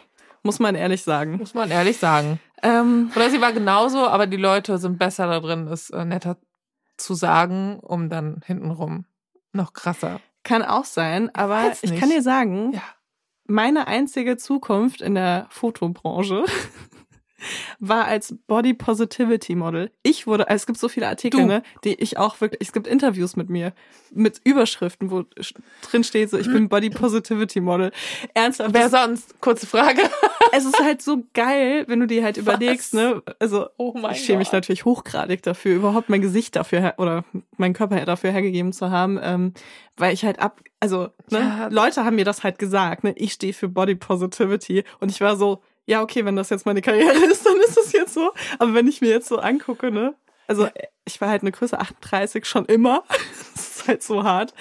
Muss 0.44 0.60
man 0.60 0.76
ehrlich 0.76 1.02
sagen. 1.04 1.38
Muss 1.38 1.56
man 1.56 1.72
ehrlich 1.72 1.98
sagen. 1.98 2.40
Ähm, 2.62 3.12
Oder 3.16 3.32
sie 3.32 3.42
war 3.42 3.52
genauso, 3.52 4.06
aber 4.08 4.28
die 4.28 4.38
Leute 4.38 4.78
sind 4.78 5.00
besser 5.00 5.26
da 5.28 5.40
drin, 5.40 5.68
es 5.68 5.90
äh, 5.90 6.06
netter 6.06 6.38
zu 6.98 7.16
sagen, 7.16 7.80
um 7.80 8.10
dann 8.10 8.42
hintenrum 8.46 9.06
noch 9.54 9.74
krasser. 9.74 10.22
kann 10.44 10.62
auch 10.62 10.86
sein, 10.86 11.34
aber 11.34 11.72
ich 11.82 11.90
nicht. 11.90 12.00
kann 12.00 12.10
dir 12.12 12.22
sagen, 12.22 12.74
Ja. 12.74 12.84
meine 13.48 13.88
einzige 13.88 14.38
Zukunft 14.38 15.02
in 15.02 15.16
der 15.16 15.48
Fotobranche 15.50 16.46
war 17.80 18.06
als 18.06 18.36
Body 18.48 18.74
Positivity 18.74 19.56
Model. 19.56 19.92
Ich 20.04 20.26
wurde, 20.28 20.48
also 20.48 20.56
es 20.56 20.66
gibt 20.66 20.80
so 20.80 20.88
viele 20.88 21.08
Artikel, 21.08 21.42
Du. 21.42 21.46
ne, 21.48 21.64
die 21.84 21.94
ich 21.96 22.18
auch 22.18 22.40
wirklich, 22.42 22.62
es 22.62 22.74
gibt 22.74 22.88
Interviews 22.88 23.36
mit 23.36 23.50
mir, 23.50 23.74
mit 24.12 24.40
Überschriften, 24.44 25.12
wo 25.12 25.26
drin 25.90 26.04
steht 26.04 26.30
so, 26.30 26.38
ich 26.38 26.48
bin 26.48 26.70
Body 26.70 26.90
Positivity 26.90 27.60
Model. 27.60 27.92
Ernsthaft, 28.34 28.74
Wer 28.74 28.90
sonst? 28.90 29.40
Kurze 29.42 29.68
Frage. 29.68 30.02
es 30.54 30.66
ist 30.66 30.80
halt 30.82 31.02
so 31.02 31.24
geil, 31.34 31.84
wenn 31.88 32.00
du 32.00 32.08
dir 32.08 32.24
halt 32.24 32.38
überlegst, 32.38 32.94
ne, 32.94 33.22
also 33.40 33.68
Oh 33.78 33.94
mein 34.00 34.14
ich 34.14 34.24
schäme 34.24 34.40
mich 34.40 34.52
natürlich 34.52 34.86
hochgradig 34.86 35.44
dafür, 35.44 35.76
überhaupt 35.76 36.10
mein 36.10 36.22
Gesicht 36.22 36.56
dafür 36.56 36.80
her 36.80 36.96
oder 36.98 37.26
meinen 37.58 37.74
Körper 37.74 38.04
dafür 38.06 38.32
hergegeben 38.32 38.72
zu 38.74 38.90
haben, 38.92 39.20
ähm, 39.22 39.54
weil 39.98 40.14
ich 40.14 40.24
halt 40.24 40.40
ab, 40.40 40.62
also 40.80 41.10
ne, 41.30 41.40
Ja. 41.40 41.68
Leute 41.68 42.06
haben 42.06 42.16
mir 42.16 42.26
das 42.26 42.44
halt 42.44 42.60
gesagt, 42.60 43.04
ne, 43.04 43.14
ich 43.18 43.34
stehe 43.34 43.54
für 43.54 43.68
Body 43.68 43.96
Positivity 43.96 44.84
und 45.00 45.12
ich 45.12 45.20
war 45.22 45.36
so, 45.36 45.62
ja 45.86 46.02
okay, 46.02 46.26
wenn 46.26 46.36
das 46.36 46.50
jetzt 46.50 46.66
meine 46.66 46.82
Karriere 46.82 47.18
ist, 47.26 47.46
dann 47.46 47.58
ist 47.58 47.78
es 47.78 47.92
jetzt 47.94 48.14
so. 48.14 48.32
Aber 48.60 48.74
wenn 48.74 48.88
ich 48.88 49.02
mir 49.02 49.10
jetzt 49.10 49.28
so 49.28 49.38
angucke, 49.38 49.92
ne, 49.92 50.16
also 50.48 50.68
ich 51.06 51.20
war 51.22 51.30
halt 51.30 51.42
eine 51.42 51.52
Größe 51.52 51.80
38 51.80 52.46
schon 52.46 52.66
immer, 52.66 53.04
das 53.56 53.78
ist 53.78 53.88
halt 53.88 54.04
so 54.04 54.24
hart. 54.24 54.54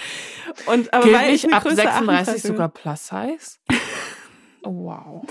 Und 0.66 0.92
aber 0.92 1.04
Gilt 1.04 1.16
weil 1.16 1.34
ich 1.34 1.44
eine 1.44 1.54
ab 1.56 1.62
Größe 1.62 1.76
36 1.76 2.08
38 2.08 2.42
bin- 2.42 2.52
sogar 2.52 2.68
Plus 2.68 3.06
Size? 3.08 3.58
Oh, 4.66 4.86
wow. 4.86 5.22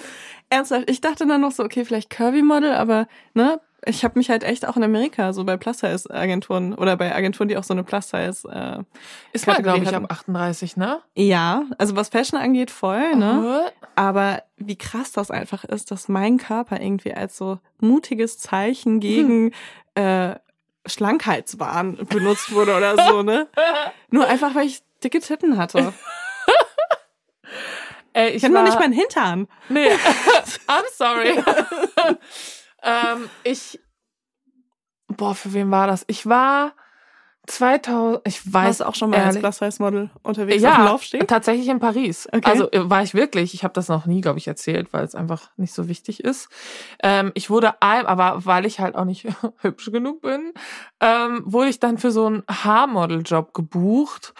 Ernsthaft, 0.51 0.87
ich 0.91 1.01
dachte 1.01 1.25
dann 1.25 1.41
noch 1.41 1.51
so, 1.51 1.63
okay, 1.63 1.85
vielleicht 1.85 2.11
Curvy-Model, 2.11 2.73
aber 2.73 3.07
ne, 3.33 3.59
ich 3.86 4.03
habe 4.03 4.17
mich 4.17 4.29
halt 4.29 4.43
echt 4.43 4.67
auch 4.67 4.77
in 4.77 4.84
Amerika 4.84 5.34
so 5.34 5.43
bei 5.43 5.57
Plus-Size-Agenturen 5.57 6.73
oder 6.73 6.95
bei 6.95 7.13
Agenturen, 7.13 7.49
die 7.49 7.57
auch 7.57 7.63
so 7.63 7.73
eine 7.73 7.84
Plus-Size 7.84 8.47
äh, 8.49 8.84
Ist 9.34 9.47
man, 9.47 9.61
glaube 9.61 9.84
ich, 9.84 9.93
ab 9.93 10.05
38, 10.09 10.77
ne? 10.77 11.01
Ja, 11.15 11.63
also 11.77 11.95
was 11.95 12.09
Fashion 12.09 12.39
angeht, 12.39 12.71
voll, 12.71 13.15
ne? 13.15 13.65
Oh. 13.65 13.69
Aber 13.95 14.43
wie 14.57 14.77
krass 14.77 15.11
das 15.11 15.31
einfach 15.31 15.63
ist, 15.63 15.91
dass 15.91 16.07
mein 16.07 16.38
Körper 16.38 16.79
irgendwie 16.79 17.13
als 17.13 17.38
so 17.38 17.59
mutiges 17.79 18.39
Zeichen 18.39 18.99
gegen 18.99 19.51
äh, 19.95 20.36
Schlankheitswahn 20.86 21.97
benutzt 22.07 22.51
wurde 22.51 22.75
oder 22.75 23.07
so, 23.07 23.23
ne? 23.23 23.47
Nur 24.09 24.27
einfach, 24.27 24.55
weil 24.55 24.67
ich 24.67 24.81
dicke 25.03 25.19
Titten 25.19 25.57
hatte. 25.57 25.93
Ey, 28.13 28.29
ich 28.31 28.43
habe 28.43 28.53
noch 28.53 28.63
nicht 28.63 28.79
meinen 28.79 28.93
Hintern. 28.93 29.47
Nee, 29.69 29.89
I'm 30.67 30.84
sorry. 30.95 31.43
Ähm, 32.84 33.29
ich, 33.43 33.79
boah, 35.07 35.36
für 35.36 35.53
wen 35.53 35.71
war 35.71 35.88
das? 35.88 36.03
Ich 36.07 36.25
war 36.27 36.73
2000, 37.45 38.21
ich 38.25 38.45
weiß 38.53 38.79
Warst 38.79 38.86
auch 38.86 38.95
schon 38.95 39.09
mal 39.09 39.17
als 39.17 39.36
ehrlich- 39.36 39.41
Plus-Size-Model 39.41 40.09
unterwegs 40.23 40.63
auf 40.63 40.71
dem 40.71 40.79
ja, 40.79 40.86
Laufsteg? 40.86 41.27
tatsächlich 41.27 41.67
in 41.67 41.79
Paris. 41.79 42.25
Okay. 42.31 42.41
Also 42.49 42.71
äh, 42.71 42.89
war 42.89 43.03
ich 43.03 43.13
wirklich. 43.13 43.53
Ich 43.53 43.65
habe 43.65 43.73
das 43.73 43.89
noch 43.89 44.05
nie, 44.05 44.21
glaube 44.21 44.39
ich, 44.39 44.47
erzählt, 44.47 44.93
weil 44.93 45.03
es 45.03 45.13
einfach 45.13 45.51
nicht 45.57 45.73
so 45.73 45.89
wichtig 45.89 46.23
ist. 46.23 46.47
Ähm, 47.01 47.31
ich 47.34 47.49
wurde 47.49 47.81
aber 47.81 48.45
weil 48.45 48.65
ich 48.65 48.79
halt 48.79 48.95
auch 48.95 49.03
nicht 49.03 49.27
hübsch 49.61 49.91
genug 49.91 50.21
bin, 50.21 50.53
ähm, 51.01 51.41
wurde 51.45 51.69
ich 51.69 51.81
dann 51.81 51.97
für 51.97 52.11
so 52.11 52.27
einen 52.27 52.43
Haarmodel-Job 52.49 53.53
gebucht. 53.53 54.34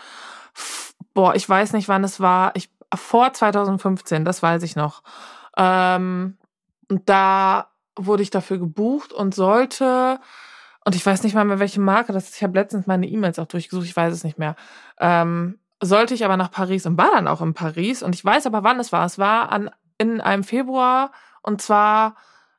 Boah, 1.13 1.35
ich 1.35 1.47
weiß 1.47 1.73
nicht, 1.73 1.89
wann 1.89 2.05
es 2.05 2.21
war. 2.21 2.55
Ich 2.55 2.69
vor 2.95 3.33
2015, 3.33 4.23
das 4.23 4.41
weiß 4.41 4.63
ich 4.63 4.77
noch. 4.77 5.03
Ähm, 5.57 6.37
und 6.89 7.09
da 7.09 7.69
wurde 7.95 8.23
ich 8.23 8.29
dafür 8.29 8.57
gebucht 8.57 9.13
und 9.13 9.35
sollte 9.35 10.19
und 10.85 10.95
ich 10.95 11.05
weiß 11.05 11.23
nicht 11.23 11.33
mal 11.33 11.45
mehr, 11.45 11.59
welche 11.59 11.79
Marke 11.79 12.11
das 12.11 12.25
ist. 12.29 12.35
Ich 12.35 12.43
habe 12.43 12.57
letztens 12.57 12.87
meine 12.87 13.07
E-Mails 13.07 13.39
auch 13.39 13.45
durchgesucht, 13.45 13.85
ich 13.85 13.95
weiß 13.95 14.13
es 14.13 14.23
nicht 14.23 14.37
mehr. 14.37 14.55
Ähm, 14.99 15.59
sollte 15.81 16.13
ich 16.13 16.25
aber 16.25 16.37
nach 16.37 16.51
Paris 16.51 16.85
und 16.85 16.97
war 16.97 17.11
dann 17.13 17.27
auch 17.27 17.41
in 17.41 17.53
Paris. 17.53 18.03
Und 18.03 18.15
ich 18.15 18.23
weiß 18.23 18.45
aber, 18.47 18.63
wann 18.63 18.79
es 18.79 18.91
war. 18.91 19.05
Es 19.05 19.17
war 19.17 19.51
an, 19.51 19.69
in 19.97 20.21
einem 20.21 20.43
Februar 20.43 21.11
und 21.41 21.61
zwar 21.61 22.15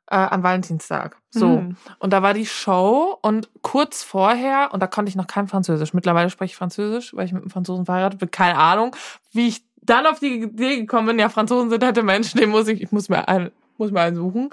äh, 0.07 0.15
an 0.15 0.43
Valentinstag. 0.43 1.17
So. 1.29 1.47
Mhm. 1.47 1.77
Und 1.99 2.13
da 2.13 2.21
war 2.21 2.33
die 2.33 2.45
Show 2.45 3.17
und 3.21 3.49
kurz 3.61 4.03
vorher, 4.03 4.69
und 4.71 4.81
da 4.81 4.87
konnte 4.87 5.09
ich 5.09 5.15
noch 5.15 5.27
kein 5.27 5.47
Französisch. 5.47 5.93
Mittlerweile 5.93 6.29
spreche 6.29 6.51
ich 6.51 6.57
Französisch, 6.57 7.15
weil 7.15 7.25
ich 7.25 7.33
mit 7.33 7.43
einem 7.43 7.51
Franzosen 7.51 7.85
verheiratet 7.85 8.19
bin. 8.19 8.31
Keine 8.31 8.57
Ahnung, 8.57 8.95
wie 9.33 9.47
ich 9.47 9.63
dann 9.81 10.07
auf 10.07 10.19
die 10.19 10.41
Idee 10.41 10.77
gekommen 10.77 11.07
bin, 11.07 11.19
ja, 11.19 11.29
Franzosen 11.29 11.69
sind 11.69 11.83
halt 11.83 12.03
Menschen, 12.03 12.39
den 12.39 12.49
muss 12.49 12.67
ich, 12.67 12.81
ich 12.81 12.91
muss 12.91 13.09
mir 13.09 13.27
einen, 13.27 13.51
muss 13.77 13.91
mir 13.91 14.01
einen 14.01 14.15
suchen. 14.15 14.49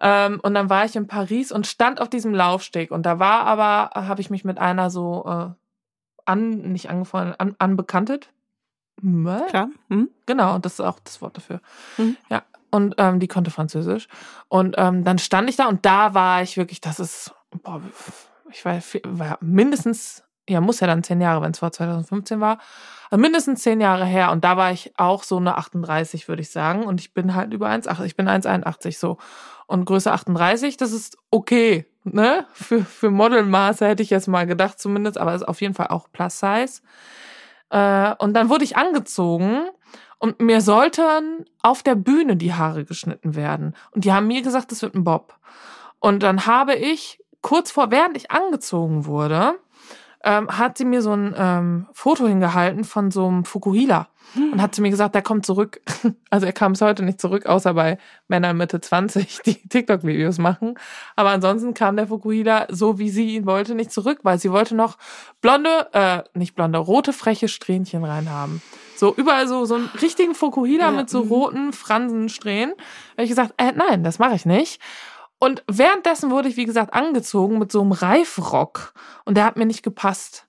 Ähm, 0.00 0.40
und 0.42 0.54
dann 0.54 0.70
war 0.70 0.84
ich 0.84 0.96
in 0.96 1.06
Paris 1.06 1.50
und 1.50 1.66
stand 1.66 2.00
auf 2.00 2.08
diesem 2.08 2.34
Laufsteg. 2.34 2.90
Und 2.90 3.04
da 3.04 3.18
war 3.18 3.42
aber, 3.42 3.90
habe 3.94 4.20
ich 4.20 4.30
mich 4.30 4.44
mit 4.44 4.58
einer 4.58 4.90
so 4.90 5.24
äh, 5.26 5.50
an, 6.24 6.50
nicht 6.72 6.90
angefreundet, 6.90 7.40
an, 7.40 7.56
anbekantet. 7.58 8.30
Hä? 9.02 9.40
Klar. 9.48 9.68
Hm? 9.88 10.10
Genau, 10.26 10.58
das 10.58 10.74
ist 10.74 10.80
auch 10.80 10.98
das 11.00 11.22
Wort 11.22 11.36
dafür. 11.36 11.60
Mhm. 11.96 12.16
Ja. 12.28 12.42
Und 12.70 12.96
ähm, 12.98 13.18
die 13.18 13.28
konnte 13.28 13.50
Französisch. 13.50 14.08
Und 14.48 14.74
ähm, 14.78 15.04
dann 15.04 15.18
stand 15.18 15.48
ich 15.48 15.56
da 15.56 15.68
und 15.68 15.86
da 15.86 16.14
war 16.14 16.42
ich 16.42 16.56
wirklich, 16.56 16.80
das 16.80 17.00
ist, 17.00 17.34
boah, 17.62 17.80
ich 18.50 18.64
war, 18.64 18.78
war 19.04 19.38
mindestens, 19.40 20.22
ja, 20.48 20.60
muss 20.60 20.80
ja 20.80 20.86
dann 20.86 21.02
zehn 21.02 21.20
Jahre, 21.20 21.42
wenn 21.42 21.52
es 21.52 21.58
vor 21.58 21.72
2015 21.72 22.40
war, 22.40 22.58
also 23.10 23.20
mindestens 23.20 23.62
zehn 23.62 23.80
Jahre 23.80 24.04
her. 24.04 24.30
Und 24.32 24.44
da 24.44 24.56
war 24.56 24.72
ich 24.72 24.92
auch 24.96 25.22
so 25.22 25.36
eine 25.36 25.56
38, 25.56 26.28
würde 26.28 26.42
ich 26.42 26.50
sagen. 26.50 26.84
Und 26.84 27.00
ich 27.00 27.14
bin 27.14 27.34
halt 27.34 27.52
über 27.52 27.68
1,80, 27.68 28.04
ich 28.04 28.16
bin 28.16 28.28
1,81 28.28 28.98
so. 28.98 29.18
Und 29.66 29.84
Größe 29.84 30.12
38, 30.12 30.76
das 30.76 30.92
ist 30.92 31.18
okay, 31.30 31.86
ne? 32.04 32.46
Für, 32.52 32.84
für 32.84 33.10
Modelmaße 33.10 33.86
hätte 33.86 34.02
ich 34.02 34.10
jetzt 34.10 34.28
mal 34.28 34.46
gedacht 34.46 34.78
zumindest, 34.78 35.18
aber 35.18 35.34
ist 35.34 35.46
auf 35.46 35.60
jeden 35.60 35.74
Fall 35.74 35.88
auch 35.88 36.08
Plus 36.12 36.40
Size. 36.40 36.80
Äh, 37.70 38.14
und 38.18 38.34
dann 38.34 38.48
wurde 38.48 38.64
ich 38.64 38.76
angezogen 38.76 39.68
und 40.18 40.40
mir 40.40 40.60
sollten 40.60 41.44
auf 41.62 41.82
der 41.82 41.94
Bühne 41.94 42.36
die 42.36 42.54
Haare 42.54 42.84
geschnitten 42.84 43.36
werden. 43.36 43.74
Und 43.92 44.04
die 44.04 44.12
haben 44.12 44.26
mir 44.26 44.42
gesagt, 44.42 44.72
das 44.72 44.82
wird 44.82 44.94
ein 44.94 45.04
Bob. 45.04 45.36
Und 46.00 46.22
dann 46.22 46.46
habe 46.46 46.74
ich 46.74 47.20
kurz 47.42 47.70
vor, 47.70 47.90
während 47.90 48.16
ich 48.16 48.30
angezogen 48.30 49.06
wurde, 49.06 49.58
ähm, 50.24 50.48
hat 50.58 50.78
sie 50.78 50.84
mir 50.84 51.02
so 51.02 51.12
ein 51.12 51.34
ähm, 51.36 51.86
Foto 51.92 52.26
hingehalten 52.26 52.84
von 52.84 53.10
so 53.10 53.26
einem 53.26 53.44
Fukuhila. 53.44 54.08
Und 54.36 54.60
hat 54.60 54.74
sie 54.74 54.82
mir 54.82 54.90
gesagt, 54.90 55.14
der 55.14 55.22
kommt 55.22 55.46
zurück. 55.46 55.80
Also 56.30 56.44
er 56.44 56.52
kam 56.52 56.72
bis 56.72 56.82
heute 56.82 57.02
nicht 57.02 57.18
zurück, 57.18 57.46
außer 57.46 57.72
bei 57.72 57.96
Männern 58.28 58.58
Mitte 58.58 58.82
20, 58.82 59.40
die 59.46 59.54
TikTok-Videos 59.68 60.36
machen. 60.36 60.74
Aber 61.16 61.30
ansonsten 61.30 61.72
kam 61.72 61.96
der 61.96 62.06
Fukuhila, 62.06 62.66
so 62.68 62.98
wie 62.98 63.08
sie 63.08 63.36
ihn 63.36 63.46
wollte, 63.46 63.74
nicht 63.74 63.90
zurück, 63.90 64.18
weil 64.24 64.38
sie 64.38 64.52
wollte 64.52 64.76
noch 64.76 64.98
blonde, 65.40 65.88
äh, 65.94 66.22
nicht 66.34 66.54
blonde, 66.54 66.76
rote, 66.78 67.14
freche 67.14 67.48
Strähnchen 67.48 68.04
reinhaben. 68.04 68.60
So 68.94 69.14
überall 69.14 69.48
so, 69.48 69.64
so 69.64 69.76
einen 69.76 69.86
richtigen 70.02 70.34
Fukuhila 70.34 70.86
Ja, 70.86 70.90
mit 70.90 71.08
so 71.08 71.24
mhm. 71.24 71.28
roten 71.30 71.72
Fransensträhnen. 71.72 72.74
Da 72.76 73.12
habe 73.12 73.22
ich 73.22 73.30
gesagt, 73.30 73.54
äh, 73.56 73.72
nein, 73.72 74.04
das 74.04 74.18
mache 74.18 74.34
ich 74.34 74.44
nicht. 74.44 74.82
Und 75.38 75.62
währenddessen 75.68 76.30
wurde 76.30 76.48
ich, 76.48 76.56
wie 76.56 76.64
gesagt, 76.64 76.94
angezogen 76.94 77.58
mit 77.58 77.70
so 77.70 77.80
einem 77.80 77.92
Reifrock. 77.92 78.92
Und 79.24 79.36
der 79.36 79.44
hat 79.44 79.56
mir 79.56 79.66
nicht 79.66 79.82
gepasst. 79.82 80.48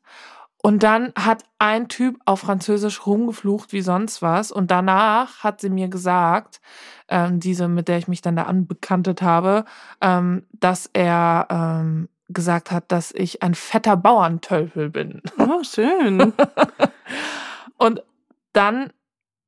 Und 0.61 0.83
dann 0.83 1.13
hat 1.17 1.43
ein 1.57 1.87
Typ 1.87 2.19
auf 2.25 2.41
Französisch 2.41 3.05
rumgeflucht 3.05 3.71
wie 3.71 3.81
sonst 3.81 4.21
was. 4.21 4.51
Und 4.51 4.71
danach 4.71 5.43
hat 5.43 5.61
sie 5.61 5.69
mir 5.69 5.87
gesagt, 5.87 6.59
ähm, 7.07 7.39
diese, 7.39 7.67
mit 7.67 7.87
der 7.87 7.97
ich 7.97 8.07
mich 8.07 8.21
dann 8.21 8.35
da 8.35 8.43
anbekantet 8.43 9.21
habe, 9.21 9.63
ähm, 10.01 10.45
dass 10.51 10.89
er 10.91 11.47
ähm, 11.49 12.09
gesagt 12.27 12.71
hat, 12.71 12.91
dass 12.91 13.11
ich 13.11 13.41
ein 13.41 13.55
fetter 13.55 13.95
Bauerntölpel 13.95 14.89
bin. 14.89 15.21
Oh, 15.37 15.63
schön. 15.63 16.33
Und 17.77 18.03
dann, 18.51 18.91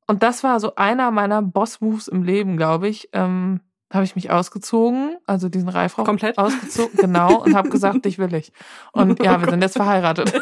und 0.08 0.24
das 0.24 0.44
war 0.44 0.60
so 0.62 0.76
einer 0.76 1.12
meiner 1.12 1.42
Boss-Moves 1.42 2.08
im 2.08 2.24
Leben, 2.24 2.56
glaube 2.56 2.88
ich, 2.88 3.10
ähm, 3.12 3.60
habe 3.92 4.04
ich 4.04 4.16
mich 4.16 4.32
ausgezogen, 4.32 5.18
also 5.26 5.50
diesen 5.50 5.70
Reifrock 5.70 6.06
Komplett? 6.06 6.38
ausgezogen, 6.38 6.98
genau, 6.98 7.42
und 7.44 7.56
habe 7.56 7.70
gesagt, 7.70 8.06
dich 8.06 8.18
will 8.18 8.34
ich. 8.34 8.52
Und 8.94 9.24
ja, 9.24 9.40
wir 9.42 9.50
sind 9.50 9.62
jetzt 9.62 9.76
verheiratet. 9.78 10.34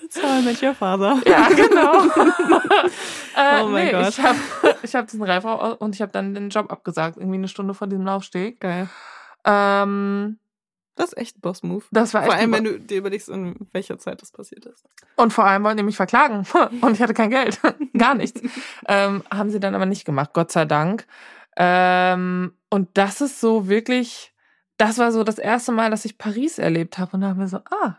That's 0.00 0.22
how 0.22 0.40
I 0.40 0.42
met 0.42 0.62
your 0.62 0.74
father. 0.74 1.20
Ja, 1.26 1.48
genau. 1.48 2.04
äh, 3.36 3.62
Oh 3.62 3.68
mein 3.68 3.86
nee, 3.86 3.92
Gott. 3.92 4.08
Ich 4.08 4.20
habe 4.20 4.38
ich 4.82 4.94
hab 4.94 5.06
diesen 5.08 5.22
Reifrock 5.22 5.80
und 5.80 5.94
ich 5.94 6.02
habe 6.02 6.12
dann 6.12 6.34
den 6.34 6.50
Job 6.50 6.70
abgesagt, 6.70 7.16
irgendwie 7.16 7.38
eine 7.38 7.48
Stunde 7.48 7.74
vor 7.74 7.86
diesem 7.86 8.04
Laufsteg. 8.04 8.60
Geil. 8.60 8.88
Ähm, 9.44 10.38
Das 10.96 11.12
ist 11.12 11.18
echt 11.18 11.36
ein 11.36 11.40
Boss-Move. 11.42 11.84
das 11.90 12.14
war 12.14 12.22
echt 12.22 12.32
Vor 12.32 12.40
allem, 12.40 12.52
wenn 12.52 12.64
du 12.64 12.80
dir 12.80 12.98
überlegst, 12.98 13.28
in 13.28 13.54
welcher 13.72 13.98
Zeit 13.98 14.22
das 14.22 14.32
passiert 14.32 14.64
ist. 14.64 14.84
Und 15.16 15.32
vor 15.32 15.44
allem 15.44 15.62
wollten 15.62 15.76
die 15.76 15.82
mich 15.82 15.96
verklagen. 15.96 16.46
Und 16.80 16.94
ich 16.94 17.02
hatte 17.02 17.14
kein 17.14 17.30
Geld. 17.30 17.60
Gar 17.96 18.14
nichts. 18.14 18.40
ähm, 18.88 19.22
haben 19.30 19.50
sie 19.50 19.60
dann 19.60 19.74
aber 19.74 19.86
nicht 19.86 20.06
gemacht, 20.06 20.30
Gott 20.32 20.50
sei 20.50 20.64
Dank. 20.64 21.06
Ähm, 21.56 22.52
und 22.70 22.88
das 22.94 23.20
ist 23.20 23.40
so 23.40 23.68
wirklich, 23.68 24.34
das 24.76 24.98
war 24.98 25.12
so 25.12 25.22
das 25.24 25.38
erste 25.38 25.72
Mal, 25.72 25.90
dass 25.90 26.04
ich 26.04 26.18
Paris 26.18 26.58
erlebt 26.58 26.98
habe. 26.98 27.12
Und 27.14 27.20
da 27.22 27.28
haben 27.28 27.40
wir 27.40 27.48
so, 27.48 27.58
ah. 27.58 27.98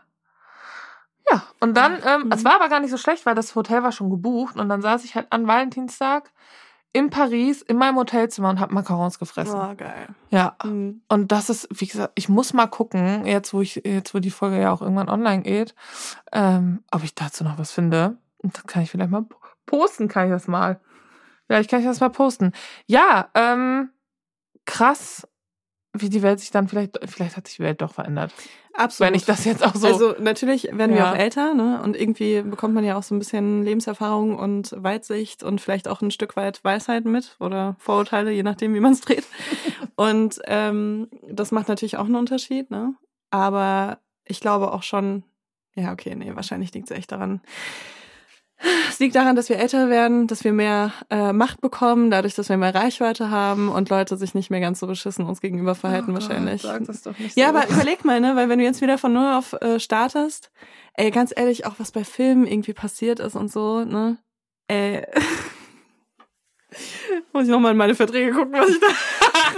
Ja, 1.30 1.42
und 1.60 1.76
dann, 1.76 1.98
ähm, 2.04 2.30
es 2.32 2.44
war 2.44 2.54
aber 2.54 2.68
gar 2.68 2.80
nicht 2.80 2.90
so 2.90 2.96
schlecht, 2.96 3.26
weil 3.26 3.34
das 3.34 3.54
Hotel 3.54 3.82
war 3.82 3.92
schon 3.92 4.10
gebucht. 4.10 4.56
Und 4.56 4.68
dann 4.68 4.82
saß 4.82 5.04
ich 5.04 5.14
halt 5.14 5.26
an 5.30 5.46
Valentinstag 5.46 6.32
in 6.92 7.10
Paris 7.10 7.62
in 7.62 7.76
meinem 7.76 7.96
Hotelzimmer 7.96 8.48
und 8.48 8.60
habe 8.60 8.72
Macarons 8.74 9.18
gefressen. 9.18 9.54
Oh, 9.60 9.74
geil. 9.76 10.08
Ja, 10.30 10.56
Mhm. 10.64 11.02
und 11.08 11.30
das 11.32 11.50
ist, 11.50 11.68
wie 11.70 11.86
gesagt, 11.86 12.12
ich 12.16 12.28
muss 12.28 12.52
mal 12.54 12.66
gucken, 12.66 13.26
jetzt 13.26 13.52
wo 13.52 13.60
ich, 13.60 13.82
jetzt 13.84 14.14
wo 14.14 14.18
die 14.18 14.30
Folge 14.30 14.60
ja 14.60 14.72
auch 14.72 14.80
irgendwann 14.82 15.08
online 15.08 15.42
geht, 15.42 15.74
ähm, 16.32 16.82
ob 16.90 17.04
ich 17.04 17.14
dazu 17.14 17.44
noch 17.44 17.58
was 17.58 17.72
finde. 17.72 18.16
Und 18.38 18.56
das 18.56 18.64
kann 18.66 18.82
ich 18.82 18.90
vielleicht 18.90 19.10
mal 19.10 19.22
po- 19.22 19.36
posten, 19.66 20.08
kann 20.08 20.26
ich 20.26 20.32
das 20.32 20.48
mal. 20.48 20.80
Vielleicht 21.46 21.70
kann 21.70 21.80
ich 21.80 21.86
das 21.86 22.00
mal 22.00 22.08
posten. 22.10 22.52
Ja, 22.86 23.28
ähm, 23.34 23.90
krass, 24.64 25.26
wie 25.94 26.08
die 26.10 26.22
Welt 26.22 26.38
sich 26.40 26.50
dann 26.50 26.68
vielleicht, 26.68 26.98
vielleicht 27.06 27.36
hat 27.36 27.46
sich 27.48 27.56
die 27.56 27.62
Welt 27.62 27.80
doch 27.80 27.92
verändert. 27.94 28.32
Absolut. 28.74 29.08
Wenn 29.10 29.16
ich 29.16 29.24
das 29.24 29.44
jetzt 29.44 29.64
auch 29.64 29.74
so. 29.74 29.86
Also 29.88 30.14
natürlich 30.20 30.64
werden 30.64 30.90
wir 30.94 30.98
Ja. 31.02 31.12
auch 31.12 31.16
älter, 31.16 31.54
ne? 31.54 31.80
Und 31.82 31.96
irgendwie 31.96 32.42
bekommt 32.42 32.74
man 32.74 32.84
ja 32.84 32.96
auch 32.96 33.02
so 33.02 33.14
ein 33.14 33.18
bisschen 33.18 33.64
Lebenserfahrung 33.64 34.38
und 34.38 34.72
Weitsicht 34.76 35.42
und 35.42 35.60
vielleicht 35.60 35.88
auch 35.88 36.00
ein 36.00 36.10
Stück 36.12 36.36
weit 36.36 36.62
Weisheit 36.62 37.04
mit 37.04 37.36
oder 37.40 37.74
Vorurteile, 37.78 38.30
je 38.30 38.42
nachdem, 38.44 38.74
wie 38.74 38.80
man 38.80 38.92
es 38.92 39.00
dreht. 39.00 39.24
Und 39.96 40.38
ähm, 40.44 41.08
das 41.28 41.50
macht 41.50 41.66
natürlich 41.66 41.96
auch 41.96 42.04
einen 42.04 42.14
Unterschied, 42.14 42.70
ne? 42.70 42.94
Aber 43.30 43.98
ich 44.24 44.38
glaube 44.38 44.72
auch 44.72 44.84
schon, 44.84 45.24
ja, 45.74 45.92
okay, 45.92 46.14
nee, 46.14 46.30
wahrscheinlich 46.36 46.72
liegt 46.72 46.88
es 46.88 46.96
echt 46.96 47.10
daran. 47.10 47.40
Es 48.88 48.98
liegt 48.98 49.14
daran, 49.14 49.36
dass 49.36 49.48
wir 49.48 49.56
älter 49.58 49.88
werden, 49.88 50.26
dass 50.26 50.42
wir 50.42 50.52
mehr 50.52 50.92
äh, 51.10 51.32
Macht 51.32 51.60
bekommen, 51.60 52.10
dadurch, 52.10 52.34
dass 52.34 52.48
wir 52.48 52.56
mehr 52.56 52.74
Reichweite 52.74 53.30
haben 53.30 53.68
und 53.68 53.88
Leute 53.88 54.16
sich 54.16 54.34
nicht 54.34 54.50
mehr 54.50 54.58
ganz 54.60 54.80
so 54.80 54.88
beschissen 54.88 55.26
uns 55.26 55.40
gegenüber 55.40 55.76
verhalten 55.76 56.12
wahrscheinlich. 56.12 56.64
Oh 56.64 56.68
Sag 56.68 56.84
das 56.86 57.02
doch 57.02 57.16
nicht 57.18 57.36
Ja, 57.36 57.50
so. 57.52 57.56
aber 57.56 57.68
überleg 57.70 58.04
mal, 58.04 58.20
ne, 58.20 58.34
weil 58.34 58.48
wenn 58.48 58.58
du 58.58 58.64
jetzt 58.64 58.80
wieder 58.80 58.98
von 58.98 59.12
null 59.12 59.32
auf 59.32 59.52
äh, 59.60 59.78
startest, 59.78 60.50
ey, 60.94 61.12
ganz 61.12 61.32
ehrlich, 61.36 61.66
auch 61.66 61.74
was 61.78 61.92
bei 61.92 62.02
Filmen 62.02 62.46
irgendwie 62.48 62.72
passiert 62.72 63.20
ist 63.20 63.36
und 63.36 63.52
so, 63.52 63.84
ne, 63.84 64.18
ey, 64.66 65.06
muss 67.32 67.44
ich 67.44 67.50
nochmal 67.50 67.72
in 67.72 67.78
meine 67.78 67.94
Verträge 67.94 68.32
gucken, 68.32 68.54
was 68.54 68.70
ich 68.70 68.80
da 68.80 68.86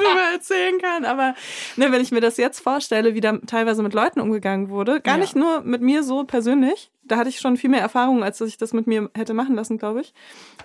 drüber 0.04 0.32
erzählen 0.32 0.78
kann, 0.80 1.04
aber 1.04 1.34
ne, 1.76 1.92
wenn 1.92 2.00
ich 2.00 2.10
mir 2.12 2.20
das 2.20 2.36
jetzt 2.36 2.60
vorstelle, 2.60 3.14
wie 3.14 3.20
da 3.20 3.38
teilweise 3.46 3.82
mit 3.82 3.94
Leuten 3.94 4.20
umgegangen 4.20 4.68
wurde, 4.70 5.00
gar 5.00 5.14
Ja. 5.16 5.20
nicht 5.20 5.36
nur 5.36 5.60
mit 5.62 5.82
mir 5.82 6.02
so 6.02 6.24
persönlich, 6.24 6.90
da 7.04 7.16
hatte 7.16 7.28
ich 7.28 7.40
schon 7.40 7.56
viel 7.56 7.70
mehr 7.70 7.80
Erfahrung, 7.80 8.22
als 8.22 8.38
dass 8.38 8.48
ich 8.48 8.56
das 8.56 8.72
mit 8.72 8.86
mir 8.86 9.10
hätte 9.16 9.34
machen 9.34 9.54
lassen, 9.54 9.78
glaube 9.78 10.00
ich, 10.00 10.12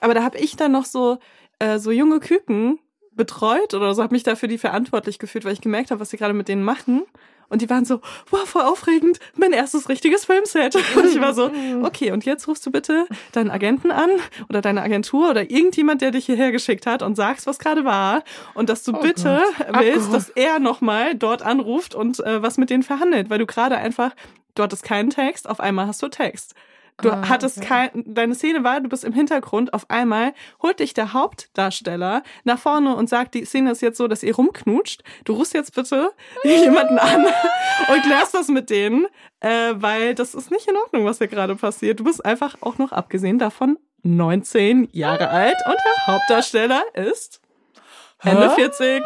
aber 0.02 0.14
da 0.14 0.24
habe 0.24 0.38
ich 0.38 0.56
dann 0.56 0.72
noch 0.72 0.86
so, 0.86 1.20
äh, 1.60 1.80
so 1.80 1.92
junge 1.92 2.20
Küken 2.20 2.80
betreut 3.16 3.74
oder 3.74 3.94
so, 3.94 4.04
habe 4.04 4.14
mich 4.14 4.24
dafür 4.24 4.50
die 4.50 4.58
verantwortlich 4.58 5.20
gefühlt, 5.20 5.46
weil 5.46 5.54
ich 5.54 5.62
gemerkt 5.62 5.92
habe, 5.92 6.00
was 6.02 6.10
sie 6.10 6.18
gerade 6.18 6.34
mit 6.34 6.48
denen 6.48 6.64
machen. 6.64 7.04
Und 7.48 7.62
die 7.62 7.70
waren 7.70 7.86
so, 7.86 8.02
wow, 8.32 8.44
voll 8.44 8.64
aufregend, 8.64 9.20
mein 9.36 9.52
erstes 9.54 9.88
richtiges 9.88 10.26
Filmset. 10.26 10.76
Und 10.96 11.06
ich 11.06 11.22
war 11.22 11.34
so, 11.36 11.52
okay, 11.84 12.12
und 12.12 12.26
jetzt 12.26 12.48
rufst 12.48 12.66
du 12.66 12.72
bitte 12.72 13.06
deinen 13.34 13.52
Agenten 13.52 13.92
an 13.92 14.10
oder 14.50 14.62
deine 14.62 14.82
Agentur 14.82 15.30
oder 15.30 15.52
irgendjemand, 15.52 16.02
der 16.02 16.10
dich 16.10 16.26
hierher 16.26 16.52
geschickt 16.52 16.88
hat 16.88 17.04
und 17.04 17.16
sagst, 17.16 17.46
was 17.46 17.60
gerade 17.60 17.86
war. 17.86 18.24
Und 18.56 18.70
dass 18.70 18.82
du 18.82 18.94
Oh 18.96 19.00
bitte 19.00 19.44
Gott. 19.60 19.80
willst, 19.80 20.12
dass 20.12 20.30
er 20.30 20.58
nochmal 20.58 21.14
dort 21.14 21.44
anruft 21.44 21.94
und 21.94 22.20
äh, 22.22 22.42
was 22.42 22.58
mit 22.58 22.72
denen 22.72 22.82
verhandelt, 22.82 23.30
weil 23.30 23.38
du 23.38 23.46
gerade 23.46 23.78
einfach, 23.78 24.12
du 24.56 24.64
hattest 24.64 24.82
keinen 24.84 25.12
Text, 25.12 25.48
auf 25.48 25.60
einmal 25.60 25.86
hast 25.86 26.02
du 26.02 26.08
Text. 26.08 26.56
Du 27.02 27.12
Ah, 27.12 27.28
hattest 27.28 27.58
okay. 27.58 27.68
kein, 27.68 28.04
deine 28.08 28.36
Szene 28.36 28.64
war, 28.64 28.80
du 28.80 28.88
bist 28.88 29.04
im 29.04 29.12
Hintergrund, 29.12 29.74
auf 29.74 29.90
einmal 29.90 30.34
holt 30.62 30.80
dich 30.80 30.94
der 30.94 31.12
Hauptdarsteller 31.12 32.24
nach 32.46 32.58
vorne 32.58 32.96
und 32.96 33.10
sagt, 33.10 33.34
die 33.34 33.44
Szene 33.44 33.72
ist 33.72 33.82
jetzt 33.82 33.98
so, 33.98 34.08
dass 34.08 34.24
ihr 34.24 34.34
rumknutscht. 34.36 35.04
Du 35.26 35.34
rufst 35.34 35.54
jetzt 35.54 35.76
bitte 35.76 36.12
jemanden 36.44 36.98
an 36.98 37.26
und 37.90 38.02
klärst 38.04 38.34
das 38.34 38.48
mit 38.48 38.70
denen, 38.70 39.08
äh, 39.42 39.74
weil 39.76 40.16
das 40.16 40.34
ist 40.36 40.52
nicht 40.52 40.68
in 40.70 40.78
Ordnung, 40.78 41.04
was 41.06 41.18
hier 41.18 41.28
gerade 41.28 41.56
passiert. 41.56 42.00
Du 42.00 42.06
bist 42.06 42.24
einfach 42.26 42.56
auch 42.62 42.78
noch 42.78 42.94
abgesehen 42.94 43.40
davon 43.40 43.78
19 44.04 44.88
Jahre 44.94 45.30
alt 45.30 45.58
und 45.66 45.76
der 45.76 46.14
Hauptdarsteller 46.14 46.84
ist 46.94 47.42
Ende 48.24 48.50
Hä? 48.52 48.56
40. 48.72 49.04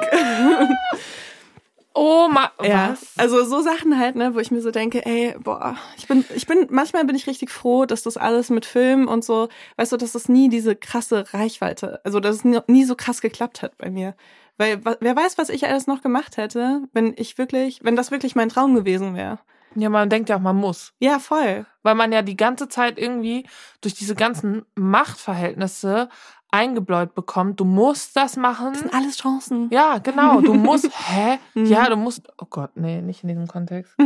Oh 2.02 2.30
ma 2.30 2.50
Ja, 2.64 2.92
was? 2.92 3.06
also 3.18 3.44
so 3.44 3.62
Sachen 3.62 4.00
halt, 4.00 4.16
ne, 4.16 4.34
wo 4.34 4.40
ich 4.40 4.52
mir 4.52 4.62
so 4.62 4.72
denke, 4.72 5.06
ey, 5.06 5.36
boah, 5.38 5.76
ich 5.98 6.08
bin, 6.08 6.24
ich 6.34 6.48
bin, 6.48 6.68
manchmal 6.70 7.04
bin 7.04 7.14
ich 7.18 7.28
richtig 7.28 7.50
froh, 7.52 7.86
dass 7.86 8.04
das 8.04 8.16
alles 8.16 8.50
mit 8.50 8.66
Film 8.66 9.10
und 9.10 9.26
so, 9.26 9.50
weißt 9.76 9.92
du, 9.92 9.98
dass 9.98 10.14
das 10.14 10.30
nie 10.30 10.48
diese 10.48 10.78
krasse 10.78 11.26
Reichweite, 11.34 12.00
also 12.06 12.22
dass 12.22 12.38
es 12.38 12.46
nie, 12.46 12.60
nie 12.68 12.86
so 12.86 12.96
krass 12.96 13.20
geklappt 13.20 13.62
hat 13.62 13.78
bei 13.78 13.90
mir. 13.90 14.16
Weil 14.58 14.82
wer 15.02 15.16
weiß, 15.16 15.38
was 15.38 15.50
ich 15.50 15.68
alles 15.68 15.88
noch 15.88 16.02
gemacht 16.02 16.38
hätte, 16.38 16.84
wenn 16.94 17.14
ich 17.18 17.38
wirklich, 17.38 17.84
wenn 17.84 17.98
das 17.98 18.12
wirklich 18.12 18.34
mein 18.34 18.48
Traum 18.48 18.76
gewesen 18.76 19.14
wäre. 19.14 19.40
Ja, 19.76 19.90
man 19.90 20.10
denkt 20.10 20.30
ja 20.30 20.38
auch, 20.38 20.42
man 20.42 20.56
muss. 20.56 20.94
Ja, 21.00 21.20
voll. 21.20 21.66
Weil 21.84 21.96
man 21.96 22.12
ja 22.14 22.22
die 22.22 22.38
ganze 22.38 22.70
Zeit 22.70 22.98
irgendwie 22.98 23.46
durch 23.82 23.94
diese 23.94 24.16
ganzen 24.16 24.66
Machtverhältnisse 24.76 26.10
eingebläut 26.52 27.14
bekommt, 27.16 27.60
du 27.60 27.66
musst 27.66 28.16
das 28.16 28.36
machen. 28.38 28.74
Das 28.74 28.80
sind 28.82 28.94
alles 28.94 29.18
Chancen. 29.18 29.70
Ja, 29.72 30.00
genau. 30.00 30.42
Du 30.42 30.54
musst, 30.56 30.90
hä? 31.10 31.38
Mhm. 31.54 31.66
Ja, 31.66 31.90
du 31.90 31.96
musst, 31.96 32.28
oh 32.40 32.48
Gott, 32.50 32.72
nee, 32.76 33.02
nicht 33.02 33.24
in 33.24 33.30
diesem 33.30 33.48
Kontext. 33.48 33.94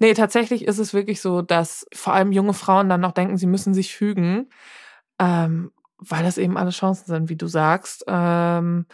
Nee, 0.00 0.14
tatsächlich 0.14 0.64
ist 0.64 0.78
es 0.78 0.94
wirklich 0.94 1.20
so, 1.20 1.42
dass 1.42 1.84
vor 1.92 2.12
allem 2.12 2.30
junge 2.30 2.54
Frauen 2.54 2.88
dann 2.88 3.00
noch 3.00 3.10
denken, 3.10 3.36
sie 3.36 3.48
müssen 3.48 3.74
sich 3.74 3.92
fügen, 3.96 4.48
ähm, 5.18 5.72
weil 5.98 6.22
das 6.22 6.38
eben 6.38 6.56
alle 6.56 6.70
Chancen 6.70 7.06
sind, 7.06 7.28
wie 7.28 7.34
du 7.34 7.48
sagst. 7.48 8.04
Ähm, 8.06 8.86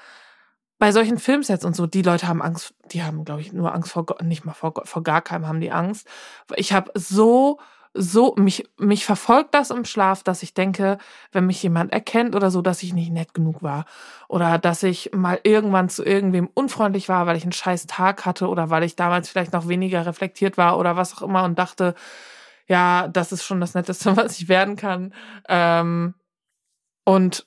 bei 0.78 0.92
solchen 0.92 1.18
Filmsets 1.18 1.66
und 1.66 1.76
so, 1.76 1.86
die 1.86 2.00
Leute 2.00 2.26
haben 2.26 2.40
Angst, 2.40 2.74
die 2.90 3.02
haben, 3.02 3.26
glaube 3.26 3.42
ich, 3.42 3.52
nur 3.52 3.74
Angst 3.74 3.92
vor 3.92 4.06
Gott, 4.06 4.22
nicht 4.22 4.46
mal 4.46 4.54
vor, 4.54 4.72
Gott- 4.72 4.88
vor 4.88 5.02
gar 5.02 5.20
keinem 5.20 5.46
haben 5.46 5.60
die 5.60 5.72
Angst. 5.72 6.08
Ich 6.56 6.72
habe 6.72 6.90
so, 6.94 7.60
so, 7.94 8.34
mich, 8.36 8.68
mich 8.76 9.06
verfolgt 9.06 9.54
das 9.54 9.70
im 9.70 9.84
Schlaf, 9.84 10.24
dass 10.24 10.42
ich 10.42 10.52
denke, 10.52 10.98
wenn 11.30 11.46
mich 11.46 11.62
jemand 11.62 11.92
erkennt 11.92 12.34
oder 12.34 12.50
so, 12.50 12.60
dass 12.60 12.82
ich 12.82 12.92
nicht 12.92 13.12
nett 13.12 13.34
genug 13.34 13.62
war. 13.62 13.84
Oder 14.28 14.58
dass 14.58 14.82
ich 14.82 15.12
mal 15.14 15.38
irgendwann 15.44 15.88
zu 15.88 16.04
irgendwem 16.04 16.48
unfreundlich 16.52 17.08
war, 17.08 17.26
weil 17.26 17.36
ich 17.36 17.44
einen 17.44 17.52
scheiß 17.52 17.86
Tag 17.86 18.26
hatte 18.26 18.48
oder 18.48 18.68
weil 18.68 18.82
ich 18.82 18.96
damals 18.96 19.28
vielleicht 19.28 19.52
noch 19.52 19.68
weniger 19.68 20.04
reflektiert 20.06 20.56
war 20.56 20.76
oder 20.78 20.96
was 20.96 21.16
auch 21.16 21.22
immer 21.22 21.44
und 21.44 21.56
dachte, 21.56 21.94
ja, 22.66 23.06
das 23.08 23.30
ist 23.30 23.44
schon 23.44 23.60
das 23.60 23.74
Netteste, 23.74 24.16
was 24.16 24.38
ich 24.38 24.48
werden 24.48 24.74
kann. 24.74 25.14
Ähm, 25.48 26.14
und 27.04 27.46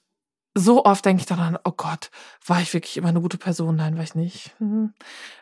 so 0.60 0.86
oft 0.86 1.06
denke 1.06 1.20
ich 1.22 1.26
daran, 1.28 1.58
oh 1.64 1.72
Gott, 1.76 2.10
war 2.46 2.60
ich 2.62 2.74
wirklich 2.74 2.98
immer 2.98 3.10
eine 3.10 3.22
gute 3.22 3.38
Person? 3.38 3.76
Nein, 3.76 3.96
war 3.96 4.04
ich 4.04 4.16
nicht. 4.16 4.56
Hm. 4.58 4.94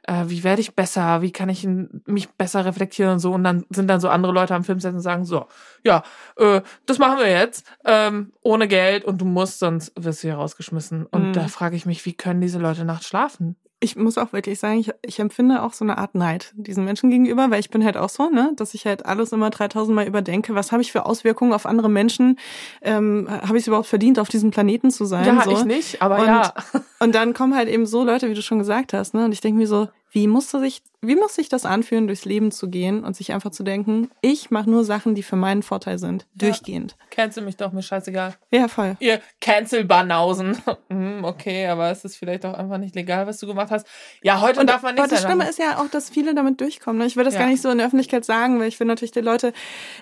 Äh, 0.04 0.26
wie 0.28 0.44
werde 0.44 0.62
ich 0.62 0.76
besser? 0.76 1.22
Wie 1.22 1.32
kann 1.32 1.48
ich 1.50 1.66
mich 2.06 2.30
besser 2.32 2.66
reflektieren 2.66 3.14
und 3.14 3.20
so? 3.20 3.32
Und 3.34 3.44
dann 3.44 3.66
sind 3.70 3.88
dann 3.88 4.00
so 4.02 4.10
andere 4.10 4.34
Leute 4.34 4.54
am 4.56 4.64
Filmset 4.64 4.94
und 4.94 5.00
sagen 5.00 5.24
so, 5.24 5.48
ja, 5.84 6.04
äh, 6.38 6.62
das 6.86 7.00
machen 7.00 7.20
wir 7.20 7.30
jetzt, 7.30 7.66
ähm, 7.86 8.34
ohne 8.42 8.68
Geld 8.68 9.06
und 9.06 9.20
du 9.20 9.26
musst, 9.26 9.60
sonst 9.60 9.94
wirst 9.96 10.24
du 10.24 10.28
hier 10.28 10.36
rausgeschmissen. 10.36 11.06
Und 11.06 11.30
Mhm. 11.30 11.34
da 11.34 11.48
frage 11.48 11.76
ich 11.76 11.86
mich, 11.86 12.06
wie 12.06 12.14
können 12.14 12.42
diese 12.42 12.60
Leute 12.60 12.84
nachts 12.86 13.08
schlafen? 13.08 13.56
Ich 13.86 13.96
muss 13.96 14.18
auch 14.18 14.34
wirklich 14.34 14.60
sagen, 14.60 14.80
ich, 14.80 14.92
ich 15.06 15.20
empfinde 15.20 15.62
auch 15.64 15.72
so 15.74 15.86
eine 15.86 15.98
Art 15.98 16.16
Neid 16.16 16.52
diesen 16.58 16.84
Menschen 16.84 17.10
gegenüber, 17.10 17.50
weil 17.52 17.60
ich 17.60 17.70
bin 17.70 17.86
halt 17.86 17.96
auch 17.96 18.10
so, 18.10 18.30
ne, 18.30 18.52
dass 18.58 18.74
ich 18.74 18.86
halt 18.86 19.06
alles 19.06 19.32
immer 19.32 19.50
3000 19.50 19.96
Mal 19.96 20.08
überdenke, 20.08 20.56
was 20.56 20.72
habe 20.72 20.82
ich 20.82 20.92
für 20.92 21.06
Auswirkungen 21.06 21.54
auf 21.54 21.66
andere 21.66 21.90
Menschen, 21.90 22.38
ähm, 22.82 23.28
habe 23.30 23.58
ich 23.58 23.64
es 23.64 23.68
überhaupt 23.68 23.88
verdient, 23.88 24.20
auf 24.20 24.28
diesem 24.28 24.52
Planeten 24.52 24.92
zu 24.92 25.06
sein? 25.06 25.26
ja, 25.26 25.42
so. 25.44 25.52
ich 25.52 25.66
nicht, 25.66 26.02
aber 26.02 26.20
Und- 26.20 26.26
ja. 26.26 26.54
Und 27.00 27.16
dann 27.16 27.34
kommen 27.34 27.56
halt 27.56 27.70
eben 27.70 27.86
so 27.86 28.04
Leute, 28.04 28.30
wie 28.30 28.34
du 28.34 28.42
schon 28.42 28.60
gesagt 28.60 28.94
hast, 28.94 29.14
ne, 29.14 29.26
und 29.26 29.32
ich 29.32 29.42
denke 29.42 29.60
mir 29.60 29.68
so, 29.68 29.88
wie 30.16 30.28
muss 30.28 30.50
sich, 30.50 30.82
wie 31.02 31.18
muss 31.18 31.36
sich 31.36 31.50
das 31.50 31.66
anfühlen, 31.66 32.08
durchs 32.08 32.24
Leben 32.24 32.50
zu 32.50 32.70
gehen 32.70 33.04
und 33.04 33.18
sich 33.18 33.34
einfach 33.34 33.52
zu 33.52 33.64
denken, 33.64 34.10
ich 34.22 34.50
mache 34.50 34.70
nur 34.70 34.86
Sachen, 34.86 35.14
die 35.14 35.24
für 35.24 35.36
meinen 35.36 35.62
Vorteil 35.62 36.00
sind, 36.00 36.26
durchgehend. 36.36 36.96
Cancel 37.12 37.44
mich 37.44 37.58
doch, 37.58 37.74
mir 37.74 37.82
scheißegal. 37.82 38.34
Ja, 38.50 38.70
voll. 38.70 38.96
Ihr 39.02 39.20
Cancel-Banausen. 39.42 40.58
Hm, 40.90 41.24
okay, 41.26 41.68
aber 41.68 41.90
es 41.90 42.06
ist 42.06 42.16
vielleicht 42.16 42.46
auch 42.46 42.54
einfach 42.54 42.78
nicht 42.78 42.96
legal, 42.96 43.26
was 43.28 43.40
du 43.40 43.48
gemacht 43.48 43.72
hast. 43.72 43.88
Ja, 44.22 44.40
heute 44.40 44.60
Und 44.62 44.70
darf 44.70 44.84
man 44.84 44.94
aber 44.94 45.02
nicht 45.02 45.12
das 45.14 45.24
sagen. 45.24 45.34
Schlimme 45.34 45.50
ist 45.50 45.60
ja 45.60 45.80
auch, 45.80 45.90
dass 45.90 46.10
viele 46.10 46.34
damit 46.36 46.62
durchkommen. 46.62 47.00
Ne? 47.00 47.08
Ich 47.08 47.18
will 47.18 47.26
das 47.26 47.34
Ja. 47.34 47.42
gar 47.42 47.48
nicht 47.50 47.62
so 47.62 47.70
in 47.70 47.80
der 47.80 47.88
Öffentlichkeit 47.88 48.24
sagen, 48.24 48.60
weil 48.60 48.68
ich 48.68 48.80
will 48.80 48.88
natürlich 48.88 49.12
die 49.12 49.20
Leute 49.20 49.52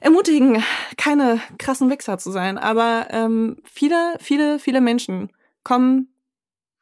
ermutigen, 0.01 0.61
keine 0.97 1.39
krassen 1.57 1.89
Wichser 1.89 2.17
zu 2.17 2.31
sein. 2.31 2.57
Aber 2.57 3.07
ähm, 3.11 3.57
viele, 3.63 4.15
viele, 4.19 4.59
viele 4.59 4.81
Menschen 4.81 5.31
kommen 5.63 6.12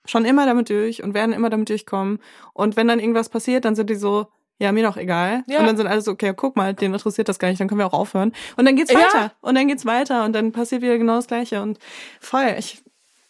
schon 0.05 0.25
immer 0.25 0.45
damit 0.45 0.69
durch 0.69 1.03
und 1.03 1.13
werden 1.13 1.33
immer 1.33 1.49
damit 1.49 1.69
durchkommen. 1.69 2.19
Und 2.53 2.75
wenn 2.75 2.87
dann 2.87 2.99
irgendwas 2.99 3.29
passiert, 3.29 3.65
dann 3.65 3.75
sind 3.75 3.89
die 3.89 3.95
so, 3.95 4.27
ja, 4.57 4.71
mir 4.71 4.83
doch 4.83 4.97
egal. 4.97 5.43
Ja. 5.47 5.59
Und 5.59 5.65
dann 5.65 5.77
sind 5.77 5.87
alle 5.87 6.01
so, 6.01 6.11
okay, 6.11 6.33
guck 6.35 6.55
mal, 6.55 6.73
den 6.73 6.93
interessiert 6.93 7.29
das 7.29 7.39
gar 7.39 7.49
nicht, 7.49 7.59
dann 7.59 7.67
können 7.67 7.79
wir 7.79 7.87
auch 7.87 7.93
aufhören. 7.93 8.31
Und 8.57 8.65
dann 8.65 8.75
geht's 8.75 8.91
Ja. 8.91 8.99
weiter. 8.99 9.31
Und 9.41 9.55
dann 9.55 9.67
geht's 9.67 9.85
weiter 9.85 10.23
und 10.25 10.33
dann 10.33 10.51
passiert 10.51 10.81
wieder 10.81 10.97
genau 10.97 11.15
das 11.15 11.27
Gleiche. 11.27 11.61
Und 11.61 11.79
voll, 12.19 12.55
ich, 12.57 12.81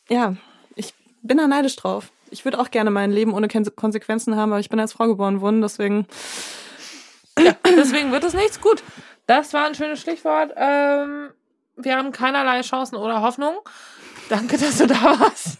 ja, 0.10 0.36
ich 0.76 0.94
bin 1.22 1.38
da 1.38 1.48
neidisch 1.48 1.76
drauf. 1.76 2.12
Ich 2.32 2.46
würde 2.46 2.60
auch 2.60 2.72
gerne 2.72 2.92
mein 2.92 3.12
Leben 3.12 3.34
ohne 3.34 3.48
Konsequenzen 3.50 4.36
haben, 4.38 4.52
aber 4.52 4.60
ich 4.62 4.70
bin 4.70 4.80
als 4.80 4.94
Frau 4.94 5.08
geboren 5.08 5.42
worden, 5.42 5.62
deswegen. 5.62 6.06
Ja, 7.40 7.56
deswegen 7.66 8.12
wird 8.12 8.24
es 8.24 8.34
nichts. 8.34 8.60
Gut, 8.62 8.84
das 9.28 9.54
war 9.54 9.66
ein 9.66 9.76
schönes 9.76 10.00
Stichwort. 10.02 10.52
Ähm, 10.56 11.30
wir 11.76 11.98
haben 11.98 12.12
keinerlei 12.12 12.62
Chancen 12.62 12.96
oder 12.96 13.22
Hoffnung. 13.22 13.56
Danke, 14.30 14.58
dass 14.58 14.78
du 14.78 14.88
da 14.88 15.02
warst. 15.20 15.60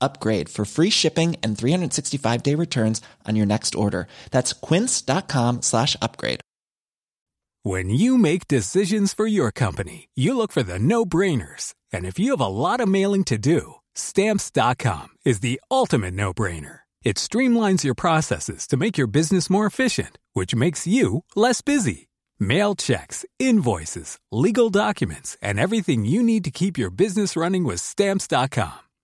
upgrade 0.00 0.48
for 0.48 0.64
free 0.64 0.90
shipping 0.90 1.36
and 1.42 1.56
365 1.56 2.42
day 2.42 2.54
returns 2.54 3.00
on 3.24 3.36
your 3.36 3.46
next 3.46 3.74
order. 3.74 4.06
That's 4.30 4.52
quince.com 4.52 5.62
slash 5.62 5.96
upgrade. 6.02 6.40
When 7.62 7.90
you 7.90 8.16
make 8.16 8.46
decisions 8.46 9.12
for 9.12 9.26
your 9.26 9.50
company, 9.50 10.08
you 10.14 10.36
look 10.36 10.52
for 10.52 10.62
the 10.62 10.78
no 10.78 11.04
brainers. 11.04 11.74
And 11.92 12.06
if 12.06 12.16
you 12.16 12.30
have 12.30 12.40
a 12.40 12.46
lot 12.46 12.78
of 12.78 12.88
mailing 12.88 13.24
to 13.24 13.38
do, 13.38 13.74
stamps.com 13.96 15.08
is 15.24 15.40
the 15.40 15.60
ultimate 15.68 16.14
no 16.14 16.32
brainer. 16.32 16.80
It 17.02 17.16
streamlines 17.16 17.82
your 17.82 17.96
processes 17.96 18.68
to 18.68 18.76
make 18.76 18.96
your 18.96 19.08
business 19.08 19.50
more 19.50 19.66
efficient, 19.66 20.16
which 20.32 20.54
makes 20.54 20.86
you 20.86 21.24
less 21.34 21.60
busy. 21.60 22.08
Mail 22.38 22.76
checks, 22.76 23.24
invoices, 23.40 24.18
legal 24.30 24.70
documents, 24.70 25.36
and 25.42 25.58
everything 25.58 26.04
you 26.04 26.22
need 26.22 26.44
to 26.44 26.50
keep 26.50 26.78
your 26.78 26.90
business 26.90 27.34
running 27.34 27.64
with 27.64 27.80
stamps.com. 27.80 28.85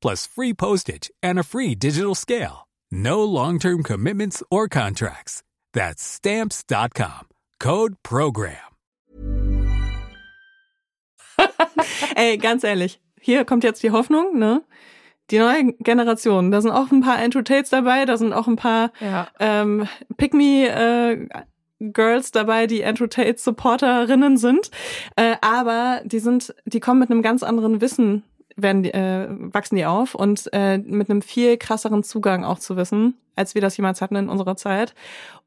plus 0.00 0.26
free 0.26 0.52
postage 0.54 1.10
and 1.22 1.38
a 1.38 1.42
free 1.44 1.74
digital 1.74 2.14
scale. 2.14 2.66
No 2.90 3.22
long-term 3.24 3.82
commitments 3.82 4.42
or 4.50 4.68
contracts. 4.68 5.42
That's 5.72 6.02
stamps.com. 6.02 7.28
Code 7.60 7.94
program. 8.02 8.56
Ey, 12.16 12.36
ganz 12.38 12.64
ehrlich, 12.64 13.00
hier 13.20 13.44
kommt 13.44 13.64
jetzt 13.64 13.82
die 13.82 13.90
Hoffnung, 13.90 14.38
ne? 14.38 14.62
Die 15.30 15.38
neue 15.38 15.72
Generation, 15.74 16.50
da 16.50 16.60
sind 16.60 16.72
auch 16.72 16.90
ein 16.90 17.02
paar 17.02 17.16
Andrew 17.18 17.42
Tates 17.42 17.70
dabei, 17.70 18.04
da 18.04 18.16
sind 18.16 18.32
auch 18.32 18.48
ein 18.48 18.56
paar 18.56 18.90
Ja. 19.00 19.28
ähm, 19.38 19.86
Pick 20.16 20.34
Me 20.34 20.66
äh, 20.68 21.28
Girls 21.78 22.32
dabei, 22.32 22.66
die 22.66 22.84
Andrew 22.84 23.06
Tate 23.06 23.38
Supporterinnen 23.38 24.36
sind, 24.36 24.70
äh, 25.16 25.36
aber 25.40 26.00
die 26.04 26.18
sind, 26.18 26.52
die 26.64 26.80
kommen 26.80 26.98
mit 26.98 27.10
einem 27.10 27.22
ganz 27.22 27.44
anderen 27.44 27.80
Wissen, 27.80 28.24
werden 28.62 28.84
äh, 28.84 29.26
wachsen 29.30 29.76
die 29.76 29.86
auf 29.86 30.14
und 30.14 30.48
äh, 30.52 30.78
mit 30.78 31.10
einem 31.10 31.22
viel 31.22 31.56
krasseren 31.56 32.02
Zugang 32.02 32.44
auch 32.44 32.58
zu 32.58 32.76
Wissen, 32.76 33.14
als 33.36 33.54
wir 33.54 33.62
das 33.62 33.76
jemals 33.76 34.00
hatten 34.00 34.16
in 34.16 34.28
unserer 34.28 34.56
Zeit. 34.56 34.94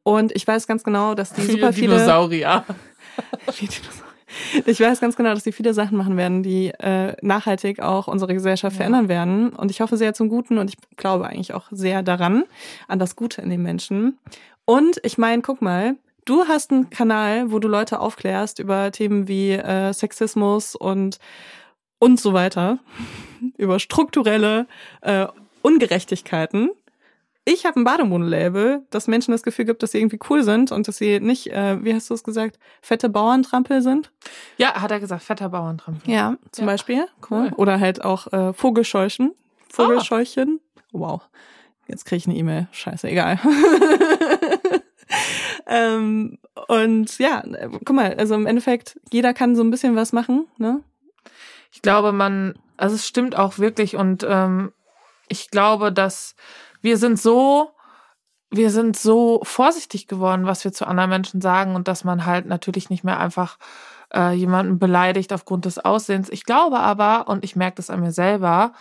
Und 0.03 0.35
ich 0.35 0.45
weiß 0.47 0.67
ganz 0.67 0.83
genau, 0.83 1.15
dass 1.15 1.33
die 1.33 1.41
super 1.41 1.71
viele 1.73 1.95
Dinosaurier. 1.95 2.65
wie 3.57 3.67
Dinosaurier. 3.67 4.03
Ich 4.65 4.79
weiß 4.79 4.99
ganz 4.99 5.15
genau, 5.15 5.29
dass 5.33 5.43
die 5.43 5.51
viele 5.51 5.75
Sachen 5.75 5.95
machen 5.95 6.17
werden, 6.17 6.41
die 6.41 6.69
äh, 6.79 7.15
nachhaltig 7.21 7.79
auch 7.81 8.07
unsere 8.07 8.33
Gesellschaft 8.33 8.73
Ja. 8.75 8.77
verändern 8.77 9.07
werden. 9.07 9.49
Und 9.51 9.69
ich 9.69 9.79
hoffe 9.79 9.95
sehr 9.95 10.15
zum 10.15 10.27
Guten 10.27 10.57
und 10.57 10.69
ich 10.69 10.77
glaube 10.97 11.27
eigentlich 11.27 11.53
auch 11.53 11.67
sehr 11.69 12.01
daran, 12.01 12.43
an 12.87 12.97
das 12.97 13.15
Gute 13.15 13.41
in 13.43 13.51
den 13.51 13.61
Menschen. 13.61 14.17
Und 14.65 14.99
ich 15.03 15.19
meine, 15.19 15.43
guck 15.43 15.61
mal, 15.61 15.97
du 16.25 16.45
hast 16.47 16.71
einen 16.71 16.89
Kanal, 16.89 17.51
wo 17.51 17.59
du 17.59 17.67
Leute 17.67 17.99
aufklärst 17.99 18.57
über 18.57 18.91
Themen 18.91 19.27
wie 19.27 19.51
äh, 19.51 19.93
Sexismus 19.93 20.75
und 20.75 21.19
und 22.03 22.19
so 22.19 22.33
weiter, 22.33 22.79
über 23.57 23.79
strukturelle 23.79 24.67
äh, 25.01 25.27
Ungerechtigkeiten. 25.61 26.69
Ich 27.45 27.65
habe 27.65 27.79
ein 27.79 27.83
Bademodenlabel, 27.85 28.81
das 28.89 29.07
Menschen 29.07 29.31
das 29.31 29.43
Gefühl 29.43 29.63
gibt, 29.65 29.83
dass 29.83 29.91
sie 29.91 29.99
irgendwie 29.99 30.19
cool 30.29 30.43
sind 30.43 30.71
und 30.73 30.87
dass 30.87 30.97
sie 30.97 31.19
nicht, 31.21 31.47
äh, 31.51 31.81
wie 31.83 31.93
hast 31.93 32.09
du 32.09 32.13
es 32.13 32.23
gesagt, 32.23 32.57
fette 32.81 33.07
Bauerntrampel 33.09 33.81
sind. 33.81 34.11
Ja, 34.57 34.81
hat 34.81 34.91
er 34.91 34.99
gesagt, 34.99 35.23
fetter 35.23 35.49
Bauerntrampel. 35.49 36.11
Ja, 36.13 36.35
zum 36.51 36.65
Ja. 36.65 36.71
Beispiel. 36.71 37.05
Cool. 37.29 37.51
Oder 37.55 37.79
halt 37.79 38.03
auch 38.03 38.31
äh, 38.33 38.53
Vogelscheuchen. 38.53 39.33
Vogelscheuchen. 39.69 40.59
Wow. 40.91 41.21
Jetzt 41.87 42.05
kriege 42.05 42.17
ich 42.17 42.27
eine 42.27 42.35
E-Mail. 42.37 42.67
Scheiße, 42.71 43.09
egal. 43.09 43.39
ähm, 45.67 46.37
und 46.67 47.17
ja, 47.19 47.41
äh, 47.45 47.69
guck 47.69 47.91
mal, 47.95 48.13
also 48.15 48.35
im 48.35 48.45
Endeffekt, 48.45 48.99
jeder 49.11 49.33
kann 49.33 49.55
so 49.55 49.63
ein 49.63 49.71
bisschen 49.71 49.95
was 49.95 50.13
machen, 50.13 50.47
ne? 50.57 50.81
Ich 51.73 51.81
glaube, 51.81 52.11
man, 52.11 52.53
also 52.77 52.95
es 52.95 53.07
stimmt 53.07 53.37
auch 53.37 53.57
wirklich 53.57 53.95
und 53.95 54.25
ähm, 54.29 54.71
ich 55.27 55.49
glaube, 55.49 55.91
dass 55.91 56.35
wir 56.81 56.97
sind 56.97 57.19
so, 57.19 57.71
wir 58.51 58.69
sind 58.69 58.95
so 58.95 59.41
vorsichtig 59.43 60.07
geworden, 60.07 60.45
was 60.45 60.63
wir 60.63 60.71
zu 60.71 60.85
anderen 60.85 61.09
Menschen 61.09 61.41
sagen 61.41 61.75
und 61.75 61.87
dass 61.87 62.03
man 62.03 62.25
halt 62.27 62.45
natürlich 62.45 62.91
nicht 62.91 63.03
mehr 63.03 63.19
einfach 63.19 63.57
äh, 64.13 64.33
jemanden 64.33 64.77
beleidigt 64.77 65.33
aufgrund 65.33 65.65
des 65.65 65.79
Aussehens. 65.79 66.29
Ich 66.29 66.45
glaube 66.45 66.79
aber, 66.79 67.27
und 67.27 67.43
ich 67.43 67.55
merke 67.55 67.77
das 67.77 67.89
an 67.89 68.01
mir 68.01 68.11
selber, 68.11 68.73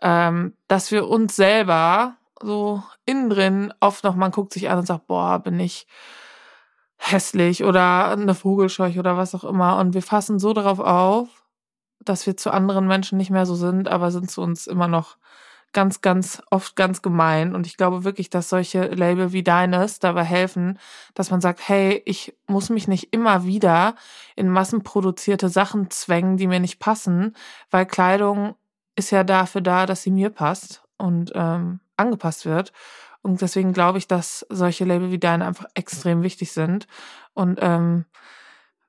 ähm, 0.00 0.54
dass 0.68 0.92
wir 0.92 1.08
uns 1.08 1.34
selber 1.34 2.14
so 2.40 2.82
innen 3.06 3.30
drin 3.30 3.74
oft 3.80 4.04
noch, 4.04 4.14
man 4.14 4.30
guckt 4.30 4.52
sich 4.52 4.70
an 4.70 4.78
und 4.78 4.86
sagt, 4.86 5.08
boah, 5.08 5.40
bin 5.40 5.58
ich 5.58 5.88
hässlich 6.96 7.64
oder 7.64 8.10
eine 8.10 8.34
Vogelscheuche 8.34 9.00
oder 9.00 9.16
was 9.16 9.34
auch 9.34 9.44
immer. 9.44 9.78
Und 9.78 9.94
wir 9.94 10.02
fassen 10.02 10.38
so 10.38 10.52
darauf 10.52 10.78
auf, 10.78 11.28
dass 12.00 12.26
wir 12.26 12.36
zu 12.36 12.50
anderen 12.50 12.86
Menschen 12.86 13.18
nicht 13.18 13.30
mehr 13.30 13.46
so 13.46 13.54
sind, 13.54 13.88
aber 13.88 14.10
sind 14.10 14.30
zu 14.30 14.42
uns 14.42 14.66
immer 14.66 14.88
noch 14.88 15.16
ganz, 15.72 16.00
ganz 16.00 16.42
oft 16.50 16.76
ganz 16.76 17.02
gemein. 17.02 17.54
Und 17.54 17.66
ich 17.66 17.76
glaube 17.76 18.04
wirklich, 18.04 18.30
dass 18.30 18.48
solche 18.48 18.86
Label 18.86 19.32
wie 19.32 19.42
deines 19.42 19.98
dabei 19.98 20.24
helfen, 20.24 20.78
dass 21.14 21.30
man 21.30 21.40
sagt, 21.40 21.68
hey, 21.68 22.02
ich 22.06 22.34
muss 22.46 22.70
mich 22.70 22.88
nicht 22.88 23.12
immer 23.12 23.44
wieder 23.44 23.94
in 24.36 24.48
massenproduzierte 24.48 25.48
Sachen 25.48 25.90
zwängen, 25.90 26.38
die 26.38 26.46
mir 26.46 26.60
nicht 26.60 26.78
passen, 26.78 27.36
weil 27.70 27.84
Kleidung 27.84 28.54
ist 28.94 29.10
ja 29.10 29.22
dafür 29.22 29.60
da, 29.60 29.84
dass 29.84 30.02
sie 30.02 30.10
mir 30.10 30.30
passt 30.30 30.82
und 30.96 31.32
ähm, 31.34 31.80
angepasst 31.96 32.46
wird. 32.46 32.72
Und 33.20 33.42
deswegen 33.42 33.72
glaube 33.72 33.98
ich, 33.98 34.08
dass 34.08 34.46
solche 34.48 34.84
Label 34.84 35.10
wie 35.10 35.18
deine 35.18 35.44
einfach 35.44 35.66
extrem 35.74 36.22
wichtig 36.22 36.52
sind. 36.52 36.86
Und 37.34 37.58
ähm, 37.60 38.06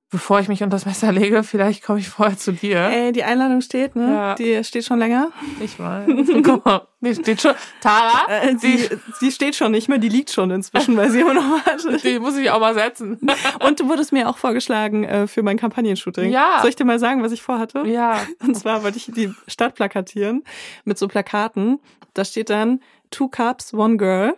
bevor 0.09 0.39
ich 0.39 0.47
mich 0.47 0.63
unter 0.63 0.75
das 0.75 0.85
Messer 0.85 1.11
lege, 1.11 1.43
vielleicht 1.43 1.83
komme 1.83 1.99
ich 1.99 2.07
vorher 2.09 2.37
zu 2.37 2.53
dir. 2.53 2.79
Ey, 2.79 3.11
die 3.11 3.23
Einladung 3.23 3.61
steht, 3.61 3.95
ne? 3.95 4.07
Ja. 4.13 4.35
Die 4.35 4.63
steht 4.63 4.85
schon 4.85 4.99
länger. 4.99 5.31
Ich 5.59 5.77
weiß. 5.79 6.07
Guck 6.43 6.63
mal, 6.65 6.87
die 7.01 7.13
steht 7.15 7.41
schon. 7.41 7.53
Tara, 7.81 8.25
Äh, 8.29 8.55
sie, 8.57 8.89
sie 9.19 9.31
steht 9.31 9.55
schon 9.55 9.71
nicht 9.71 9.89
mehr, 9.89 9.97
die 9.97 10.09
liegt 10.09 10.31
schon 10.31 10.49
inzwischen, 10.51 10.95
weil 10.95 11.09
sie 11.11 11.19
immer 11.19 11.33
noch 11.33 11.43
wartet. 11.65 12.03
die 12.03 12.19
muss 12.19 12.37
ich 12.37 12.49
auch 12.51 12.59
mal 12.59 12.73
setzen. 12.73 13.19
Und 13.65 13.79
du 13.79 13.89
wurdest 13.89 14.13
mir 14.13 14.29
auch 14.29 14.37
vorgeschlagen 14.37 15.03
äh, 15.03 15.27
für 15.27 15.43
mein 15.43 15.57
Kampagnenshooting. 15.57 16.31
Ja. 16.31 16.59
Soll 16.61 16.69
ich 16.69 16.75
dir 16.77 16.85
mal 16.85 16.99
sagen, 16.99 17.21
was 17.23 17.31
ich 17.33 17.41
vorhatte? 17.41 17.83
Ja. 17.85 18.21
Und 18.41 18.55
zwar 18.57 18.83
wollte 18.83 18.97
ich 18.97 19.11
die 19.13 19.33
Stadt 19.47 19.75
plakatieren 19.75 20.43
mit 20.85 20.97
so 20.97 21.07
Plakaten. 21.07 21.79
Da 22.13 22.23
steht 22.23 22.49
dann 22.49 22.79
Two 23.11 23.27
Cups, 23.27 23.73
One 23.73 23.97
Girl. 23.97 24.35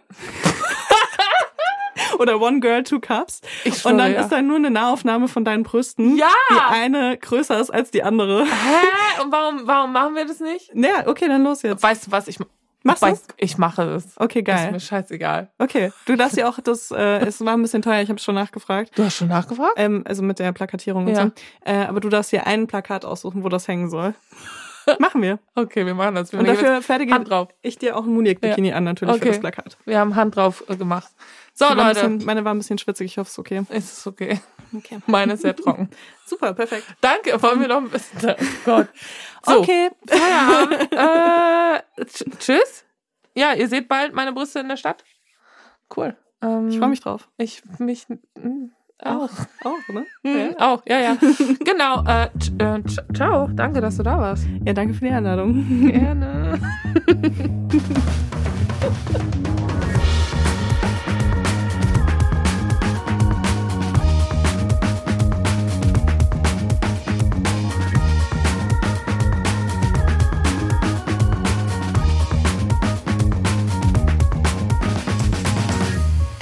Oder 2.19 2.39
One 2.41 2.59
Girl, 2.59 2.83
Two 2.83 2.99
Cups. 2.99 3.41
Ich 3.63 3.77
schwöre, 3.77 3.93
Und 3.93 3.97
dann 3.99 4.13
ja. 4.13 4.21
ist 4.21 4.29
da 4.29 4.41
nur 4.41 4.57
eine 4.57 4.69
Nahaufnahme 4.69 5.27
von 5.27 5.45
deinen 5.45 5.63
Brüsten. 5.63 6.17
Ja. 6.17 6.27
Die 6.51 6.73
eine 6.73 7.17
größer 7.17 7.59
ist 7.59 7.69
als 7.69 7.91
die 7.91 8.03
andere. 8.03 8.43
Hä? 8.45 9.21
Und 9.23 9.31
warum, 9.31 9.61
warum 9.65 9.93
machen 9.93 10.15
wir 10.15 10.25
das 10.25 10.39
nicht? 10.39 10.75
Naja, 10.75 11.07
okay, 11.07 11.27
dann 11.27 11.43
los 11.43 11.61
jetzt. 11.61 11.81
Weißt 11.81 12.07
du 12.07 12.11
was? 12.11 12.27
Ich, 12.27 12.37
Machst 12.83 13.03
ich, 13.03 13.09
du's? 13.09 13.23
ich 13.37 13.57
mache 13.57 13.83
es. 13.83 14.13
Okay, 14.17 14.39
Ist 14.39 14.45
geil. 14.45 14.71
mir 14.71 14.79
scheißegal. 14.79 15.49
Okay, 15.57 15.91
du 16.05 16.15
darfst 16.15 16.37
ja 16.37 16.47
auch 16.47 16.59
das, 16.61 16.91
äh, 16.91 17.19
es 17.25 17.43
war 17.43 17.53
ein 17.53 17.61
bisschen 17.61 17.81
teuer, 17.81 18.01
ich 18.01 18.09
habe 18.09 18.19
schon 18.19 18.35
nachgefragt. 18.35 18.91
Du 18.97 19.03
hast 19.03 19.17
schon 19.17 19.27
nachgefragt? 19.27 19.73
Ähm, 19.75 20.03
also 20.07 20.23
mit 20.23 20.39
der 20.39 20.51
Plakatierung 20.53 21.05
und 21.05 21.13
Ja. 21.13 21.23
so. 21.23 21.31
Äh, 21.65 21.85
aber 21.85 21.99
du 21.99 22.07
darfst 22.09 22.31
dir 22.31 22.47
ein 22.47 22.67
Plakat 22.67 23.03
aussuchen, 23.03 23.43
wo 23.43 23.49
das 23.49 23.67
hängen 23.67 23.89
soll. 23.89 24.13
Machen 24.99 25.21
wir. 25.21 25.39
Okay, 25.55 25.85
wir 25.85 25.93
machen 25.93 26.15
das. 26.15 26.31
Wir 26.31 26.39
Und 26.39 26.47
dafür 26.47 26.81
fertige 26.81 27.13
Hand 27.13 27.29
drauf. 27.29 27.49
ich 27.61 27.77
dir 27.77 27.95
auch 27.95 28.05
ein 28.05 28.09
Muniek-Bikini 28.13 28.71
an, 28.73 28.85
natürlich, 28.85 29.13
für 29.15 29.19
Okay. 29.21 29.29
das 29.29 29.39
Plakat. 29.39 29.77
Wir 29.85 29.99
haben 29.99 30.15
Hand 30.15 30.35
drauf 30.35 30.63
äh, 30.67 30.75
gemacht. 30.77 31.09
So, 31.59 31.67
Die 31.67 31.73
Leute. 31.75 31.89
bisschen, 31.95 32.25
meine 32.25 32.45
war 32.45 32.53
ein 32.53 32.57
bisschen 32.57 32.77
schwitzig, 32.77 33.05
ich 33.11 33.17
hoffe, 33.17 33.27
es 33.27 33.33
ist 33.33 33.39
okay. 33.39 33.65
Ist 33.69 33.97
es 33.99 34.07
okay. 34.07 34.39
Okay. 34.73 34.99
Meine 35.07 35.33
ist 35.33 35.41
sehr 35.41 35.55
trocken. 35.55 35.89
Super, 36.25 36.53
perfekt. 36.53 36.85
Danke, 37.01 37.41
wollen 37.43 37.59
wir 37.59 37.67
noch 37.67 37.77
ein 37.81 37.89
bisschen. 37.89 38.35
Oh 38.39 38.45
Gott. 38.65 38.87
So, 39.45 39.59
Okay. 39.59 39.89
Feierabend. 40.07 40.91
äh, 40.93 42.03
tsch- 42.03 42.39
tschüss. 42.39 42.85
Ja, 43.35 43.53
ihr 43.53 43.67
seht 43.67 43.89
bald 43.89 44.13
meine 44.13 44.31
Brüste 44.31 44.59
in 44.59 44.69
der 44.69 44.77
Stadt. 44.77 45.03
Cool. 45.95 46.15
Ähm, 46.41 46.69
Ich 46.69 46.77
freue 46.77 46.89
mich 46.89 47.01
drauf. 47.01 47.27
Ich 47.37 47.61
mich 47.79 48.07
mm, 48.09 48.69
auch. 49.03 49.29
Auch, 49.63 49.87
ne? 49.93 50.05
Mhm, 50.23 50.55
Auch, 50.59 50.81
ja, 50.85 50.99
ja. 50.99 51.17
genau. 51.65 52.03
Äh, 52.05 52.29
äh, 52.59 52.83
ciao. 53.13 53.49
Danke, 53.53 53.81
dass 53.81 53.97
du 53.97 54.03
da 54.03 54.17
warst. 54.17 54.45
Ja, 54.65 54.71
danke 54.73 54.93
für 54.93 55.03
die 55.05 55.11
Einladung. 55.11 55.87
Gerne. 55.91 56.59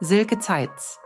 Silke 0.00 0.38
Zeitz. 0.38 1.00